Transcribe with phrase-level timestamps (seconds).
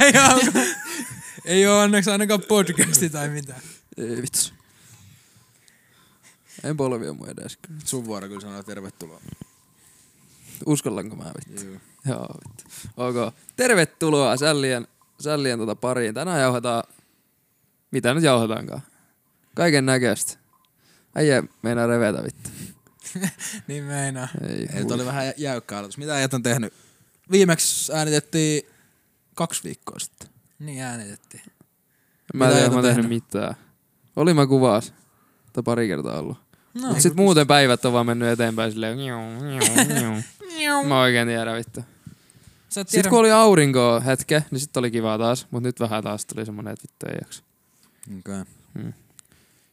[0.00, 0.66] ei, ole,
[1.44, 3.60] ei ole onneksi ainakaan podcasti tai mitään.
[3.96, 4.52] Ei vitsi.
[6.64, 7.58] En polvia mun edes.
[7.84, 9.20] Sun vuoro kyllä sanoa tervetuloa.
[10.66, 11.64] Uskallanko mä vittu?
[11.64, 11.78] Joo.
[12.06, 12.64] Joo, vittu.
[12.96, 13.34] Ok.
[13.56, 14.86] Tervetuloa sällien,
[15.20, 16.14] sällien tota pariin.
[16.14, 16.84] Tänään jauhataan...
[17.90, 18.82] Mitä nyt jauhataankaan?
[19.54, 20.38] Kaiken näköistä.
[21.14, 22.50] Äijä meinaa revetä vittu.
[23.68, 24.28] Niin meinaa.
[24.48, 25.98] Ei, Ei, oli vähän jä- jäykkä aloitus.
[25.98, 26.72] Mitä äijät on tehnyt?
[27.30, 28.62] Viimeksi äänitettiin
[29.34, 30.28] kaksi viikkoa sitten.
[30.58, 31.42] Niin äänitettiin.
[32.34, 33.08] Mä en tiedä, mä tehnyt tehnyt?
[33.08, 33.54] mitään.
[34.16, 34.94] Oli mä kuvas.
[35.52, 36.38] Tai pari kertaa ollut.
[36.74, 38.96] No, Mut sit muuten päivät on vaan mennyt eteenpäin silleen.
[38.96, 40.84] Njiu, njiu, njiu.
[40.84, 41.80] Mä oikein tiedä vittu.
[42.74, 45.46] Tiedä, Sitten kun oli aurinkoa hetke, niin sitten oli kiva taas.
[45.50, 47.42] Mut nyt vähän taas tuli semmonen, että vittu ei jaksa.
[48.18, 48.44] Okay.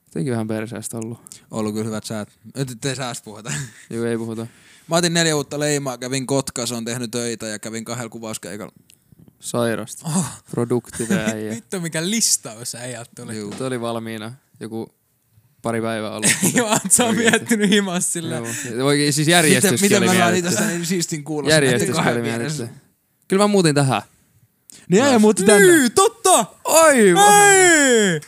[0.05, 1.44] Jotenkin vähän perseestä ollut.
[1.52, 2.30] Ollut kyllä hyvät säät.
[2.55, 3.52] Nyt ei säästä puhuta.
[3.89, 4.47] Juu, ei puhuta.
[4.88, 8.73] Mä otin neljä uutta leimaa, kävin Kotkassa, on tehnyt töitä ja kävin kahdella kuvauskeikalla.
[9.39, 10.05] Sairasta.
[10.07, 11.52] Oh, Produktive äijä.
[11.55, 13.38] vittu mikä listaus äijät tuli.
[13.38, 13.52] Juu.
[13.52, 14.33] Tuo oli valmiina.
[14.59, 14.94] Joku
[15.61, 16.31] pari päivää ollut.
[16.53, 17.38] Joo, sä on Oikeesti.
[17.39, 18.44] miettinyt himas silleen.
[18.72, 18.88] Joo.
[18.88, 20.50] Oikein, siis järjestyskin miten, miten saan mietitty.
[20.50, 21.53] itsestä niin siistin kuulosta.
[21.53, 22.69] Järjestys näiden kahden oli mietitty.
[23.28, 24.02] Kyllä mä muutin tähän.
[24.89, 25.67] Niin äijä muutti tänne.
[25.67, 26.45] Niin, totta!
[26.66, 27.33] Aivan!
[27.52, 28.22] Ei!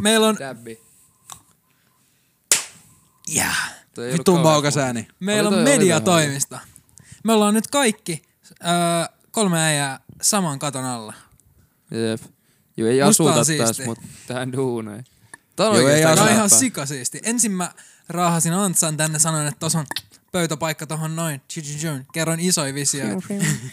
[0.00, 0.80] Meillä on, Dabbi.
[3.34, 3.70] yeah.
[3.98, 5.08] Ei ollut Vittuun maukas ääni.
[5.20, 6.58] Meillä on mediatoimista.
[7.24, 8.22] Me ollaan nyt kaikki
[8.64, 8.68] öö,
[9.30, 11.14] kolme äijää saman katon alla.
[11.90, 12.20] Jep.
[12.76, 13.66] Joo, ei Musta on asuta siisti.
[13.66, 15.04] tässä, mutta tähän duuneen.
[15.56, 17.20] Tää on Joo, ei Tää on ihan sikasiisti.
[17.22, 17.72] Ensin mä
[18.08, 19.86] raahasin Antsan tänne, sanoin, että tossa on
[20.32, 21.40] pöytäpaikka tohon noin.
[21.52, 22.06] Chichichun.
[22.12, 23.26] Kerroin isoja visioita.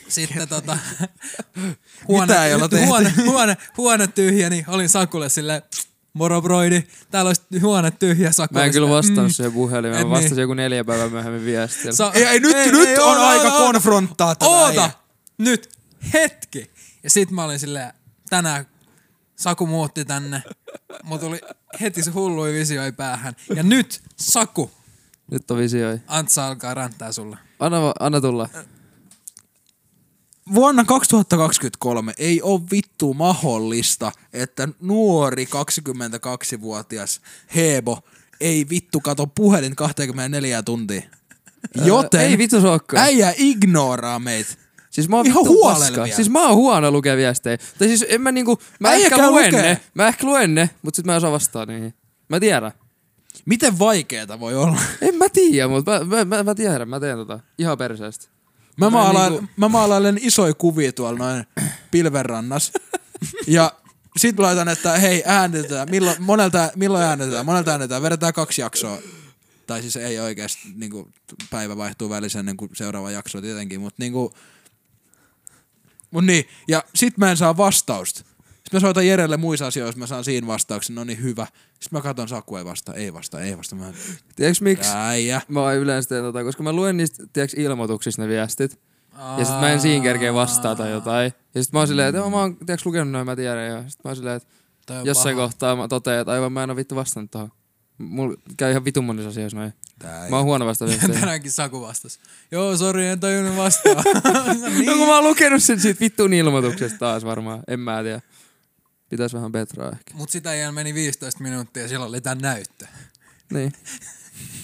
[0.08, 0.78] Sitten tota...
[2.08, 2.86] Huone, Mitä ei olla tehty?
[2.86, 5.62] huone, huone, huone tyhjä, niin olin Sakulle silleen,
[6.14, 8.32] moro broidi, täällä olisi huone tyhjä.
[8.32, 9.34] Saku Mä en oli kyllä silleen, vastannut mm.
[9.34, 10.02] siihen puhelimeen.
[10.02, 10.42] Et Mä vastasin niin.
[10.42, 11.96] joku neljä päivää myöhemmin viestillä.
[11.96, 14.68] Sa- Ei, ei, nyt, nyt on aika konfronttaa tätä Oota!
[14.70, 14.92] äijää.
[15.38, 15.70] Nyt!
[16.14, 16.72] Hetki!
[17.04, 17.94] Ja sit mä olin silleen,
[18.30, 18.66] tänään
[19.36, 20.44] Saku muutti tänne.
[21.04, 21.42] Mulla tuli
[21.82, 23.36] heti se hullui visioi päähän.
[23.56, 24.72] Ja nyt, Saku,
[25.32, 26.00] Nyt on visioi.
[26.08, 27.38] Antsa alkaa räntää sulle.
[27.60, 28.50] Anna, anna tulla.
[30.54, 37.22] Vuonna 2023 ei ole vittu mahdollista, että nuori 22-vuotias
[37.56, 38.00] Hebo
[38.40, 41.02] ei vittu kato puhelin 24 tuntia.
[41.86, 42.58] Joten Ää, ei vittu
[42.96, 44.54] äijä ignoraa meitä.
[44.94, 46.16] Siis mä oon Ihan vielä.
[46.16, 47.58] Siis mä oon huono lukea viestejä.
[47.58, 49.62] Tai siis en mä niinku, mä Äijä ehkä luen lukee.
[49.62, 51.94] ne, mä ehkä luen ne, mut sit mä en osaa vastaa niihin.
[52.30, 52.72] Mä tiedän.
[53.46, 54.82] Miten vaikeeta voi olla?
[55.02, 57.40] En mä tiedä, mut mä, mä, mä, mä tiedän, mä teen tota.
[57.58, 58.28] Ihan perseestä.
[58.78, 61.46] Mä, maalaan, niinku- mä maalailen isoja kuvia tuolla noin
[61.92, 62.72] pilvenrannas.
[63.48, 63.72] ja
[64.18, 68.98] sit laitan, että hei äänitetään, milloin, monelta, milloin äänitetään, monelta äänitetään, vedetään kaksi jaksoa.
[69.68, 71.10] Tai siis ei oikeasti, niinku,
[71.50, 74.34] päivä vaihtuu välissä ennen kuin seuraava jakso tietenkin, mutta niinku,
[76.14, 78.20] mut niin, ja sit mä en saa vastausta.
[78.20, 81.48] Sitten mä soitan Jerelle muissa asioissa, mä saan siinä vastauksen, no niin hyvä.
[81.80, 83.76] Sitten mä katson Saku ei vasta, ei vasta, ei vasta.
[83.76, 83.94] Mä,
[84.36, 84.92] Tiedätkö miksi?
[84.96, 85.42] äijä.
[85.48, 88.80] Mä yleensä teen tota, koska mä luen niistä, tiedätkö, ilmoituksista ne viestit.
[89.38, 91.34] Ja sit mä en siinä kerkeä vastata jotain.
[91.56, 93.68] Ja sit mä oon silleen, että mä oon, tiedätkö, lukenut noin, mä tiedän.
[93.68, 95.48] Ja sit mä oon silleen, että jossain paha.
[95.48, 97.52] kohtaa mä totean, että aivan mä en oo vittu vastannut tohon.
[97.98, 99.74] Mulla käy ihan vitun monissa asioissa noin.
[100.00, 100.86] Tää Mä oon huono vasta.
[101.20, 102.20] Tänäänkin Saku vastas.
[102.52, 103.94] Joo, sori, en tajunnut vastaa.
[104.86, 107.64] No kun mä oon lukenut sen siitä vittun ilmoituksesta taas varmaan.
[107.68, 108.22] En mä tiedä.
[109.10, 110.14] Pitäis vähän petraa ehkä.
[110.14, 112.86] Mut sitä ihan meni 15 minuuttia ja siellä oli tää näyttö.
[113.54, 113.74] Niin.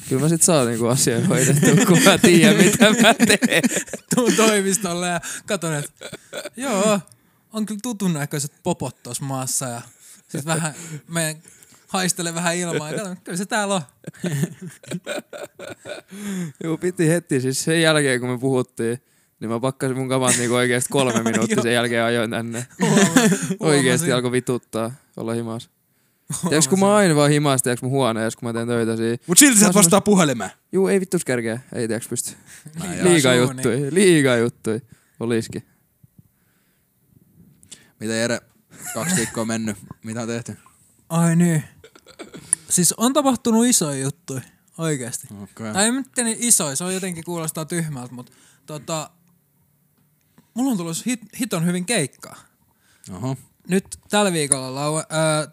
[0.10, 3.64] Kyllä mä sit saan niinku asioita hoidettua, kun mä tiedän mitä mä teen.
[4.16, 6.10] Tuun toimistolle ja katon, että
[6.58, 7.00] joo,
[7.54, 9.82] on kyllä tutun näköiset popot tossa maassa ja
[10.30, 10.74] sit vähän
[11.08, 11.38] me
[11.90, 13.82] haistele vähän ilmaa ja katon, kyllä se täällä on.
[16.64, 19.00] Joo, piti heti siis sen jälkeen, kun me puhuttiin,
[19.40, 22.60] niin mä pakkasin mun kamat niinku oikeesti kolme minuuttia sen jälkeen ajoin tänne.
[23.60, 24.14] Oikeesti Huomasin.
[24.14, 25.70] alkoi vituttaa olla himas.
[26.50, 29.18] Tiedätkö, kun mä aina vaan himas, tiedätkö mun huoneessa, kun mä teen töitä siinä.
[29.28, 30.52] Mut silti sä et vastaa puhelimeen.
[30.72, 31.60] Juu, ei vittus kerkeä.
[31.74, 32.36] Ei tiedätkö pysty.
[33.02, 34.82] Liikaa juttui, liikaa juttui.
[35.20, 35.64] Olisikin.
[38.00, 38.40] Mitä Jere,
[38.94, 40.58] kaksi viikkoa mennyt, mitä on tehty?
[41.10, 41.64] Ai niin.
[42.70, 44.42] Siis on tapahtunut isoja juttuja,
[44.78, 45.28] oikeesti.
[45.44, 45.74] Okay.
[45.74, 48.32] Tai ei nyt niin isoja, se on jotenkin kuulostaa tyhmältä, mutta
[48.66, 49.10] tota,
[50.54, 52.36] mulla on tullut hit, hiton hyvin keikkaa.
[53.16, 53.38] Oho,
[53.68, 55.06] Nyt tällä viikolla, lau, äh,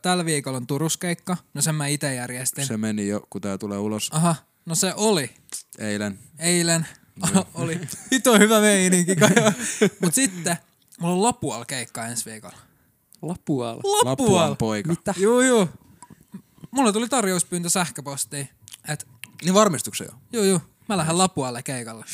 [0.03, 2.67] tällä viikolla on Turuskeikka, no sen mä itse järjestin.
[2.67, 4.35] se meni jo, kun tää tulee ulos Aha,
[4.67, 5.31] no se oli
[5.79, 6.19] eilen.
[6.39, 6.87] eilen.
[7.55, 7.81] oli
[8.13, 9.17] hito hyvä meininki.
[10.03, 10.57] Mut sitten,
[11.01, 12.57] mulla on Lapual keikka ensi viikolla.
[13.23, 13.77] Lapuala.
[13.77, 14.05] Lapual!
[14.05, 14.89] Lapuan poika.
[14.89, 15.15] Mitä?
[15.19, 15.69] Juu, juu.
[16.77, 18.49] Mulla tuli tarjouspyyntö sähköpostiin,
[18.89, 19.07] että
[19.45, 20.19] Niin varmistuksen jo.
[20.33, 22.05] juu, juu, mä lähden Lapualle keikalle.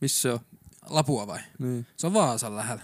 [0.00, 0.40] Missä se on?
[0.88, 1.38] Lapua vai?
[1.58, 1.86] Niin.
[1.96, 2.82] Se on Vaasan lähellä.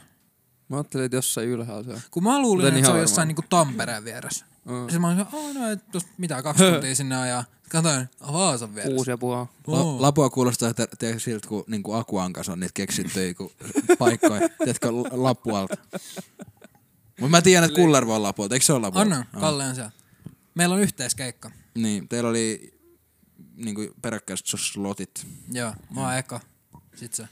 [0.68, 2.00] Mä ajattelin, että jossain ylhäällä se on.
[2.10, 4.44] Kun mä luulin, Kuten että se ihan on jossain niinku Tampereen vieressä.
[4.64, 4.80] Mm.
[4.80, 7.44] Sitten mä olin, oh, no, et tos mitä, kaksi tuntia sinne ajaa.
[7.68, 8.94] Katoin, Vaasan vieressä.
[8.94, 9.38] Kuusi ja puhua.
[9.66, 9.96] Oo.
[9.96, 13.50] La- Lapua kuulostaa te- te- siltä, kun niinku Akuankas on niitä keksittyjä kun
[13.98, 14.48] paikkoja.
[14.58, 15.76] Tiedätkö, Lapualta.
[17.20, 18.54] Mutta mä tiedän, että Kullervo on Lapualta.
[18.54, 19.16] Eikö se ole Lapualta?
[19.16, 19.40] On.
[19.40, 19.90] Kalle on siellä.
[20.58, 21.50] Meillä on yhteiskeikka.
[21.74, 22.74] Niin, teillä oli
[23.56, 25.26] niinku peräkkäiset slotit.
[25.52, 26.40] Joo, mä oon eka.
[26.94, 27.28] Sit se.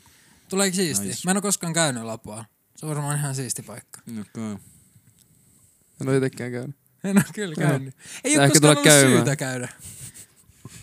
[0.49, 1.09] Tuleeko siistiä?
[1.09, 1.21] Nice.
[1.25, 2.45] Mä en oo koskaan käynyt Lapualla.
[2.77, 4.01] Se on varmaan ihan siisti paikka.
[4.21, 4.57] Okay.
[6.01, 6.77] En ole itekään käynyt.
[7.05, 7.95] En oo kyllä käynyt.
[8.25, 9.17] Ei oo ehkä koskaan ollut käymään.
[9.17, 9.69] syytä käydä.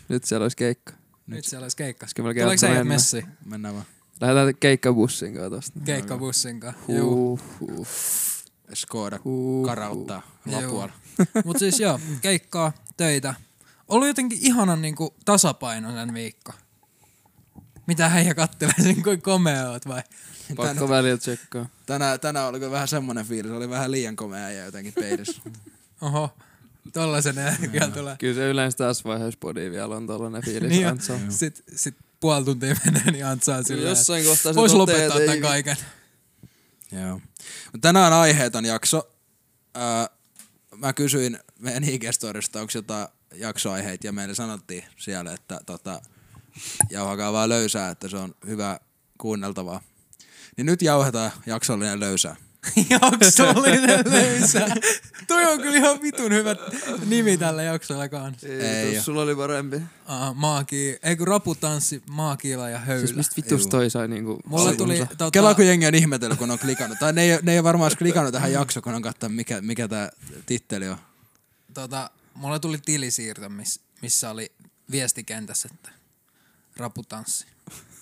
[0.09, 0.93] Nyt siellä olisi keikka.
[1.27, 2.07] Nyt siellä olisi keikka.
[2.15, 2.83] Tuleeko sä mennä?
[2.83, 3.25] messiin?
[3.45, 3.85] Mennään vaan.
[4.21, 5.79] Lähdetään keikkabussin kanssa tosta.
[5.85, 6.91] Keikkabussin kanssa.
[6.91, 7.39] Juu.
[7.59, 7.87] Huh, huh,
[8.73, 10.21] Skoda huh, karauttaa.
[10.45, 10.93] Lapualla.
[11.45, 13.33] Mut siis joo, keikkaa, töitä.
[13.87, 16.53] Ollut jotenkin ihanan niinku tasapainoinen viikko.
[17.87, 20.03] Mitä heijä kattelee sen, kuin komea oot vai?
[20.55, 21.69] Pakko välillä tsekkaa.
[21.85, 23.51] Tänään, tänään oli kyllä vähän semmonen fiilis.
[23.51, 25.41] Oli vähän liian komea ja jotenkin peidissä.
[26.01, 26.37] Oho,
[26.93, 28.15] tollasen energiaa tulee.
[28.19, 30.69] Kyllä se yleensä tässä vaiheessa podi vielä on tollanen fiilis.
[30.69, 31.31] Niin niin on.
[31.31, 35.41] Sit, sit puoli tuntia menee, niin Antsaa silleen, Jossain kohtaa se Vois lopettaa tämän ei-
[35.41, 35.77] kaiken.
[36.91, 37.21] Joo.
[37.81, 39.09] Tänään on aiheeton jakso.
[39.77, 39.83] Öö,
[40.83, 46.01] mä kysyin meidän IG-storista, onko jotain jaksoaiheita, ja meille sanottiin siellä, että tota,
[46.89, 48.79] jauhakaa vaan löysää, että se on hyvä
[49.17, 49.81] kuunneltavaa.
[50.57, 52.35] Niin nyt jauhetaan jaksollinen löysää.
[52.89, 54.67] Jaksollinen löysä.
[55.27, 56.55] Toi on kyllä ihan vitun hyvä
[57.05, 58.47] nimi tällä jaksolla kanssa.
[58.47, 59.75] Ei, Ei sulla oli parempi.
[59.75, 63.05] Uh, maaki, ei kun raputanssi, maakiila ja höylä.
[63.07, 64.39] Siis mistä vitus toi sai niinku...
[64.45, 64.85] Mulla alkunsa?
[64.85, 66.99] tuli tota, Kela kun jengi on ihmetellyt, kun on klikannut.
[66.99, 69.87] Tai ne ei, ne ei varmaan edes klikannut tähän jaksoon, kun on katsonut, mikä, mikä
[69.87, 70.09] tää
[70.45, 70.97] titteli on.
[71.73, 74.51] tota, mulla tuli tilisiirto, miss, missä oli
[74.91, 75.89] viestikentässä, että
[76.77, 77.45] raputanssi,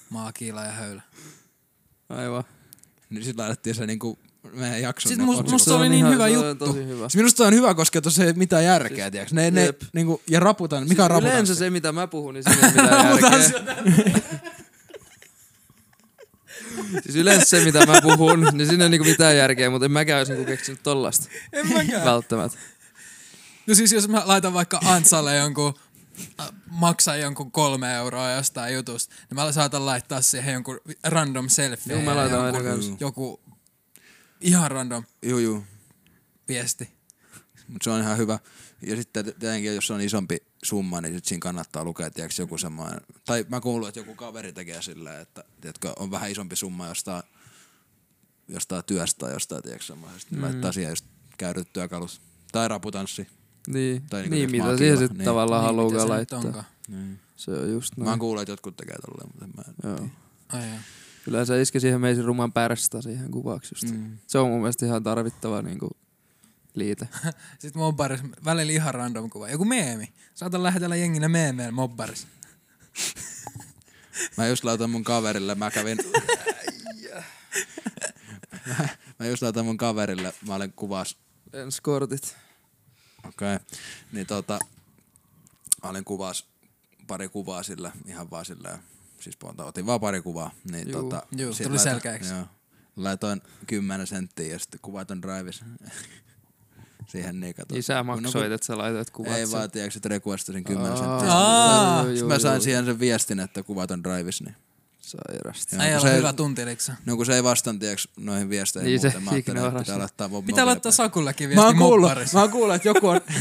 [0.09, 1.01] maakiila ja höylä.
[2.09, 2.43] Aivan.
[3.09, 4.19] Niin sit laitettiin se niinku
[4.53, 5.09] meidän jakson.
[5.09, 5.51] Siis must- otsikko.
[5.51, 6.65] musta se oli niin ihan- hyvä se on juttu.
[6.65, 7.09] Tosi hyvä.
[7.09, 9.33] Siis minusta on hyvä, koska tuossa ei mitään järkeä, siis, tiiäks?
[9.33, 9.81] Ne, ne, jep.
[9.93, 11.31] niinku, ja raputan, mikä on Siis raputan?
[11.31, 13.39] Yleensä se, mitä mä puhun, niin siinä ei mitään järkeä.
[17.03, 20.17] siis yleensä se, mitä mä puhun, niin siinä ei niinku mitään järkeä, mutta en mäkään
[20.17, 21.27] olisi niinku keksinyt tollasta.
[21.53, 22.05] En mäkään.
[22.05, 22.57] Välttämättä.
[23.67, 25.73] No siis jos mä laitan vaikka Antsalle jonkun,
[26.41, 31.93] äh, maksaa jonkun kolme euroa jostain jutusta, niin mä saatan laittaa siihen jonkun random selfie.
[31.95, 33.39] Joo, mä laitan jonkun, joku
[34.41, 35.63] ihan random Juu, juu.
[36.47, 36.89] viesti.
[37.67, 38.39] Mutta se on ihan hyvä.
[38.81, 43.01] Ja sitten tietenkin, jos on isompi summa, niin sit siinä kannattaa lukea, tiiäks, joku semmoinen.
[43.25, 47.23] Tai mä kuulun, että joku kaveri tekee silleen, että tiedätkö, on vähän isompi summa jostain,
[48.47, 50.35] jostain työstä tai jostain, tiedätkö, semmoisesta.
[50.35, 50.41] Mm.
[50.41, 51.05] Laittaa siihen just
[51.37, 52.21] käydyt työkalut.
[52.51, 53.27] Tai raputanssi.
[53.67, 55.25] Niin, Tai niinku niin jos mitä siihen sitten niin.
[55.25, 56.65] tavallaan Niin, haluaa laittaa.
[56.87, 57.19] Niin.
[57.35, 58.19] Se on just Mä oon noin.
[58.19, 59.51] kuullut, että jotkut tekee tolleen, mutta en
[59.83, 60.09] mä Joo.
[60.49, 60.61] Ai
[61.27, 61.31] joo.
[61.31, 63.95] Yleensä iske siihen meisin ruman pärstä siihen kuvaksi just.
[63.95, 64.17] Mm.
[64.27, 65.89] Se on mun mielestä ihan tarvittava niinku
[66.75, 67.07] liite.
[67.59, 69.49] Sitten mobbaris, välillä ihan random kuva.
[69.49, 70.13] Joku meemi.
[70.33, 72.27] Saatan lähetellä jengille meemeen mobbaris.
[74.37, 75.97] Mä just laitan mun kaverille, mä kävin...
[78.67, 78.87] mä,
[79.19, 81.17] mä just laitan mun kaverille, mä olen kuvas,
[81.53, 82.35] Ensi kortit.
[83.27, 83.67] okei, okay.
[84.11, 84.59] niin tota,
[85.83, 86.45] mä olin kuvas
[87.07, 88.79] pari kuvaa sillä, ihan vaan sillä,
[89.21, 92.33] siis ponta, otin vaan pari kuvaa, niin Juu, tota, juu, tuli laitoin- selkeäksi.
[92.33, 92.45] Joo,
[92.95, 95.65] laitoin 10 senttiä ja sitten kuvat on driveissa.
[97.11, 97.75] Siihen niin kato.
[97.75, 99.31] Isä maksoit, että sä laitoit kuvat.
[99.37, 102.15] Ei vaan, tiedätkö, että requestasin 10 Aa, senttiä.
[102.15, 104.55] Sitten mä sain siihen sen viestin, että kuvat on driveissa, niin
[105.01, 105.75] Sairasta.
[105.95, 106.95] On se- hyvä tuntiliksa.
[107.05, 109.23] No kun se ei vastaan tiedäks noihin viesteihin Niin se muuten.
[109.23, 110.91] Mä ajattelin, että pitää laittaa Pitää laittaa.
[110.91, 113.21] Sakullekin Mä viesti oon kuullut, mä oon kuullut, että joku on...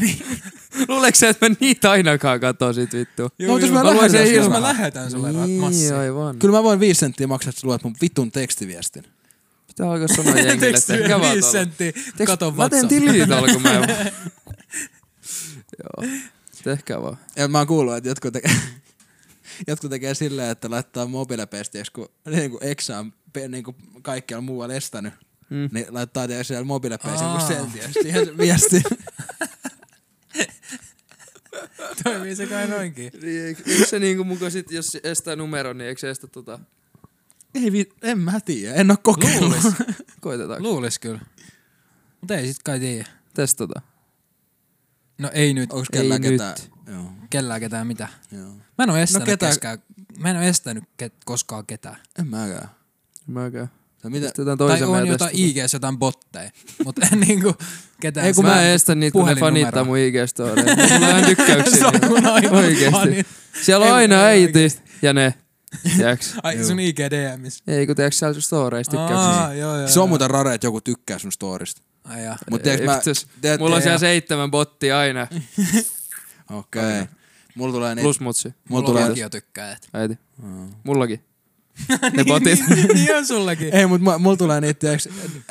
[0.88, 3.22] Luuleeko sä, että mä niitä ainakaan katson sit vittu?
[3.22, 5.98] No, mutta jos mä mä sen jos mä lähetän sulle Niin, massia.
[5.98, 6.38] aivan.
[6.38, 9.04] Kyllä mä voin viisi senttiä maksaa, että sä luet mun vitun tekstiviestin.
[9.66, 11.92] Pitää alkaa sanoa jengille, että vaan Viisi senttiä,
[12.26, 13.88] kato Mä teen tilitolkun kun mä en...
[15.82, 16.10] Joo.
[16.64, 17.18] Tehkää vaan.
[17.36, 18.50] Ja mä oon kuullut, että jotkut tekee,
[19.68, 23.12] jotkut tekee silleen, että laittaa mobiilepestiäksi, kun niin kuin Exa on
[23.48, 25.14] niin kuin kaikkialla muualla estänyt.
[25.50, 25.68] Mm.
[25.72, 27.48] Niin laittaa tiedä siellä mobiilepestiä jonkun Aa.
[27.48, 28.82] sentin ja siihen se viesti.
[32.04, 33.12] Toimii se kai noinkin.
[33.22, 36.58] Niin, eikö, eikö se niinku muka sit, jos estää numeron, niin eikö se estä tota...
[37.54, 39.40] Ei vi- en mä tiedä, en oo kokeillut.
[39.64, 39.74] Luulis.
[40.20, 40.68] Koitetaanko?
[40.68, 41.20] Luulis kyllä.
[42.20, 43.08] Mutta ei sit kai tiedä.
[43.34, 43.82] Testata.
[45.18, 45.72] No ei nyt.
[45.72, 46.30] Onks Ei kellään nyt.
[46.30, 46.56] ketään?
[46.86, 48.08] Joo, Kellään ketään mitä.
[48.32, 48.52] joo.
[48.78, 49.78] Mä en oo estänyt No ketä- keskään.
[50.18, 51.96] Mä en oo estänyt ket, koskaan ketään.
[52.18, 52.68] En mäkään.
[53.26, 53.70] Mäkään.
[54.02, 54.30] Tai mitä?
[54.58, 55.30] Tai on jotain.
[55.34, 56.50] IGs jotain botteja.
[56.84, 57.54] Mutta en niinku
[58.00, 58.26] ketään.
[58.26, 60.76] Ei kun mä en estä niitä, kun ne fanittaa mun IG-storeja.
[61.00, 61.78] Mulla on tykkäyksiä.
[61.78, 63.26] Se on aina Oikeesti.
[63.62, 64.68] Siellä on aina äiti
[65.02, 65.34] ja ne.
[65.96, 66.34] Tiedäks?
[66.42, 66.98] Ai sun IG.
[67.66, 69.54] Ei, kun tiedäks siellä storeista Aa, tykkäyksiä.
[69.62, 70.06] joo, joo, Se on joo.
[70.06, 71.82] muuten rare, että joku tykkää sun storista.
[72.04, 72.36] Ai jaa.
[72.50, 73.00] Mut tiedätkö mä...
[73.40, 75.26] Tiedät- Mulla on siellä ei- seitsemän bottia aina.
[76.50, 76.82] Okei.
[77.54, 78.04] Mulla tulee niitä...
[78.04, 78.48] Plus mutsi.
[78.48, 79.08] Mulla Mulla tulee...
[79.08, 79.88] vakio tykkäjät.
[79.94, 80.18] Äiti.
[80.84, 81.24] Mullakin.
[82.12, 82.60] Ne botit.
[82.68, 83.74] niin, niin on sullakin.
[83.74, 85.08] Ei, mut mu- mulla tulee niitä, tiiäks,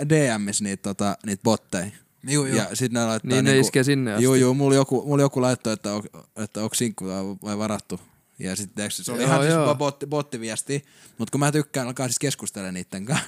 [0.09, 1.91] DMs niitä, tota, niitä botteja.
[2.29, 2.57] Juu, juu.
[2.57, 4.23] Ja sit ne laittaa Niin ne niinku, iskee sinne asti.
[4.23, 6.03] Juu, juu, mulla joku, mulla joku laittoi, että, on,
[6.35, 7.05] että onko sinkku
[7.43, 7.99] vai varattu.
[8.39, 9.65] Ja sitten se oli Joo, ihan siis joo.
[9.65, 10.85] vaan botti, bottiviesti,
[11.17, 13.25] mutta kun mä tykkään alkaa siis keskustella niitten kanssa.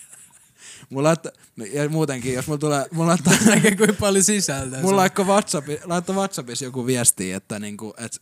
[0.90, 1.32] mulla laittaa,
[1.72, 4.80] ja muutenkin, jos mulla tulee, mulla laittaa, Näkee kuinka paljon sisältöä.
[4.82, 8.20] mulla laittoi WhatsAppi, laittoi WhatsAppissa joku viesti, että niinku, et,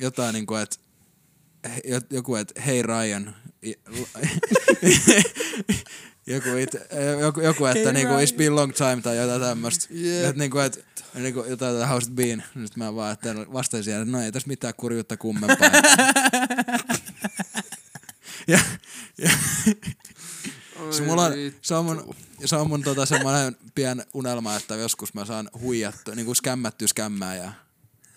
[0.00, 0.76] jotain niinku, että
[2.10, 3.34] joku, että hei Ryan,
[6.26, 6.74] joku, it,
[7.20, 9.86] joku, joku että Hey niinku, it's been long time tai jotain tämmöstä.
[9.90, 10.24] Jep.
[10.24, 12.44] Että niinku, et, niinku, jotain tätä how's it been?
[12.54, 15.68] Nyt mä vaan että vastasin siihen, että no ei tässä mitään kurjuutta kummempaa.
[18.48, 18.58] ja,
[19.18, 19.30] ja
[20.90, 25.14] se, mulla on, se on mun, se on mun tota semmoinen pien unelma, että joskus
[25.14, 27.52] mä saan huijattua, niinku skämmättyä skämmää ja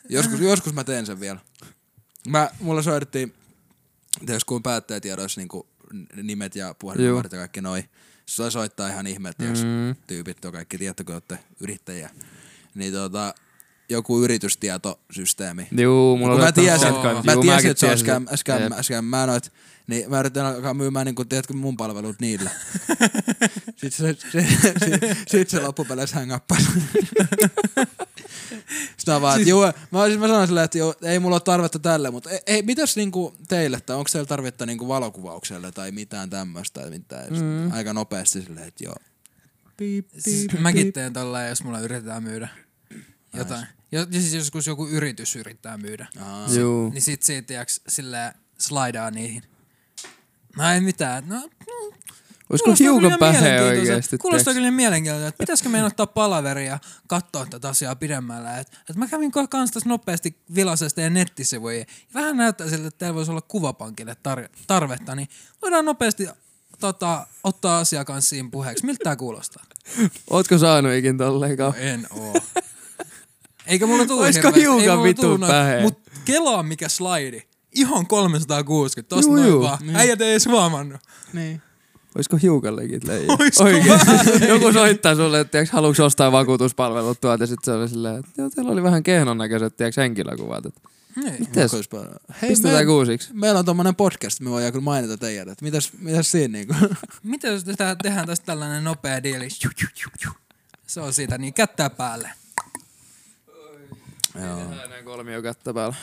[0.09, 1.39] joskus, joskus mä teen sen vielä.
[2.27, 3.33] Mä, mulla soitettiin,
[4.27, 5.67] jos kun päättäjätiedoissa niinku
[6.23, 7.83] nimet ja puhelinnumerot ja kaikki noi.
[8.25, 9.95] Se soittaa ihan ihmeeltä, jos Mm.
[10.07, 12.09] tyypit on kaikki, tiedättekö, olette yrittäjiä.
[12.75, 13.33] Niin tota,
[13.89, 15.67] joku yritystietosysteemi.
[15.77, 16.93] Juu, mulla kun oli mä tiesin,
[17.25, 18.05] mä tiesin että se on tiesin.
[18.05, 19.51] scam, scam, scam, noit,
[19.87, 22.51] niin mä yritin alkaa myymään niinku, tiedätkö, mun palvelut niillä.
[23.81, 24.47] Sitten se, se,
[24.79, 26.67] se, sit se loppupeleissä hängappasi.
[28.97, 29.47] Sitten mä vaan, siis...
[29.47, 32.39] juu, mä, siis mä sanoin silleen, että joo, ei mulla ole tarvetta tälle, mutta ei,
[32.47, 37.33] ei mitäs niinku teille, tai onko teillä tarvetta niinku valokuvaukselle tai mitään tämmöistä tai mitään.
[37.33, 37.71] Mm.
[37.71, 38.95] Aika nopeasti silleen, että joo.
[39.77, 42.47] Piip, Siis mäkin teen tolleen, jos mulla yritetään myydä
[43.33, 43.67] jotain.
[43.91, 46.07] Jo, ja siis joskus joku yritys yrittää myydä.
[46.19, 46.53] Aa.
[46.53, 46.89] Juu.
[46.89, 49.43] Niin sit siitä tiiäks, silleen slaidaa niihin.
[50.57, 51.23] No ei mitään.
[51.27, 51.93] No, no,
[52.49, 54.17] Olisiko hiukan pähe oikeesti?
[54.17, 58.57] Kuulostaa kyllä mielenkiintoiselta, että pitäisikö meidän ottaa palaveri ja katsoa tätä asiaa pidemmällä.
[58.57, 61.85] Et, et mä kävin kans tässä nopeasti vilasesta ja nettisivuja.
[62.13, 65.27] Vähän näyttää siltä, että teillä voisi olla kuvapankille tar- tarvetta, niin
[65.61, 66.27] voidaan nopeasti
[66.79, 68.85] tota, ottaa asia kanssa siinä puheeksi.
[68.85, 69.63] Miltä tää kuulostaa?
[70.29, 72.33] Ootko saanut ikin tolleen En oo.
[73.67, 75.81] Eikä mulla tuu Oisko hirveästi- hiukan noin- pähe?
[75.81, 77.46] Mut kelaa mikä slaidi.
[77.77, 79.61] Ihan 360, tosta Juu, noin juu.
[79.63, 79.95] vaan.
[79.95, 81.01] Äijät ei edes huomannut.
[81.33, 81.61] Niin.
[82.17, 83.35] Oisko hiukan legit leijä?
[83.39, 84.11] Oisko Oikeesti.
[84.49, 88.31] Joku soittaa sulle, että tiiäks, haluatko ostaa vakuutuspalvelut tuolta ja sit se oli silleen, että
[88.37, 90.65] joo, teillä oli vähän kehnon näköiset tiiäks, henkilökuvat.
[90.65, 90.81] Että,
[91.15, 91.35] Niin.
[91.39, 91.71] mites?
[92.41, 93.29] Hei, Pistetään me, kuusiksi.
[93.33, 95.47] meillä on tommonen podcast, me voidaan kyllä mainita teidät.
[95.51, 96.73] että Mitäs, mitäs siinä niinku?
[97.23, 99.47] Mitä jos tästä tehdään tästä tällainen nopea diili?
[100.87, 102.29] Se on siitä, niin kättää päälle.
[104.41, 104.69] Joo.
[104.89, 105.95] Näin kolmio kättä päällä.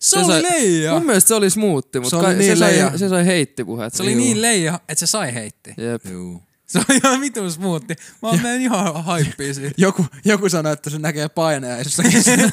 [0.00, 0.92] Se, oli sai- leija.
[0.92, 2.98] Mun mielestä se oli smoothi, mutta Se oli kai, niin se, sai, leija.
[2.98, 3.94] se sai heittipuhet.
[3.94, 5.74] Se oli niin leija, että se sai heitti.
[5.76, 6.06] Jep.
[6.10, 6.42] Juu.
[6.66, 7.94] Se oli ihan vitun smoothi.
[8.22, 9.74] Mä oon mennyt ihan haippiin siitä.
[9.84, 12.22] Joku, joku sanoi, että se näkee paineaisessakin.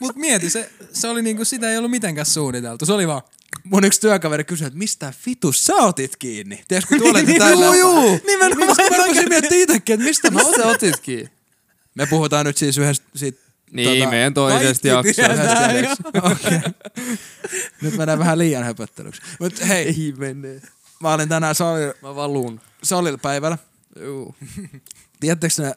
[0.00, 2.86] Mut mieti, se, se oli niinku, sitä ei ollut mitenkään suunniteltu.
[2.86, 3.22] Se oli vaan,
[3.64, 6.64] Mun yksi työkaveri kysyi, että mistä vitus sä otit kiinni?
[6.68, 7.64] Tiedätkö, kun tuolet täällä...
[7.74, 8.20] Juu, juu.
[8.26, 8.76] Nimenomaan.
[8.90, 10.62] Mä rupesin miettimään itekin, että mistä mä Mistä otin.
[10.62, 11.30] sä otitkin?
[11.94, 13.40] Me puhutaan nyt siis yhdestä siitä...
[13.72, 15.22] Niin, tota, meidän toisesta jaksosta.
[16.32, 16.60] Okei.
[17.82, 19.22] Nyt mennään vähän liian höpöttelyksi.
[19.40, 20.60] Mut hei, Ei mene.
[21.00, 22.60] mä olin tänään Solil, Mä valun.
[22.82, 23.58] Solil päivällä.
[24.00, 24.34] Juu.
[25.20, 25.74] Tiedättekö ne,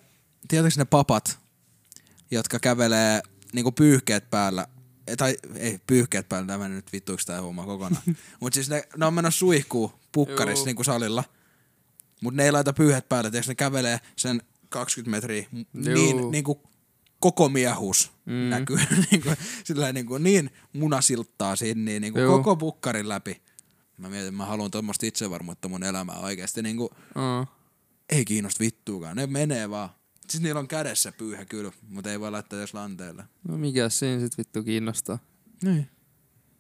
[0.48, 1.40] tiedättekö ne papat,
[2.32, 3.22] jotka kävelee
[3.54, 4.68] niinku pyyhkeet päällä,
[5.08, 8.04] Eh, tai ei pyyhkeet päällä, tämä nyt vittuiksi tää homma kokonaan.
[8.42, 11.24] Mut siis ne, ne on menossa suihkuu pukkarissa niinku salilla.
[12.22, 15.94] Mut ne ei laita pyyhet päälle, tiedätkö ne kävelee sen 20 metriä Juu.
[15.94, 16.62] niin niinku
[17.20, 18.34] koko miehus mm.
[18.34, 18.78] Näkyy
[19.12, 19.30] niinku,
[19.64, 22.38] sillä niinku, niin munasilttaa siinä niin niinku Juu.
[22.38, 23.42] koko pukkarin läpi.
[23.98, 27.48] Mä mietin, mä haluan tuommoista itsevarmuutta mun elämään oikeesti niinku, Uh.
[28.10, 29.90] ei kiinnosta vittuukaan, ne menee vaan.
[30.30, 33.24] Siis niillä on kädessä pyyhä kyllä, mutta ei voi laittaa edes lanteelle.
[33.48, 35.20] No mikä siinä sit vittu kiinnostaa?
[35.64, 35.90] Niin.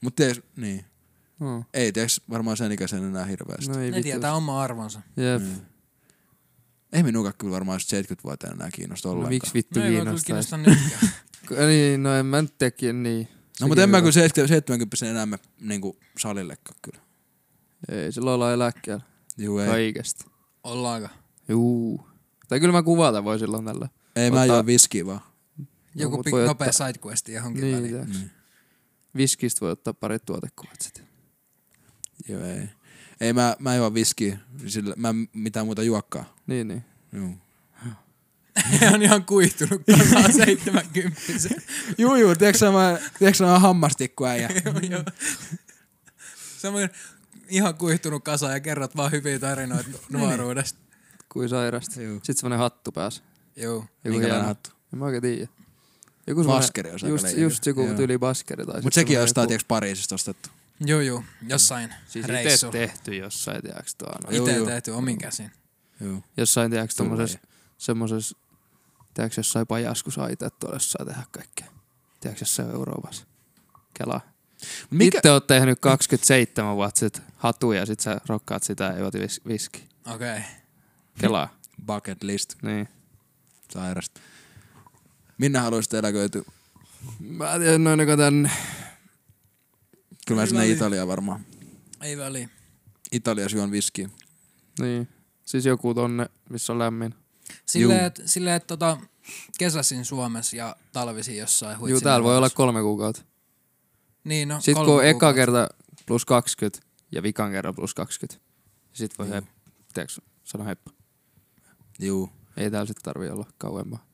[0.01, 0.85] Mut ties, niin.
[1.41, 1.65] Uh.
[1.73, 3.71] Ei ties varmaan sen ikäisen enää hirveästi.
[3.71, 5.01] No ei ne tietää oma arvonsa.
[5.17, 5.41] Jep.
[5.41, 5.61] Niin.
[6.93, 9.33] Ei minukaan kyllä varmaan 70-vuotiaana enää kiinnosta No, ollenkaan.
[9.33, 10.57] miksi vittu No ei kiinnostaa?
[10.57, 11.11] nytkään.
[11.67, 13.27] Niin, no en mä nyt tekin niin.
[13.61, 16.99] No mutta en mä kyllä 70 enää me niinku salillekaan kyllä.
[17.89, 19.03] Ei, silloin ollaan eläkkeellä.
[19.37, 19.67] Juu, ei.
[19.67, 20.25] Kaikesta.
[20.63, 21.07] Ollaanko?
[21.49, 22.07] Juu.
[22.47, 23.89] Tai kyllä mä kuvata voi silloin tällä.
[24.15, 25.21] Ei mä Ota- juo viskiä vaan.
[25.95, 28.09] Joku mut pik- voi nopea ottaa- sidequesti johonkin Niin, väliin.
[28.11, 28.31] Niin.
[29.15, 31.03] Viskistä voi ottaa parit tuotekuvat sit.
[32.29, 32.69] Joo, ei.
[33.21, 36.35] Ei mä, mä juo viskiä, sillä mä en mitään muuta juokkaa.
[36.47, 36.83] Niin, niin.
[37.13, 37.37] Juu.
[38.81, 41.21] He on ihan kuihtunut kasaan 70
[41.97, 44.49] Juu, juu, tiedätkö sä mä, tiedätkö mä hammastikku äijä?
[46.57, 46.89] Semmoinen
[47.49, 50.79] ihan kuihtunut kasa ja kerrot vaan hyviä tarinoita nuoruudesta.
[51.29, 52.01] Kuin sairasta.
[52.01, 52.15] Juu.
[52.15, 53.23] Sitten semmonen hattu pääs.
[53.55, 53.75] Joo.
[53.75, 54.47] Joku Minkälainen hieno.
[54.47, 54.69] hattu?
[54.93, 55.47] En mä oikein tiedä.
[56.27, 57.93] Joku semmonen- Baskeri aika just, just joku Joo.
[57.93, 58.65] tyyli baskeri.
[58.65, 60.49] Tai Mut sekin on jostain, joku- tiiäks, Pariisista ostettu.
[60.79, 61.23] Joo, joo.
[61.49, 62.71] Jossain Siis ite reissulla.
[62.71, 64.19] tehty jossain, tiiäks, tuolla.
[64.23, 64.35] noin.
[64.35, 64.65] Joo, Itse joo.
[64.67, 65.51] tehty omin käsin.
[65.99, 66.21] Joo.
[66.37, 67.09] Jossain, tiiäks, Tulee.
[67.09, 67.37] tommoses,
[67.77, 68.35] semmoses,
[69.13, 71.67] tiiäks, jossain pajas, kun saa ite tuolla jossain tehdä kaikkea.
[72.19, 73.25] Tiiäks, jossain Euroopassa.
[73.93, 74.21] Kelaa.
[74.89, 75.17] Mikä?
[75.17, 79.41] Itse oot tehnyt 27 vuotta sit hatuja ja sit sä rokkaat sitä ja juot vis-
[79.47, 79.87] viski.
[80.15, 80.31] Okei.
[80.37, 80.41] Okay.
[81.19, 81.57] Kelaa.
[81.85, 82.55] Bucket list.
[82.61, 82.87] niin.
[83.71, 84.21] Sairasta.
[85.37, 86.41] Minne haluaisit eläköityä?
[87.19, 88.51] Mä tiedän noin joka tän...
[90.27, 90.69] Kyllä mä sinne.
[90.69, 91.45] Italiaan varmaan.
[92.01, 92.49] Ei väliä.
[93.11, 94.09] Italiassa juon viskiä.
[94.79, 95.07] Niin.
[95.45, 97.15] Siis joku tonne, missä on lämmin.
[97.65, 98.97] Silleen, että sille, et, tota,
[99.57, 101.93] kesäsin Suomessa ja talvisin jossain huitsin.
[101.93, 103.21] Juu, täällä voi olla kolme kuukautta.
[104.23, 105.67] Niin, no, Sitten kolme kun on eka kerta
[106.05, 106.79] plus 20
[107.11, 108.45] ja vikan kerran plus 20.
[108.93, 109.45] Sitten voi hep,
[109.93, 110.91] tiiäks, sanoa heppa.
[111.99, 112.29] Juu.
[112.57, 114.06] Ei täällä sit tarvii olla kauempaa.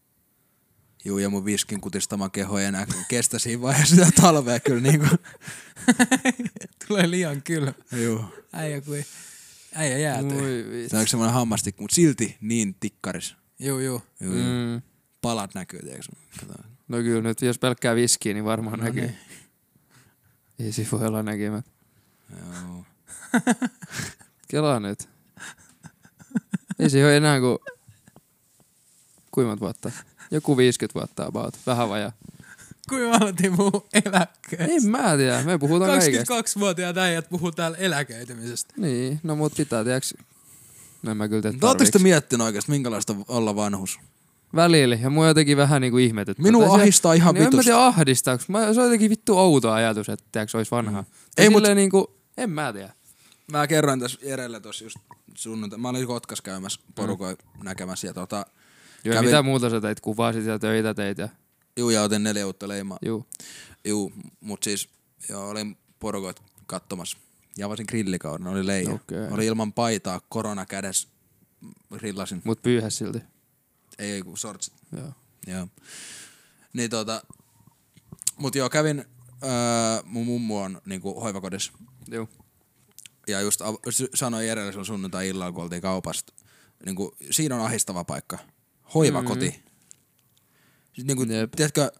[1.05, 5.07] Juu, ja mun viskin kutistama keho ei enää kestä siinä vaiheessa sitä talvea kyllä niinku.
[6.87, 7.73] Tulee liian kylmä.
[8.03, 8.25] Juu.
[8.53, 9.05] Äijä kui...
[9.75, 10.89] Äijä jäätyy.
[10.89, 13.35] Se on semmoinen hammastikku, mutta silti niin tikkaris.
[13.59, 14.01] Juu, juu.
[14.19, 14.43] Juu, juu.
[14.43, 14.81] Mm.
[15.21, 16.09] Palat näkyy, tiiäks.
[16.39, 16.53] Kato.
[16.87, 19.01] No kyllä nyt jos pelkkää viskiä, niin varmaan No näkyy.
[19.01, 19.17] niin.
[20.59, 21.65] Ei siinä voi olla näkemät.
[22.39, 22.85] Joo.
[24.47, 25.09] Kelaa nyt.
[26.79, 27.57] Ei se ole enää kuin...
[29.47, 29.91] Monta vuotta?
[30.33, 31.57] Joku 50 vuotta about.
[31.67, 32.11] Vähän vajaa.
[32.89, 34.65] Kuinka mä aloitin puhua eläkkeestä?
[34.65, 35.43] En mä tiedä.
[35.43, 36.41] Me puhutaan kaikesta.
[36.41, 38.73] 22-vuotiaat äijät puhuu täällä eläköitymisestä.
[38.77, 40.13] Niin, no mut pitää tiiäks...
[41.03, 43.99] No en mä kyllä tiedä Mutta Oletteko te miettinyt oikeasti, minkälaista olla vanhus?
[44.55, 44.95] Välillä.
[44.95, 46.43] Ja mua jotenkin vähän niinku ihmetyttää.
[46.43, 48.43] Minua Tai se- ahdistaa ihan niin En mä tiedä ahdistaako.
[48.47, 51.01] Mä, se on jotenkin vittu outo ajatus, että tiiäks ois vanha.
[51.01, 51.07] Mm.
[51.37, 51.75] Ei, mut- mut...
[51.75, 52.11] niinku...
[52.37, 52.93] En mä tiedä.
[53.51, 54.97] Mä kerroin tässä Jerelle tuossa just
[55.35, 55.79] sunnuntai.
[55.79, 57.65] Mä olin Kotkas käymässä porukoin mm.
[57.65, 58.45] näkemässä ja tota,
[59.05, 59.99] Joo, Kävin- mitä muuta sä teit?
[59.99, 61.29] Kuvasit ja töitä teit ja...
[61.77, 62.97] juu ja otin neljä uutta leimaa.
[63.05, 63.25] Juu.
[63.85, 64.89] Juu, mut siis
[65.29, 67.17] joo, olin porukoit katsomassa.
[67.57, 68.91] Ja avasin grillikauden, oli leija.
[68.93, 69.27] Okei.
[69.31, 71.07] Oli ilman paitaa, korona kädessä,
[71.97, 72.41] grillasin.
[72.43, 73.19] Mut pyyhä silti.
[73.99, 74.73] Ei, ei kun sortsit.
[74.91, 75.13] Joo.
[75.47, 75.67] Joo.
[76.73, 77.23] Niin tota,
[78.37, 79.05] mut joo, kävin,
[79.43, 79.49] öö,
[80.05, 81.71] mun mummu on niinku hoivakodissa.
[82.11, 82.29] Juu.
[83.27, 86.33] Ja just av- s- sanoin Jerelle silloin sunnuntai-illalla, kun oltiin kaupasta.
[86.85, 88.37] Niinku, siinä on ahistava paikka.
[88.93, 89.49] Hoivakoti.
[89.49, 89.71] Mm.
[90.93, 91.51] Siis niinku, Jep.
[91.55, 91.91] tiedätkö,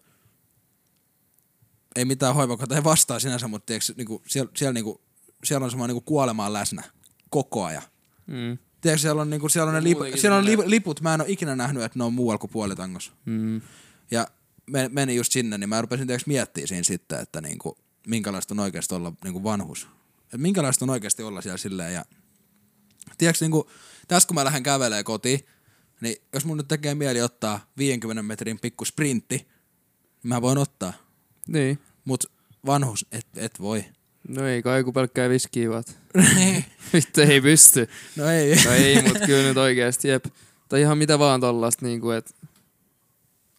[1.96, 5.02] ei mitään hoivakoteja vastaa sinänsä, mutta tiedätkö, niinku, siellä, siellä, niinku,
[5.44, 6.84] siellä on semmoinen niinku kuolemaan läsnä
[7.30, 7.84] koko ajan.
[8.28, 8.58] Mm.
[8.82, 11.30] Tiedätkö, siellä on, niinku, siellä on, ne lip, siellä on li, liput, mä en ole
[11.30, 13.12] ikinä nähnyt, että ne on muualla kuin puolitangossa.
[13.26, 13.62] Mm.
[14.12, 14.28] Ja
[14.66, 18.60] me, menin just sinne, niin mä rupesin tiedätkö, miettimään siinä sitten, että niinku, minkälaista on
[18.60, 19.88] oikeasti olla niinku vanhus.
[20.34, 21.94] Et minkälaista on oikeasti olla siellä silleen.
[21.94, 22.06] Ja,
[23.18, 23.70] tiedätkö, niinku,
[24.08, 25.40] tässä kun mä lähden kävelemään kotiin,
[26.04, 29.48] niin jos mun nyt tekee mieli ottaa 50 metrin pikku sprintti, niin
[30.24, 30.94] mä voin ottaa.
[31.48, 31.80] Niin.
[32.06, 32.32] Mut
[32.66, 33.86] vanhus, et, et voi.
[34.28, 36.00] No ei kai kun pelkkää viskiä vaat.
[36.36, 36.66] Niin.
[36.94, 37.90] Vittu ei pysty.
[38.16, 38.56] No ei.
[38.66, 40.26] No ei, mut kyllä nyt oikeesti jep.
[40.70, 42.36] Tai ihan mitä vaan tollasta niinku, et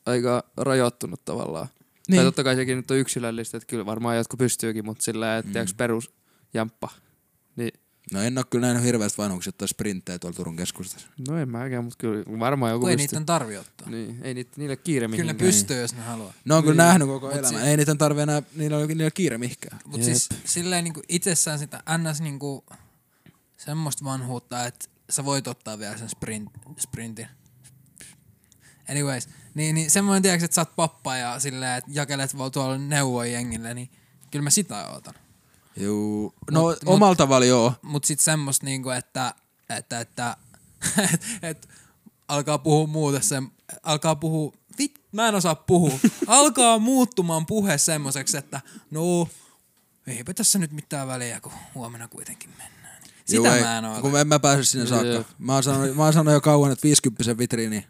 [0.06, 1.68] aika rajoittunut tavallaan.
[2.08, 2.16] Niin.
[2.16, 5.64] Tai totta kai sekin nyt on yksilöllistä, että kyllä varmaan jotkut pystyykin, mutta sillä että
[5.64, 5.76] mm.
[5.76, 6.10] perus
[6.54, 6.88] jamppa.
[7.56, 7.80] Niin,
[8.12, 11.08] No en oo kyllä nähnyt hirveästi vanhukset tai sprinttejä tuolla Turun keskustassa.
[11.28, 13.16] no en mäkään, mutta kyllä varmaan joku Kun ei pystyy.
[13.16, 13.90] niiden tarvi ottaa.
[13.90, 15.46] Niin, ei niitä, niille kiire Kyllä ne mihinkään.
[15.48, 16.32] pystyy, jos ne haluaa.
[16.44, 16.88] Ne on kyllä Niin.
[16.88, 17.60] nähnyt koko Mut elämän.
[17.62, 19.78] si- Ei niiden tarvi enää, niillä on, niillä kiire mihinkään.
[19.86, 20.04] Mut Jep.
[20.04, 22.64] siis silleen niinku itsessään sitä ns niinku
[23.56, 27.26] semmoista vanhuutta, että sä voit ottaa vielä sen sprint, sprintin.
[28.90, 32.78] Anyways, niin, niin semmoinen tiedätkö, että sä oot pappa ja silleen, että jakelet vaan tuolla
[32.78, 33.90] neuvoja jengille, niin
[34.30, 35.14] kyllä mä sitä ootan.
[35.76, 36.34] Juu.
[36.50, 37.72] No Mut- omalla tavalla joo.
[37.82, 39.34] Mut sit semmoista niinku, että,
[39.68, 40.36] että, että
[41.12, 41.68] et, et,
[42.28, 43.48] alkaa puhua muuta sen,
[43.82, 48.60] alkaa puhua, vit, mä en osaa puhua, alkaa muuttumaan puhe semmoiseksi, että
[48.90, 49.28] no,
[50.06, 53.02] eipä tässä nyt mitään väliä, kun huomenna kuitenkin mennään.
[53.24, 54.00] Sitä Juu, ei, mä en oota.
[54.00, 55.06] Kun en mä pääse sinne saakka.
[55.08, 55.26] Jep.
[55.38, 57.86] Mä oon sanonut, mä oon sanonut jo kauan, että 50 vitriini,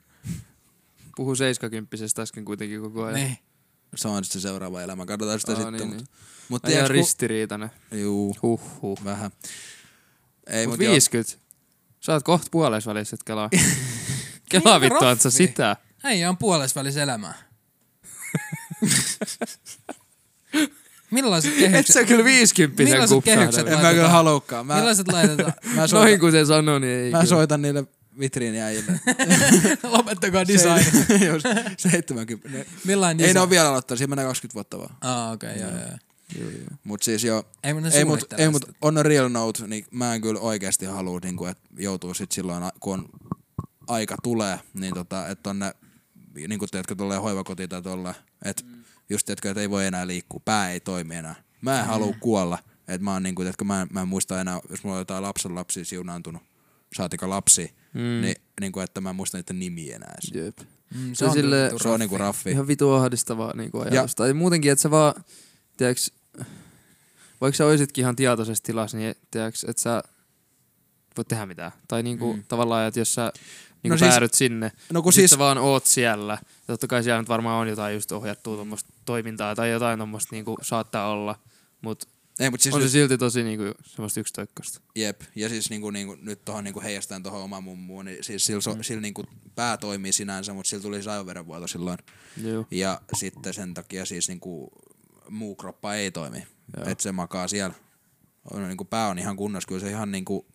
[1.16, 3.14] Puhu 70 äsken kuitenkin koko ajan.
[3.14, 3.38] Niin.
[3.96, 5.06] Se on sitten se seuraava elämä.
[5.06, 5.72] Katsotaan sitä Aa, sitten.
[5.74, 6.08] niin, mut, niin.
[6.48, 7.70] mut ihan kun- ristiriitainen.
[7.92, 9.04] Juu, Huhhuh.
[9.04, 9.30] vähän.
[10.46, 10.92] Ei, Mut mut, joo.
[10.92, 11.36] 50.
[12.00, 13.50] Sä oot kohta puolessa välissä, et kelaa.
[14.50, 15.30] kelaa Niin, vittu, raffi.
[15.30, 15.76] sitä.
[16.04, 17.34] Äijä on puolessa välissä elämää.
[21.10, 21.80] Millaiset kehykset?
[21.80, 24.66] Et sä kyllä 50 Millaiset kehykset En mä kyllä haluukaan.
[24.66, 25.52] Mä, Millaiset laitetaan?
[25.66, 27.28] mä, Noin soitan, kun se sanoi, niin ei mä kyllä.
[27.28, 27.84] soitan niille
[28.18, 29.00] vitriiniäjille.
[29.96, 30.84] Lopettakaa design.
[31.32, 31.46] Just
[31.78, 32.48] 70.
[32.48, 33.42] Ne, Millainen ei ne design?
[33.42, 34.96] ole vielä aloittanut, siinä menee 20 vuotta vaan.
[35.00, 35.80] Ah, okei, okay, joo, joo.
[35.80, 35.98] joo.
[36.38, 36.68] Joo, joo.
[36.84, 40.20] Mut siis jo, Ei, ei mut, ei mut on a real note, niin mä en
[40.20, 43.08] kyllä oikeasti halua, niin kuin, että joutuu sit silloin, kun on
[43.88, 45.74] aika tulee, niin tota, että on ne,
[46.48, 48.84] niin kuin tiedätkö, tolleen hoivakoti tai tolle, että mm.
[49.10, 51.34] just tiedätkö, että ei voi enää liikkua, pää ei toimi enää.
[51.60, 54.40] Mä en halua kuolla, että mä oon niin kuin, tiedätkö, mä en, mä en muista
[54.40, 56.42] enää, jos mulla on jotain lapsen lapsia siunaantunut,
[56.96, 58.00] saatika lapsi, mm.
[58.20, 60.14] niin, niin kuin, että mä en muista niiden nimiä enää.
[60.34, 60.58] Jep.
[60.94, 62.50] Mm, Se on kyllä silleen- vittu Se on niinku raffi.
[62.50, 64.14] Ihan vitu ahdistavaa niinku ajatus.
[64.14, 65.14] Tai muutenkin, että sä vaan,
[65.76, 66.12] tiedäks,
[67.40, 70.02] vaikka sä oisitkin ihan tietoisessa tilassa, niin tiedäks, että sä
[71.16, 71.72] voit tehdä mitään.
[71.88, 72.42] Tai niinku mm.
[72.48, 73.32] tavallaan, että jos sä
[73.82, 76.38] niinku No siis- päädyt sinne, No kun siis, sä vaan oot siellä.
[76.42, 80.28] Ja totta kai siellä nyt varmaan on jotain just ohjattua tuommoista toimintaa tai jotain tuommoista
[80.34, 81.38] niinku saattaa olla.
[81.80, 82.08] Mut
[82.40, 84.80] ei, mut siis on nyt- se silti tosi niinku semmoista yksitoikkoista.
[84.94, 88.60] Jep, ja siis niinku, niinku, nyt tuohon niinku heijastaen tuohon omaan mummuun, niin siis sillä,
[88.60, 91.98] so, sillä niinku pää toimii sinänsä, mutta sillä tuli aivoverenvuoto silloin.
[92.42, 92.66] Joo.
[92.70, 94.72] Ja sitten sen takia siis niinku
[95.28, 96.46] muu kroppa ei toimi.
[96.86, 97.74] Että se makaa siellä.
[98.50, 100.46] On, niinku pää on ihan kunnossa, kyllä se ihan niinku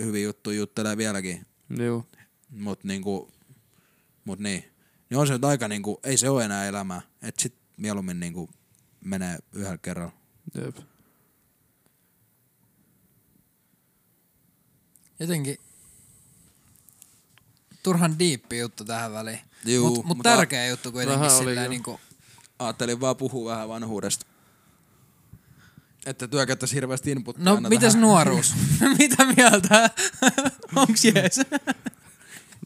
[0.00, 1.46] hyvin juttu juttelee vieläkin.
[1.78, 2.06] Joo.
[2.50, 3.30] Mut niinku,
[4.24, 4.64] mut niin.
[5.10, 7.02] Niin on se nyt aika niinku, ei se ole enää elämää.
[7.22, 8.50] Et sit mieluummin niinku
[9.04, 10.12] menee yhdellä kerralla.
[10.54, 10.76] Jep.
[15.20, 15.56] Jotenkin
[17.82, 19.38] turhan diippi juttu tähän väliin.
[19.64, 21.68] Juu, Mut, mut mutta- tärkeä juttu kuitenkin kyllä.
[21.68, 22.00] niinku,
[22.58, 24.26] Ajattelin vaan puhua vähän vanhuudesta.
[26.06, 28.00] Että työkäyttäisi hirveästi inputtia No mitäs tähän.
[28.00, 28.54] nuoruus?
[28.98, 29.90] Mitä mieltä?
[30.76, 31.40] Onks jees?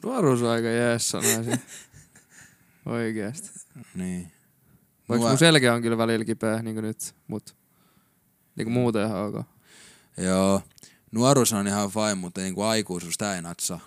[0.04, 1.60] Nuoruus on aika jees sanoisin.
[2.86, 3.50] Oikeesti.
[3.94, 4.32] Niin.
[5.08, 7.56] Vaikka Mua- mun selkä on kyllä välillä kipeä, niin kuin nyt, mut
[8.56, 9.46] niin kuin muuten ihan ok.
[10.16, 10.62] Joo.
[11.12, 13.80] Nuoruus on ihan fine, mutta niinku aikuisuus tää ei natsaa.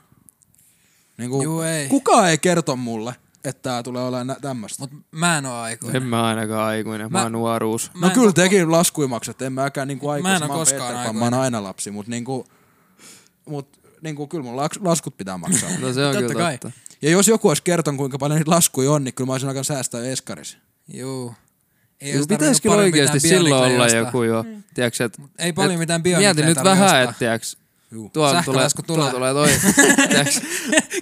[1.17, 1.87] Niinku, Juu, ei.
[1.87, 4.83] Kukaan ei kerto mulle, että tää tulee olemaan nä- tämmöstä.
[4.83, 6.01] Mut mä en oo aikuinen.
[6.01, 7.91] En mä ainakaan aikuinen, mä, Mä- oon nuoruus.
[7.93, 10.51] Mä No en kyllä koko- tekin laskuja maksat, en mäkään niinku Mä en aikuisen.
[10.51, 11.19] oo koskaan Peter aikuinen.
[11.19, 12.47] Mä oon aina lapsi, mut niinku,
[13.45, 15.69] mut niinku kyllä mun laks- laskut pitää maksaa.
[15.79, 16.57] No se on Totta kyllä kai.
[16.57, 16.77] totta.
[17.01, 19.67] ja jos joku olisi kertonut, kuinka paljon niitä laskuja on, niin kyllä mä olisin alkanut
[19.67, 20.57] säästää eskaris.
[20.93, 21.33] Juu.
[22.01, 24.45] Ei Joo, ois pitäis tarvinnut kyllä mitään silloin olla joku jo.
[24.73, 27.39] Tiedätkö, et, Ei paljon et mitään Bionicleja Mieti nyt vähän, että
[27.91, 28.09] Juu.
[28.09, 29.11] tuolla tulee, tulee.
[29.11, 29.49] tulee toi.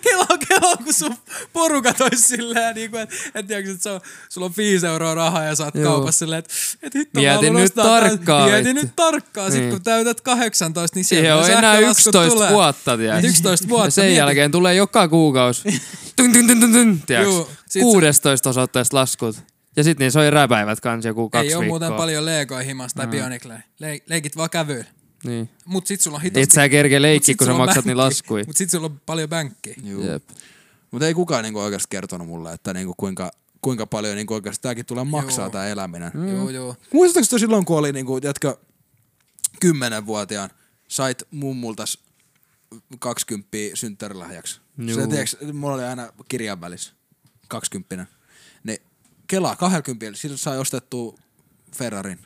[0.01, 1.15] Kela, kela, kun sun
[1.53, 5.15] porukat ois silleen, niin kuin, että et, tiiäks, että se on, sulla on 5 euroa
[5.15, 9.61] rahaa ja saat kaupassa silleen, että et hitto, Mieti nyt tarkkaan, Mieti nyt tarkkaan, sit
[9.61, 9.71] Niin.
[9.71, 12.53] kun täytät 18, niin siihen sieltä on ne enää sähkölaskut 11 tulee.
[12.53, 13.27] vuotta, tiedätkö.
[13.27, 13.87] 11 vuotta.
[13.87, 14.17] Ja sen mieti.
[14.17, 15.61] jälkeen tulee joka kuukausi.
[16.15, 17.23] Tyn, tyn, tyn, tyn, tyn.
[17.23, 19.35] Juu, sit 16 osoitteesta laskut.
[19.77, 23.07] Ja sit niin soi räpäivät kans joku kaksi Ei oo muuten paljon Legoja himas tai
[23.07, 23.61] Bionicleja.
[23.79, 24.85] Le- leikit vaan kävyillä.
[25.23, 25.49] Niin.
[25.65, 26.41] Mut sit sulla on hitosti.
[26.41, 28.15] Et sä kerke mut leikki, kun sä maksat niin bänkki.
[28.15, 28.43] laskui.
[28.47, 29.75] Mut sit sulla on paljon bänkkiä.
[29.83, 30.03] Juu.
[30.03, 30.23] Jep.
[30.91, 34.85] Mutta ei kukaan niinku oikeasti kertonut mulle, että niinku kuinka, kuinka paljon niinku oikeasti tääkin
[34.85, 35.49] tulee maksaa Joo.
[35.51, 36.11] tää eläminen.
[36.13, 36.27] Mm.
[36.35, 36.75] Joo, joo.
[36.93, 38.57] Muistatko te silloin, kun oli niinku, tiedätkö,
[39.59, 40.49] kymmenenvuotiaan,
[40.87, 41.99] sait mummultas
[42.99, 44.61] 20 synttärilahjaksi.
[44.95, 46.93] Se, tiedätkö, mulla oli aina kirjan välissä
[47.47, 48.16] 20.
[49.31, 51.17] Niin Kela 20, sillä sai ostettua
[51.75, 52.19] Ferrarin.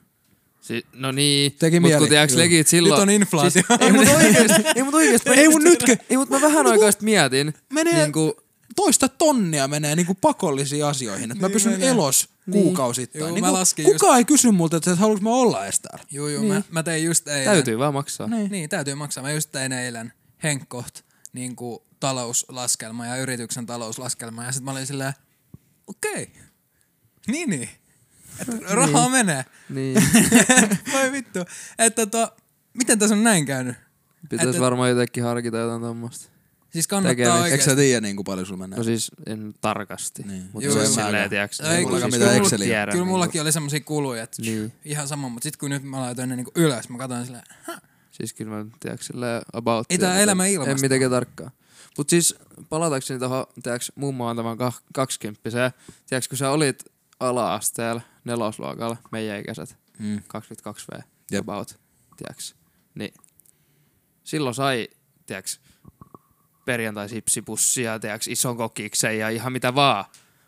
[0.61, 1.99] Si- no niin, Teki mut mieli.
[1.99, 2.91] kun tiiäks legit silloin...
[2.91, 3.49] Nyt on inflaatio.
[3.49, 5.29] Siis, ei mut oikeesti, ei mut oikeesti.
[5.29, 5.97] mä Ei just- mut nytkö?
[6.09, 7.53] Ei mut mä vähän aikaa sit mietin.
[7.73, 8.41] Menee Niinku,
[8.75, 11.89] toista tonnia menee niinku pakollisiin asioihin, että mä Niin pysyn menee.
[11.89, 13.19] elos kuukausittain.
[13.19, 16.05] Joo, niinku, mä laskin kukaan ei kysy multa, että haluanko mä olla edes täällä.
[16.11, 16.43] Joo, joo.
[16.43, 17.45] Mä, mä tein just eilen.
[17.45, 18.27] täytyy vaan maksaa.
[18.27, 18.51] Niin.
[18.51, 19.23] niin, täytyy maksaa.
[19.23, 20.95] Mä just tein eilen Henkkoht
[21.33, 24.43] niin kuin talouslaskelma ja yrityksen talouslaskelma.
[24.43, 25.13] Ja sit mä olin silleen,
[25.87, 26.11] okei.
[26.23, 26.27] Okay.
[27.27, 27.69] Niin, niin.
[28.39, 29.45] Että rahaa menee.
[29.69, 29.97] Niin.
[30.93, 31.39] Voi vittu.
[31.79, 32.35] Että to,
[32.73, 33.75] miten tässä on näin käynyt?
[34.29, 36.31] Pitäis Et- varmaan jotenkin harkita jotain tommosta.
[36.69, 37.35] Siis kannattaa Tekemistä.
[37.35, 37.69] Eikö oikeesti.
[37.69, 38.77] sä tiedä niin kuin paljon sulla menee?
[38.77, 40.23] No siis en tarkasti.
[40.23, 40.43] Niin.
[40.53, 41.59] Mutta Joo, se silleen, tiiäks.
[41.59, 42.65] Ei, niinku mullakaan siis mitään kyllä Exceliä.
[42.67, 44.73] tiedän, Kyllä mullakin oli semmosia kuluja, että Niin.
[44.85, 47.43] ihan sama, mutta sit kun nyt mä laitoin ne niinku ylös, mä katsoin silleen,
[48.11, 49.85] Siis kyllä mä tiedäks silleen about.
[49.89, 50.71] Ei tää elämä mutta ilmasta.
[50.71, 51.51] En mitenkään tarkkaan.
[51.97, 52.35] Mut siis
[52.69, 55.71] palatakseni tohon, tiedäks mummo antamaan kah- kaksikymppiseen.
[56.09, 56.83] Tiedäks kun sä olit
[57.21, 60.21] ala-asteella nelosluokalla, meidän ikäiset, Mm.
[60.27, 61.41] 22V, Jep.
[61.49, 61.79] about,
[62.17, 62.55] tiedäks.
[62.95, 63.13] Niin
[64.23, 64.87] silloin sai,
[65.25, 65.59] tiedäks,
[66.65, 70.05] perjantai-sipsipussia, tiedäks, ison kokiksen ja ihan mitä vaan.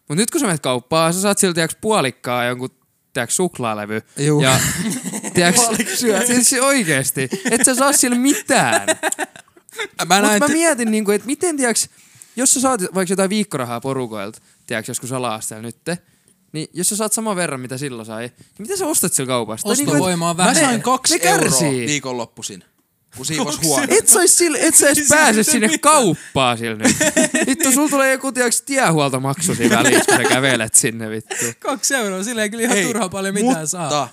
[0.09, 2.69] Mut nyt kun sä menet kauppaan, sä saat silti tiedäks, puolikkaa jonkun
[3.13, 4.01] tiedäks, suklaalevy.
[4.17, 4.41] Juu.
[4.41, 4.59] Ja
[5.33, 5.62] tiedäks,
[6.27, 8.88] siis oikeesti, et sä saa sillä mitään.
[8.88, 11.89] Mä Mut näin, mä te- mietin, niinku, että miten tiedäks,
[12.36, 15.97] jos sä saat vaikka jotain viikkorahaa porukoilta, tiedäks, joskus ala nytte,
[16.53, 19.69] niin jos sä saat saman verran, mitä silloin sai, niin mitä sä ostat sillä kaupasta?
[19.69, 20.63] Tai ostovoima on mä vähenee.
[20.63, 22.63] sain kaksi Ne euroa viikonloppuisin,
[23.17, 23.87] kun siivos huone.
[23.89, 25.81] Et sä, ois sille, et sä edes Siis pääse sinne mitä?
[25.81, 26.95] kauppaan sillä nyt.
[27.47, 31.35] Vittu, sulla tulee joku tiedäks tiehuoltomaksu siinä välissä, kun sä kävelet sinne vittu.
[31.59, 34.09] Kaksi euroa, sillä ei kyllä ihan turhaa paljon mitään mutta saa.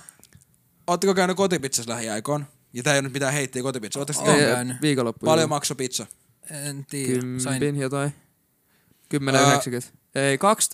[0.86, 2.44] Ootteko käynyt kotipizzassa lähiaikoin?
[2.72, 3.98] Ja tää ei ole nyt mitään heittiä kotipizza.
[3.98, 4.76] Ootteko käynyt?
[4.82, 5.26] Viikonloppu.
[5.26, 6.06] Paljon maksoi pizza?
[6.50, 7.20] En tiedä.
[7.38, 8.12] Sain Kympin jotain.
[9.14, 9.26] 10,90.
[10.14, 10.70] Ää, Ei, kaks...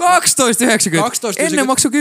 [0.00, 0.96] 12,90.
[0.96, 1.34] 12,90.
[1.38, 1.98] Ennen maksoi 10,90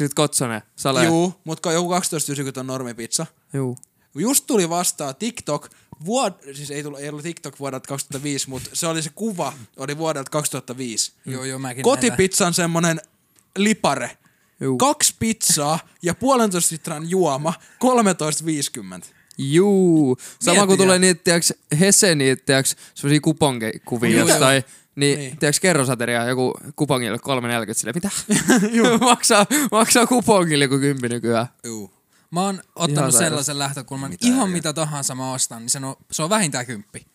[0.00, 0.08] Juu.
[0.14, 0.62] Kotsonen.
[0.76, 1.04] Sale.
[1.04, 3.26] Juu, mutta joku 12,90 on normipizza.
[3.52, 3.78] Juu.
[4.14, 5.68] Just tuli vastaan TikTok,
[6.04, 6.32] vuod...
[6.54, 10.30] siis ei, tullut, ei ollut TikTok vuodelta 2005, mutta se oli se kuva, oli vuodelta
[10.30, 11.12] 2005.
[11.26, 11.82] Joo, joo, mäkin.
[11.82, 13.00] Kotipizzan semmonen
[13.56, 14.16] lipare.
[14.60, 14.78] Juu.
[14.78, 17.54] Kaksi pizzaa ja puolentoista litran juoma,
[19.04, 19.06] 13,50.
[19.38, 20.16] Juu.
[20.40, 24.54] Sama kun tulee niitä, tiiäks, Hesse niitä, tiiäks, semmosia kuponkekuvia Joo, jostain.
[24.54, 24.81] joo.
[24.96, 25.36] Niin, Niin.
[25.36, 27.16] tiiäks, kerrosateria joku kupongille
[27.66, 28.10] 3,40 sille, mitä?
[29.10, 31.46] maksaa, maksaa kupongille joku kympi nykyään.
[31.64, 31.90] Juu.
[32.30, 33.18] Mä oon Ihan ottanut sairas.
[33.28, 34.52] sellaisen lähtökulman, Mitä ihan järkeä?
[34.52, 37.06] mitä tahansa mä ostan, niin se on, se on vähintään kymppi.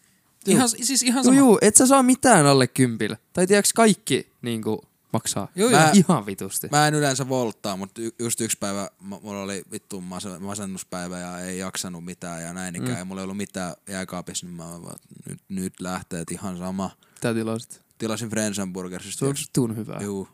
[0.48, 1.38] Ihan, siis ihan Juu, sama.
[1.38, 3.18] juu, et sä saa mitään alle kympillä.
[3.34, 4.82] Tai tiiäks, kaikki niinku
[5.14, 5.48] maksaa.
[5.56, 5.92] Joo, Mä-.
[5.94, 6.68] Ihan vitusti.
[6.72, 11.40] Mä en yleensä volttaa, mutta y- just yksi päivä mulla oli vittu mas- masennuspäivä ja
[11.40, 12.92] ei jaksanut mitään ja näin ikään.
[12.92, 12.98] Mm.
[12.98, 14.96] Ja mulla ei ollut mitään jääkaapissa, niin mä vaan,
[15.30, 16.90] nyt, nyt lähtee, ihan sama.
[17.22, 17.82] Tää tilasit.
[17.98, 19.20] Tilasin Frenzenburgersista.
[19.20, 19.98] Se on vittuun hyvä.
[20.02, 20.28] Juu.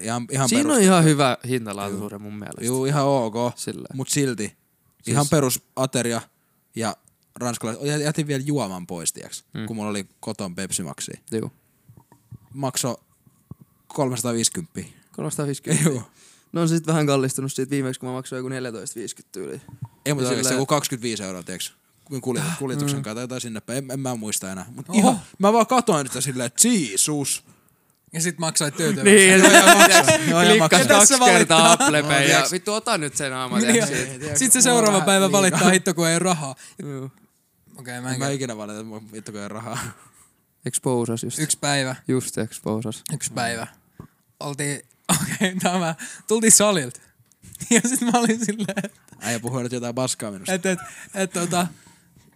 [0.00, 0.76] Ihan, ihan Siinä perus.
[0.76, 2.64] on ihan hyvä hintalaatuisuuden mun mielestä.
[2.64, 3.34] Juu, ihan ok.
[3.56, 3.88] Sillä.
[3.94, 4.44] Mut silti.
[4.44, 5.14] Siis...
[5.14, 6.20] Ihan perus ateria
[6.76, 6.96] ja
[7.36, 7.84] ranskalaiset.
[7.84, 9.66] Ja jätin vielä juoman pois, tiiäks, mm.
[9.66, 11.12] kun mulla oli koton Pepsi Maxi.
[11.30, 11.52] Juu.
[12.54, 13.00] Makso
[13.86, 14.80] 350.
[15.12, 15.88] 350.
[15.88, 16.02] Juu.
[16.52, 18.54] No on se sit vähän kallistunut siitä viimeksi, kun mä maksoin joku 14,50
[19.32, 19.62] tyyliin.
[20.06, 21.74] Ei, mutta sille se joku 25 euroa, tiiäks,
[22.12, 23.02] kun kuljet, kuljetuksen mm.
[23.02, 23.78] tai jotain sinne päin.
[23.78, 24.66] En, en mä muista enää.
[24.76, 24.98] Mut Oho.
[24.98, 27.44] ihan, mä vaan katoin sitä silleen, että Jeesus.
[28.12, 29.46] Ja sit maksoit tyytyväisesti.
[29.46, 30.68] Niin, ja Joo, ja ja maksaa.
[30.68, 31.72] kaksi Tässä kertaa valittaa.
[31.72, 33.58] Apple Pay ja vittu ota nyt sen aama.
[33.58, 33.84] Niin,
[34.34, 35.40] Sit se seuraava päivä liikaa.
[35.40, 36.54] valittaa hitto, kun ei rahaa.
[36.82, 37.04] Juu.
[37.04, 37.12] Okei,
[37.78, 39.78] okay, mä En mä ikinä valita, että vittu kun ei rahaa.
[40.66, 41.38] Exposas just.
[41.38, 43.02] Yksi päivä, Just exposas.
[43.12, 43.66] yksi päivä.
[44.40, 45.94] Oltiin, okei, okay, tämä,
[46.28, 47.00] tultiin salilta.
[47.70, 50.52] Ja sit mä olin silleen, että Äijä puhuu nyt jotain paskaa minusta.
[50.52, 50.78] et, et,
[51.14, 51.66] et, tota,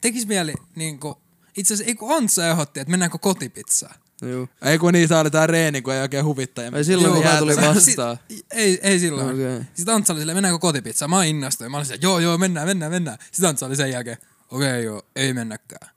[0.00, 1.22] tekis mieli niinku,
[1.56, 3.94] itse asiassa ei kun Antsa ehdotti, että mennäänkö kotipizzaan.
[4.22, 4.48] Juu.
[4.62, 6.64] Ei kun niin, tää oli tää reeni, kun ei oikein huvittaa.
[6.64, 8.18] Ja Ei silloin, kun Joo, mä tulin sit- vastaan.
[8.50, 9.34] Ei, ei silloin.
[9.34, 9.64] Okay.
[9.74, 11.10] Sitten Antsa oli silleen, mennäänkö kotipizzaan?
[11.10, 11.70] Mä innostuin.
[11.70, 13.18] Mä olin silleen, joo, joo, mennään, mennään, mennään.
[13.32, 14.16] Sitten Antsa oli sen jälkeen,
[14.50, 15.90] okei, okay, joo, ei mennäkään.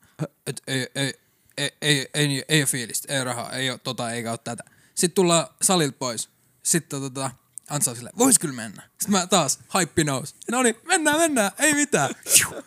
[0.47, 1.13] Et, ei, ei, ei,
[1.57, 4.63] ei, ei, ei, ei ole fiilistä, ei ole rahaa, ei ole tota, eikä ole tätä.
[4.95, 6.29] Sitten tullaan salilta pois.
[6.63, 7.31] Sitten tota,
[7.69, 8.81] Antsa oli silleen, vois kyllä mennä.
[8.89, 10.35] Sitten mä taas, haippi nousi.
[10.51, 12.09] No niin, mennään, mennään, ei mitään.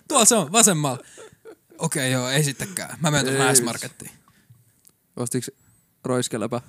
[0.09, 0.99] Tuolla se on, vasemmalla.
[1.79, 2.99] Okei, okay, joo, ei sittenkään.
[3.01, 4.11] Mä menen Ei S-Markettiin.
[5.17, 5.51] Ostiks
[6.05, 6.61] roiskeläpä?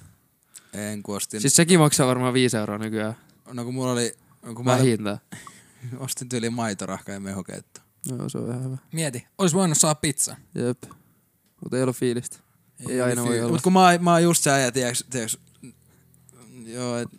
[0.73, 1.41] En kun ostin.
[1.41, 3.17] Siis sekin maksaa varmaan 5 euroa nykyään.
[3.53, 5.17] No kun mulla oli, no kun mä olin, Vähintään.
[6.05, 7.81] ostin tyyliin maitorahka ja mehukeitto.
[8.09, 8.77] Joo, se on ihan hyvä.
[8.93, 10.35] Mieti, olisi voinut saada pizza.
[10.55, 10.83] Jep.
[11.63, 12.37] Mutta ei ollut fiilistä.
[12.89, 13.51] Ei, aina voi olla.
[13.51, 15.37] Mut kun mä, oon- mä oon just se äijä, tiiäks, tiiäks,
[16.65, 17.09] joo, et,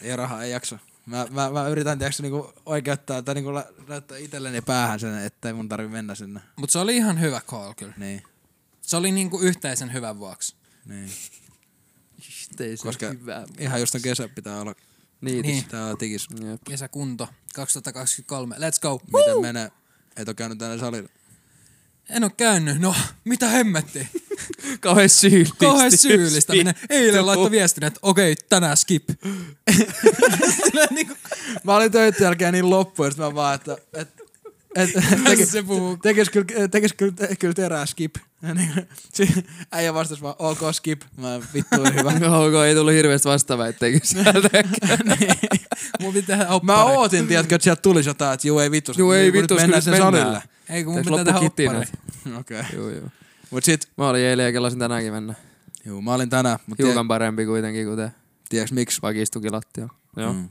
[0.00, 0.78] ei rahaa, ei jaksa.
[1.06, 3.50] Mä, mä, mä yritän tiiäks, niinku oikeuttaa tai niinku
[3.88, 6.40] näyttää itselleni päähän sen, että ei mun tarvi mennä sinne.
[6.56, 7.94] Mutta se oli ihan hyvä call kyllä.
[7.96, 8.22] Niin,
[8.82, 10.56] Se oli niinku yhteisen hyvän vuoksi.
[10.84, 11.10] niin.
[12.60, 13.44] Ei se Koska hyvä.
[13.58, 14.74] ihan just on kesä pitää olla,
[15.20, 15.42] Niin.
[15.42, 15.64] Niin.
[15.64, 16.26] pitää olla tigis.
[16.44, 16.60] Jep.
[16.64, 18.56] Kesäkunto 2023.
[18.56, 19.00] Let's go.
[19.18, 19.70] Miten menee?
[20.16, 21.08] Et oo käynyt tänne salilla.
[22.08, 22.78] En oo käynyt.
[22.80, 24.08] No, mitä hemmetti?
[24.80, 25.56] Kauhean syyllistä.
[25.58, 26.74] Kauhean syyllistäminen.
[26.90, 29.08] Eilen laittoi viestin, että okei, tänään skip.
[30.90, 31.14] Niinku,
[31.64, 33.76] Mä olin töiden jälkeen niin loppu, ja mä vaan, että...
[33.94, 34.08] Et,
[34.76, 34.90] et,
[35.40, 35.96] et, se puhuu.
[35.96, 38.14] tekis kyllä, tekis kyllä, te, kyllä terää skip.
[38.42, 38.70] Ja niin,
[39.14, 41.02] si- äijä vastasi vaan, ok skip.
[41.16, 42.12] Mä vittu hyvä.
[42.38, 44.68] Ok, ei tullut hirveästi vastaväitteitä sieltäkään.
[46.00, 48.92] Mun pitää tehdä Mä ootin, tiedätkö, että sieltä tulisi jotain, että juu ei vittu.
[48.96, 50.32] Juu, ei niin vittu, nyt mennään sen kyllä mennään.
[50.32, 50.48] salille.
[50.68, 51.86] Ei kun mun pitää tehdä loppu oppari.
[51.86, 52.38] kitinät.
[52.40, 52.60] Okei.
[52.60, 52.78] Okay.
[52.78, 53.08] Joo, joo.
[53.50, 55.34] Mut sit, Mä olin eilen ja tänäänkin mennä.
[55.84, 58.12] juu, mä olin tänään, mut tie, Hiukan parempi kuitenkin kuin te.
[58.48, 59.02] tiedätkö miksi?
[59.02, 59.88] Vaikka istukin lattia.
[60.16, 60.32] Joo.
[60.32, 60.48] Mm.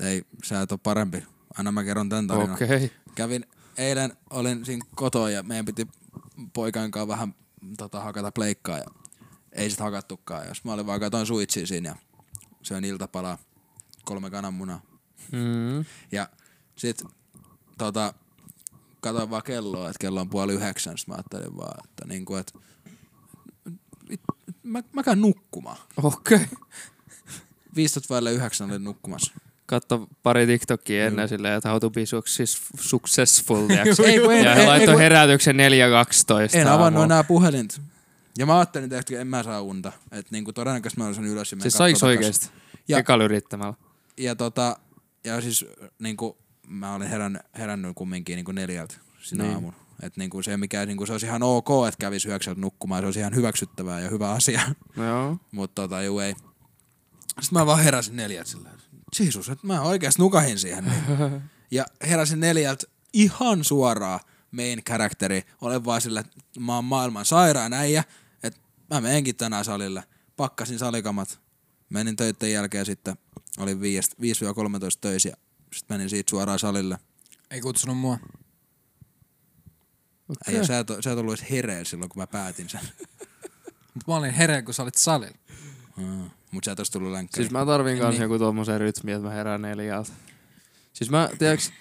[0.00, 1.22] Ei, sä et oo parempi.
[1.58, 2.54] Aina mä kerron tän tarinan.
[2.54, 2.66] Okei.
[2.66, 2.88] Okay.
[3.14, 3.46] Kävin,
[3.78, 5.88] eilen olin siinä kotoa ja meidän piti
[6.52, 7.34] poikain kanssa vähän
[7.78, 8.84] tota, hakata pleikkaa ja
[9.52, 10.48] ei sit hakattukaan.
[10.48, 11.96] Jos mä olin vaan katoin suitsia siinä ja
[12.62, 13.38] söin iltapalaa
[14.04, 14.80] kolme kananmunaa.
[15.32, 15.84] Mm.
[16.12, 16.28] Ja
[16.76, 17.02] sit
[17.78, 18.14] tota,
[19.12, 20.94] katoin vaan kelloa, että kello on puoli yhdeksän.
[21.06, 22.52] Mä ajattelin vaan, että niinku, et,
[24.10, 25.76] vit- mä, mä käyn nukkumaan.
[26.02, 26.36] Okei.
[26.36, 26.46] Okay.
[27.76, 29.32] 15 vaille yhdeksän olin nukkumassa.
[29.66, 33.68] Katso pari TikTokia ennen silleen, että how to be success, successful.
[34.04, 36.58] Ei, kun en- ja ei, laittoi kun- herätyksen 4.12.
[36.58, 37.80] En avannut enää puhelinta.
[38.38, 39.92] Ja mä ajattelin, että en mä saa unta.
[40.12, 42.02] Että niinku todennäköisesti mä olisin ylös ja Siis takas.
[42.02, 42.48] oikeesti?
[42.88, 43.74] Ja- Ekalla yrittämällä.
[44.16, 44.76] Ja tota,
[45.24, 45.64] ja siis
[45.98, 46.36] niinku,
[46.68, 49.48] mä olin herännyt, herännyt kumminkin niinku neljältä sinä Niin.
[49.48, 49.54] niin.
[49.54, 49.76] aamulla.
[50.02, 53.18] Että niinku se, mikä niinku, se olisi ihan ok, että kävisi yhdeksältä nukkumaan, se olisi
[53.20, 54.60] ihan hyväksyttävää ja hyvä asia.
[54.96, 55.36] No joo.
[55.50, 56.34] Mutta tota, juu ei.
[57.40, 58.70] Sitten mä vaan heräsin neljältä sillä
[59.20, 60.84] Jeesus, että mä oikeasti nukahin siihen.
[60.84, 61.42] Niin.
[61.70, 65.42] Ja heräsin neljältä ihan suoraan main characteri.
[65.60, 68.04] Olen vaan sillä, että mä oon maailman sairaan äijä,
[68.42, 70.04] että mä menenkin tänään salille.
[70.36, 71.40] Pakkasin salikamat.
[71.90, 73.16] Menin töiden jälkeen sitten,
[73.58, 73.80] olin 5-13
[75.00, 75.36] töissä
[75.76, 76.98] sitten menin siitä suoraan salille.
[77.50, 78.18] Ei kutsunut mua.
[80.28, 80.54] Okay.
[80.54, 82.80] Ja sä et, sä et ollut edes hereillä silloin, kun mä päätin sen.
[83.94, 85.36] Mut mä olin hereillä, kun sä olit salilla.
[85.96, 86.30] Mm.
[86.50, 87.44] Mut sä et ois tullut länkkäriin.
[87.44, 88.22] Siis mä tarvin kans Niin.
[88.22, 90.12] joku tommosen rytmi, että mä herään neljältä.
[90.92, 91.72] Siis mä, tiedäks,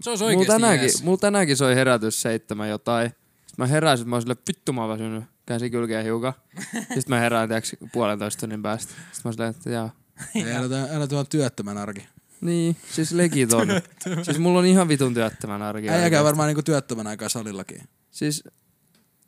[0.00, 1.02] Se olisi mulla oikeesti tänäänkin, jees.
[1.02, 3.10] mulla tänäänkin soi herätys seitsemän jotain.
[3.10, 5.24] Sitten mä heräsin, mä oon silleen, vittu mä oon väsynyt.
[5.46, 6.32] Käsi kylkeen hiukan.
[6.72, 8.92] Sitten mä herään, tiedäks, puolentoista tunnin päästä.
[8.92, 9.90] Sitten mä oon silleen, että jaa.
[10.34, 12.08] Ei, älä, älä tuon työttömän arki.
[12.42, 13.68] Niin, siis legit on.
[14.24, 15.88] siis mulla on ihan vitun työttömän arki.
[15.88, 16.24] Äijä käy oikeesti.
[16.24, 17.88] varmaan niinku työttömän aikaa salillakin.
[18.10, 18.44] Siis,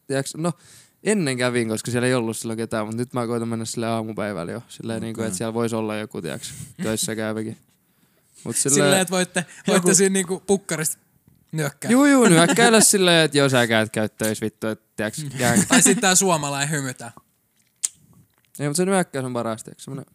[0.06, 0.52] tiedäks, no
[1.04, 4.52] ennen kävin, koska siellä ei ollut silloin ketään, mutta nyt mä koitan mennä sille aamupäivällä
[4.52, 4.62] jo.
[4.68, 5.06] Silleen okay.
[5.06, 7.56] niinku, että siellä voisi olla joku, tiedäks, töissä käyväkin.
[8.44, 10.98] Mut silleen, Silleen, että voitte, voitte siinä niinku pukkarista
[11.52, 11.90] nyökkää.
[11.90, 15.66] Juu, juu, nyökkäillä silleen, että jos sä käyt käy töissä vittu, että tiedäks, jään.
[15.68, 17.12] Tai sitten tää suomalainen hymytä.
[18.60, 20.06] Ei, mutta se nyökkäys on paras, tiedäks, semmonen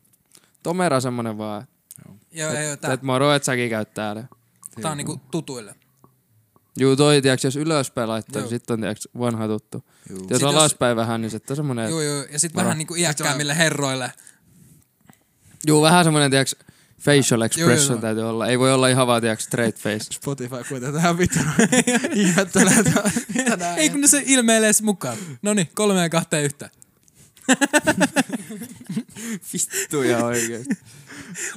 [0.63, 1.67] tomera semmonen vaan.
[2.31, 4.23] Joo, joo, Että tää, et moro, et säkin käyt täällä.
[4.81, 5.75] tää on niinku tutuille.
[6.79, 8.49] Juu, toi, tiedäks, jos ylöspäin laittaa, Joo.
[8.49, 9.83] niin sit on, tiedäks, vanha tuttu.
[10.09, 10.17] Juu.
[10.19, 12.23] Jos Sit jos- alaspäin vähän, niin sitten on semmonen, Joo, joo.
[12.31, 12.63] Ja sit Moro.
[12.65, 14.11] vähän niinku iäkkäämmille herroille.
[15.67, 16.55] juu, vähän semmonen, tiedäks,
[17.01, 18.01] facial expression joo.
[18.01, 18.47] täytyy olla.
[18.47, 20.05] Ei voi olla ihan vaan, tiedäks, straight face.
[20.11, 21.39] Spotify kuitenkin tähän vittu
[22.13, 22.83] ihmettelee,
[23.57, 25.17] nää Ei kun ne se ilmeilee mukaan.
[25.41, 26.69] Noni, kolme ja kahteen yhtä.
[29.53, 30.75] Vittuja oikeesti.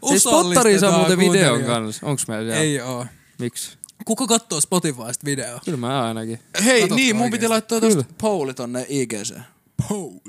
[0.08, 2.06] Siis Spottari saa muuten videon kanssa.
[2.06, 2.62] Onks meillä siellä?
[2.62, 3.06] Ei oo.
[3.38, 3.78] Miksi?
[4.04, 5.60] Kuka kattoo Spotifysta videoa?
[5.64, 6.38] Kyllä mä ainakin.
[6.64, 7.38] Hei, Katotko niin, mun oikeesti?
[7.38, 9.34] piti laittaa tosta Pauli tonne IGC.
[9.90, 10.20] Holy.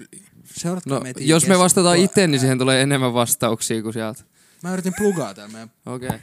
[0.56, 4.23] Seuratkaa No, meitä jos me vastataan itse, niin siihen tulee enemmän vastauksia kuin sieltä.
[4.63, 5.71] Mä yritin plugaa täällä meidän.
[5.86, 6.08] Okei.
[6.08, 6.19] Okay.